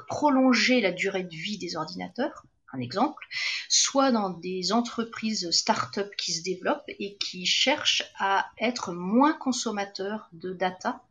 prolonger 0.07 0.81
la 0.81 0.91
durée 0.91 1.23
de 1.23 1.35
vie 1.35 1.59
des 1.59 1.75
ordinateurs, 1.75 2.43
un 2.73 2.79
exemple, 2.79 3.23
soit 3.69 4.11
dans 4.11 4.31
des 4.31 4.71
entreprises 4.73 5.49
start-up 5.51 6.11
qui 6.17 6.33
se 6.33 6.43
développent 6.43 6.83
et 6.87 7.17
qui 7.17 7.45
cherchent 7.45 8.03
à 8.17 8.49
être 8.59 8.91
moins 8.93 9.33
consommateurs 9.33 10.27
de 10.33 10.53
data 10.53 11.03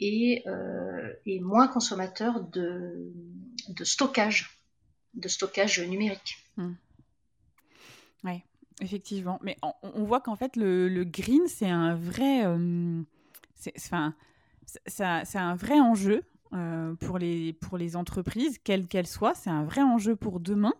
et, 0.00 0.44
euh, 0.46 1.12
moins 1.40 1.68
consommateurs 1.68 2.40
de, 2.40 3.12
stockage, 3.82 4.58
de 5.14 5.28
stockage 5.28 5.80
numérique. 5.80 6.38
Hmm. 6.56 6.74
Oui, 8.24 8.42
effectivement. 8.80 9.40
Mais 9.42 9.56
on, 9.82 10.04
voit 10.04 10.20
qu'en 10.20 10.36
fait, 10.36 10.56
le, 10.56 11.02
green, 11.04 11.46
c'est 11.48 11.68
un 11.68 11.94
vrai... 11.96 12.46
Euh, 12.46 13.02
enfin, 13.76 14.14
c'est 14.86 15.02
un 15.02 15.54
vrai 15.56 15.80
enjeu 15.80 16.24
euh, 16.54 16.94
pour, 16.94 17.18
les, 17.18 17.52
pour 17.52 17.76
les 17.76 17.96
entreprises, 17.96 18.58
quelles 18.58 18.86
qu'elles 18.86 19.06
soient. 19.06 19.34
C'est 19.34 19.50
un 19.50 19.64
vrai 19.64 19.82
enjeu 19.82 20.16
pour 20.16 20.40
demain. 20.40 20.74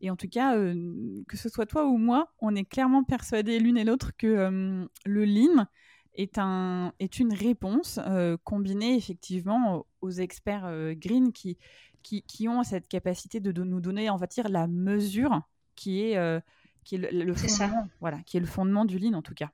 Et 0.00 0.10
en 0.10 0.16
tout 0.16 0.28
cas, 0.28 0.56
euh, 0.56 1.22
que 1.28 1.36
ce 1.36 1.48
soit 1.48 1.66
toi 1.66 1.86
ou 1.86 1.98
moi, 1.98 2.32
on 2.40 2.54
est 2.54 2.64
clairement 2.64 3.04
persuadés 3.04 3.58
l'une 3.58 3.76
et 3.76 3.84
l'autre 3.84 4.12
que 4.16 4.26
euh, 4.26 4.84
le 5.04 5.24
lean 5.24 5.66
est, 6.14 6.38
un, 6.38 6.92
est 6.98 7.18
une 7.18 7.32
réponse 7.32 8.00
combinée 8.44 8.96
effectivement 8.96 9.86
aux, 10.00 10.10
experts 10.10 10.94
green 10.96 11.32
qui, 11.32 11.56
qui, 12.02 12.22
qui, 12.22 12.48
ont 12.48 12.62
cette 12.64 12.88
capacité 12.88 13.40
de, 13.40 13.62
nous 13.62 13.80
donner, 13.80 14.10
on 14.10 14.16
va 14.16 14.26
dire, 14.26 14.48
la 14.48 14.66
mesure 14.66 15.40
qui 15.74 16.02
est, 16.02 16.42
qui 16.84 16.96
est 16.96 17.12
le, 17.12 17.34
fondement, 17.34 17.88
voilà, 18.00 18.20
qui 18.26 18.36
est 18.36 18.40
le 18.40 18.46
fondement 18.46 18.84
du 18.84 18.98
lean 18.98 19.14
en 19.14 19.22
tout 19.22 19.34
cas. 19.34 19.50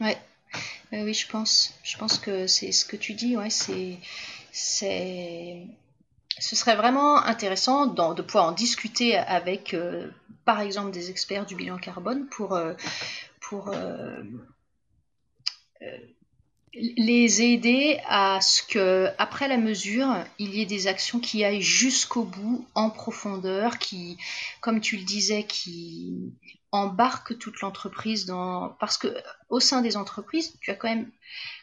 Ouais, 0.00 0.16
oui, 1.02 1.14
je 1.14 1.28
pense. 1.28 1.74
Je 1.82 1.96
pense 1.96 2.18
que 2.18 2.46
c'est 2.46 2.72
ce 2.72 2.84
que 2.84 2.96
tu 2.96 3.14
dis. 3.14 3.36
Ouais, 3.36 3.50
c'est, 3.50 3.98
c'est, 4.52 5.66
ce 6.38 6.56
serait 6.56 6.76
vraiment 6.76 7.16
intéressant 7.18 7.86
de 7.86 8.22
pouvoir 8.22 8.46
en 8.46 8.52
discuter 8.52 9.16
avec, 9.16 9.74
euh, 9.74 10.10
par 10.44 10.60
exemple, 10.60 10.90
des 10.90 11.10
experts 11.10 11.46
du 11.46 11.56
bilan 11.56 11.78
carbone 11.78 12.26
pour, 12.28 12.54
euh, 12.54 12.74
pour 13.40 13.68
euh, 13.68 14.22
les 16.74 17.42
aider 17.42 18.00
à 18.06 18.40
ce 18.40 18.62
que, 18.62 19.08
après 19.18 19.48
la 19.48 19.58
mesure, 19.58 20.08
il 20.38 20.54
y 20.54 20.62
ait 20.62 20.66
des 20.66 20.86
actions 20.86 21.20
qui 21.20 21.44
aillent 21.44 21.62
jusqu'au 21.62 22.24
bout, 22.24 22.66
en 22.74 22.90
profondeur, 22.90 23.78
qui, 23.78 24.18
comme 24.60 24.80
tu 24.80 24.96
le 24.96 25.04
disais, 25.04 25.44
qui 25.44 26.32
embarquent 26.74 27.38
toute 27.38 27.60
l'entreprise 27.60 28.26
dans. 28.26 28.70
Parce 28.80 28.98
que 28.98 29.08
au 29.48 29.60
sein 29.60 29.80
des 29.80 29.96
entreprises, 29.96 30.58
tu 30.60 30.70
as 30.70 30.74
quand 30.74 30.88
même 30.88 31.10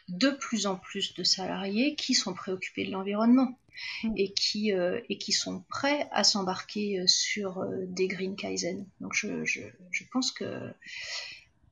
de 0.08 0.30
plus 0.30 0.66
en 0.66 0.76
plus 0.76 1.14
de 1.14 1.22
salariés 1.22 1.94
qui 1.96 2.14
sont 2.14 2.32
préoccupés 2.32 2.86
de 2.86 2.92
l'environnement 2.92 3.58
mm. 4.04 4.14
et 4.16 4.32
qui, 4.32 4.72
euh, 4.72 5.00
et 5.10 5.18
qui 5.18 5.32
sont 5.32 5.64
prêts 5.68 6.08
à 6.12 6.24
s'embarquer 6.24 7.00
euh, 7.00 7.06
sur 7.06 7.58
euh, 7.58 7.84
des 7.88 8.08
Green 8.08 8.36
Kaizen. 8.36 8.86
Donc 9.00 9.12
je, 9.14 9.44
je, 9.44 9.60
je 9.90 10.04
pense 10.10 10.32
que 10.32 10.72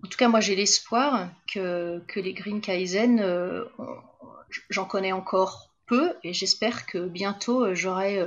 en 0.03 0.09
tout 0.09 0.17
cas, 0.17 0.29
moi, 0.29 0.41
j'ai 0.41 0.57
l'espoir 0.57 1.29
que, 1.53 2.03
les 2.17 2.33
Green 2.33 2.63
Kaizen, 2.63 3.21
euh, 3.21 3.67
j'en 4.71 4.87
connais 4.87 5.13
encore 5.13 5.69
peu 5.85 6.15
et 6.25 6.33
j'espère 6.33 6.87
que 6.87 7.07
bientôt 7.07 7.75
j'aurai 7.75 8.19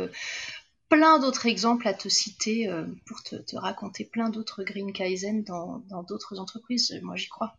plein 0.93 1.19
d'autres 1.19 1.45
exemples 1.45 1.87
à 1.87 1.93
te 1.93 2.07
citer 2.09 2.69
pour 3.05 3.23
te, 3.23 3.55
raconter 3.55 4.05
plein 4.05 4.29
d'autres 4.29 4.63
Green 4.63 4.93
Kaizen 4.93 5.43
dans 5.43 6.03
d'autres 6.07 6.39
entreprises. 6.39 6.97
Moi, 7.01 7.15
j'y 7.15 7.29
crois. 7.29 7.55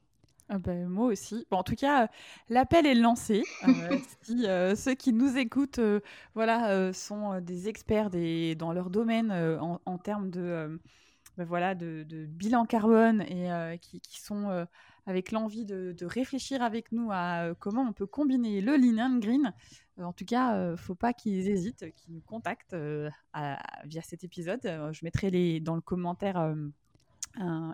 Ah 0.49 0.59
ben, 0.59 0.87
moi 0.89 1.07
aussi. 1.07 1.47
Bon, 1.51 1.59
en 1.59 1.63
tout 1.63 1.75
cas, 1.75 2.09
l'appel 2.49 2.87
est 2.87 2.95
lancé. 2.95 3.45
si 4.23 4.47
ceux 4.77 4.95
qui 4.95 5.13
nous 5.13 5.37
écoutent 5.37 5.81
voilà, 6.35 6.93
sont 6.93 7.41
des 7.41 7.69
experts 7.69 8.11
des, 8.11 8.55
dans 8.55 8.73
leur 8.73 8.91
domaine 8.91 9.33
en, 9.33 9.81
en, 9.85 9.99
termes 9.99 10.31
de 10.31 10.79
bah, 11.37 11.45
voilà, 11.45 11.75
de, 11.75 12.05
bilan 12.27 12.65
carbone 12.65 13.23
et 13.23 13.51
euh, 13.51 13.77
qui, 13.77 14.01
sont 14.21 14.51
euh, 14.51 14.65
avec 15.07 15.33
l'envie 15.33 15.65
de, 15.65 15.97
réfléchir 16.03 16.63
avec 16.63 16.93
nous 16.93 17.11
à 17.11 17.47
euh, 17.47 17.55
comment 17.59 17.83
on 17.83 17.93
peut 17.93 18.07
combiner 18.07 18.61
le 18.61 18.77
lean 18.77 18.99
and 18.99 19.19
green. 19.19 19.53
En 19.99 20.13
tout 20.13 20.25
cas, 20.25 20.71
ne 20.71 20.77
faut 20.77 20.95
pas 20.95 21.13
qu'ils 21.13 21.49
hésitent, 21.49 21.93
qu'ils 21.95 22.15
nous 22.15 22.21
contactent 22.21 22.77
via 23.35 24.03
cet 24.03 24.25
épisode. 24.25 24.61
je 24.63 25.05
mettrai 25.05 25.31
les 25.31 25.61
dans 25.61 25.75
le 25.75 25.81
commentaire. 25.81 26.55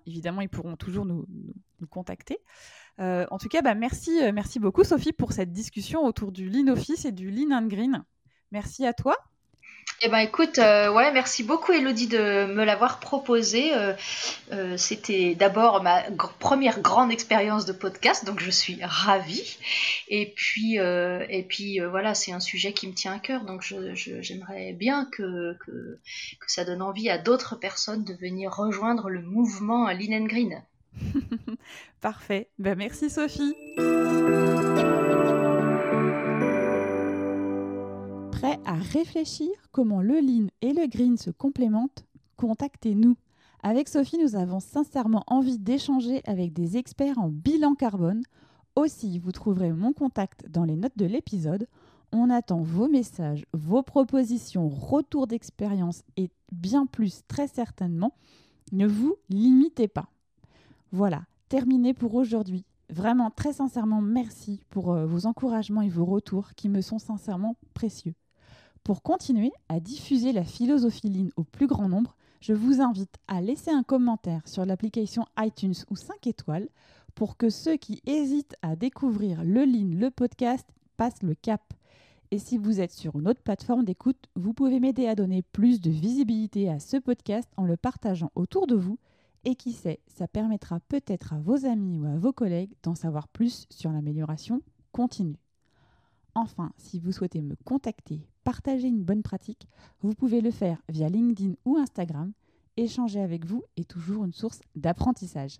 évidemment, 0.07 0.41
ils 0.41 0.49
pourront 0.49 0.77
toujours 0.77 1.07
nous, 1.07 1.27
contacter. 1.89 2.39
en 2.99 3.39
tout 3.39 3.49
cas, 3.49 3.63
bah, 3.63 3.75
merci, 3.75 4.21
merci 4.33 4.59
beaucoup 4.59 4.85
Sophie 4.85 5.13
pour 5.13 5.33
cette 5.33 5.53
discussion 5.53 6.05
autour 6.05 6.33
du 6.33 6.49
Lean 6.49 6.69
Office 6.69 7.05
et 7.05 7.13
du 7.13 7.31
Lean 7.31 7.57
and 7.57 7.69
Green. 7.69 8.05
Merci 8.51 8.85
à 8.85 8.93
toi. 8.93 9.17
Eh 10.03 10.09
ben 10.09 10.21
écoute, 10.21 10.59
euh, 10.59 10.91
merci 11.13 11.43
beaucoup 11.43 11.73
Elodie 11.73 12.07
de 12.07 12.47
me 12.47 12.65
l'avoir 12.65 13.01
proposé. 13.01 13.75
Euh, 13.75 13.93
euh, 14.51 14.79
c'était 14.79 15.35
d'abord 15.35 15.83
ma 15.83 16.05
première 16.39 16.81
grande 16.81 17.13
expérience 17.13 17.67
de 17.67 17.73
podcast, 17.73 18.25
donc 18.25 18.41
je 18.41 18.51
suis 18.51 18.79
ravie. 18.83 19.59
Et 20.09 20.33
puis, 20.35 20.77
et 20.77 21.47
puis 21.47 21.81
voilà, 21.81 22.15
c'est 22.15 22.33
un 22.33 22.41
sujet 22.41 22.73
qui 22.73 22.89
me 22.89 22.95
tient 22.95 23.13
à 23.13 23.19
cœur, 23.19 23.45
donc 23.45 23.63
j'aimerais 23.93 24.73
bien 24.73 25.07
que, 25.13 25.59
ça 26.47 26.65
donne 26.65 26.81
envie 26.81 27.11
à 27.11 27.19
d'autres 27.19 27.57
personnes 27.57 28.03
de 28.03 28.15
venir 28.15 28.53
rejoindre 28.53 29.11
le 29.11 29.21
mouvement 29.21 29.89
Lean 29.91 30.25
Green. 30.25 30.63
Parfait. 32.01 32.49
Ben, 32.59 32.75
merci 32.75 33.11
Sophie. 33.11 33.55
Prêt 38.41 38.59
à 38.65 38.73
réfléchir 38.73 39.51
comment 39.71 40.01
le 40.01 40.19
lean 40.19 40.47
et 40.63 40.73
le 40.73 40.87
green 40.87 41.19
se 41.19 41.29
complémentent 41.29 42.07
Contactez-nous. 42.39 43.15
Avec 43.63 43.87
Sophie, 43.87 44.17
nous 44.17 44.35
avons 44.35 44.61
sincèrement 44.61 45.25
envie 45.27 45.59
d'échanger 45.59 46.23
avec 46.25 46.55
des 46.55 46.79
experts 46.79 47.19
en 47.19 47.29
bilan 47.29 47.75
carbone 47.75 48.23
Aussi, 48.77 49.19
vous 49.19 49.33
trouverez 49.33 49.73
mon 49.73 49.93
contact 49.93 50.49
dans 50.49 50.65
les 50.65 50.77
notes 50.77 50.97
de 50.97 51.05
l'épisode. 51.05 51.69
On 52.13 52.31
attend 52.31 52.63
vos 52.63 52.89
messages, 52.89 53.45
vos 53.53 53.83
propositions, 53.83 54.71
retours 54.71 55.27
d'expérience 55.27 56.03
et 56.17 56.31
bien 56.51 56.87
plus 56.87 57.21
très 57.29 57.47
certainement. 57.47 58.15
Ne 58.73 58.87
vous 58.87 59.17
limitez 59.29 59.87
pas. 59.87 60.09
Voilà, 60.93 61.25
terminé 61.51 61.93
pour 61.93 62.15
aujourd'hui. 62.15 62.65
Vraiment, 62.89 63.31
très 63.31 63.53
sincèrement, 63.53 64.01
merci 64.01 64.63
pour 64.71 64.93
euh, 64.93 65.05
vos 65.05 65.27
encouragements 65.27 65.83
et 65.83 65.91
vos 65.91 66.07
retours 66.07 66.55
qui 66.55 66.71
me 66.71 66.81
sont 66.81 66.99
sincèrement 66.99 67.57
précieux. 67.75 68.15
Pour 68.85 69.03
continuer 69.03 69.53
à 69.69 69.79
diffuser 69.79 70.33
la 70.33 70.45
philosophie 70.45 71.11
Lean 71.11 71.29
au 71.37 71.45
plus 71.45 71.67
grand 71.67 71.89
nombre, 71.89 72.17
je 72.41 72.55
vous 72.55 72.81
invite 72.81 73.15
à 73.29 73.43
laisser 73.43 73.71
un 73.71 73.83
commentaire 73.83 74.47
sur 74.49 74.65
l'application 74.65 75.27
iTunes 75.39 75.75
ou 75.91 75.97
5 75.97 76.27
étoiles 76.27 76.69
pour 77.15 77.37
que 77.37 77.51
ceux 77.51 77.77
qui 77.77 78.01
hésitent 78.07 78.57
à 78.63 78.77
découvrir 78.77 79.45
le 79.45 79.65
Lean, 79.65 79.99
le 79.99 80.11
podcast, 80.11 80.67
passent 80.97 81.23
le 81.23 81.35
cap. 81.35 81.75
Et 82.31 82.39
si 82.39 82.57
vous 82.57 82.81
êtes 82.81 82.93
sur 82.93 83.19
une 83.19 83.29
autre 83.29 83.43
plateforme 83.43 83.85
d'écoute, 83.85 84.29
vous 84.35 84.55
pouvez 84.55 84.81
m'aider 84.81 85.07
à 85.07 85.15
donner 85.15 85.43
plus 85.43 85.81
de 85.81 85.91
visibilité 85.91 86.71
à 86.71 86.81
ce 86.81 86.97
podcast 86.97 87.51
en 87.59 87.65
le 87.65 87.77
partageant 87.77 88.31
autour 88.35 88.67
de 88.67 88.77
vous 88.77 88.99
et 89.45 89.57
qui 89.57 89.73
sait, 89.73 90.01
ça 90.07 90.29
permettra 90.29 90.81
peut-être 90.81 91.33
à 91.33 91.39
vos 91.39 91.67
amis 91.67 91.99
ou 91.99 92.05
à 92.07 92.17
vos 92.17 92.33
collègues 92.33 92.73
d'en 92.83 92.95
savoir 92.95 93.29
plus 93.29 93.67
sur 93.71 93.91
l'amélioration 93.91 94.63
continue. 94.93 95.39
Enfin, 96.35 96.73
si 96.77 97.01
vous 97.01 97.13
souhaitez 97.13 97.43
me 97.43 97.57
contacter, 97.65 98.27
partager 98.45 98.89
une 98.89 99.03
bonne 99.03 99.23
pratique, 99.23 99.69
vous 100.01 100.15
pouvez 100.15 100.41
le 100.41 100.51
faire 100.51 100.83
via 100.89 101.09
LinkedIn 101.09 101.55
ou 101.65 101.77
Instagram. 101.77 102.33
Échanger 102.77 103.21
avec 103.21 103.45
vous 103.45 103.63
est 103.77 103.89
toujours 103.89 104.25
une 104.25 104.33
source 104.33 104.61
d'apprentissage. 104.75 105.59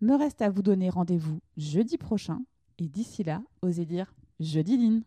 Me 0.00 0.14
reste 0.14 0.42
à 0.42 0.50
vous 0.50 0.62
donner 0.62 0.90
rendez-vous 0.90 1.40
jeudi 1.56 1.96
prochain 1.96 2.40
et 2.78 2.88
d'ici 2.88 3.24
là, 3.24 3.42
osez 3.62 3.86
dire 3.86 4.14
jeudi 4.40 4.76
Line. 4.76 5.02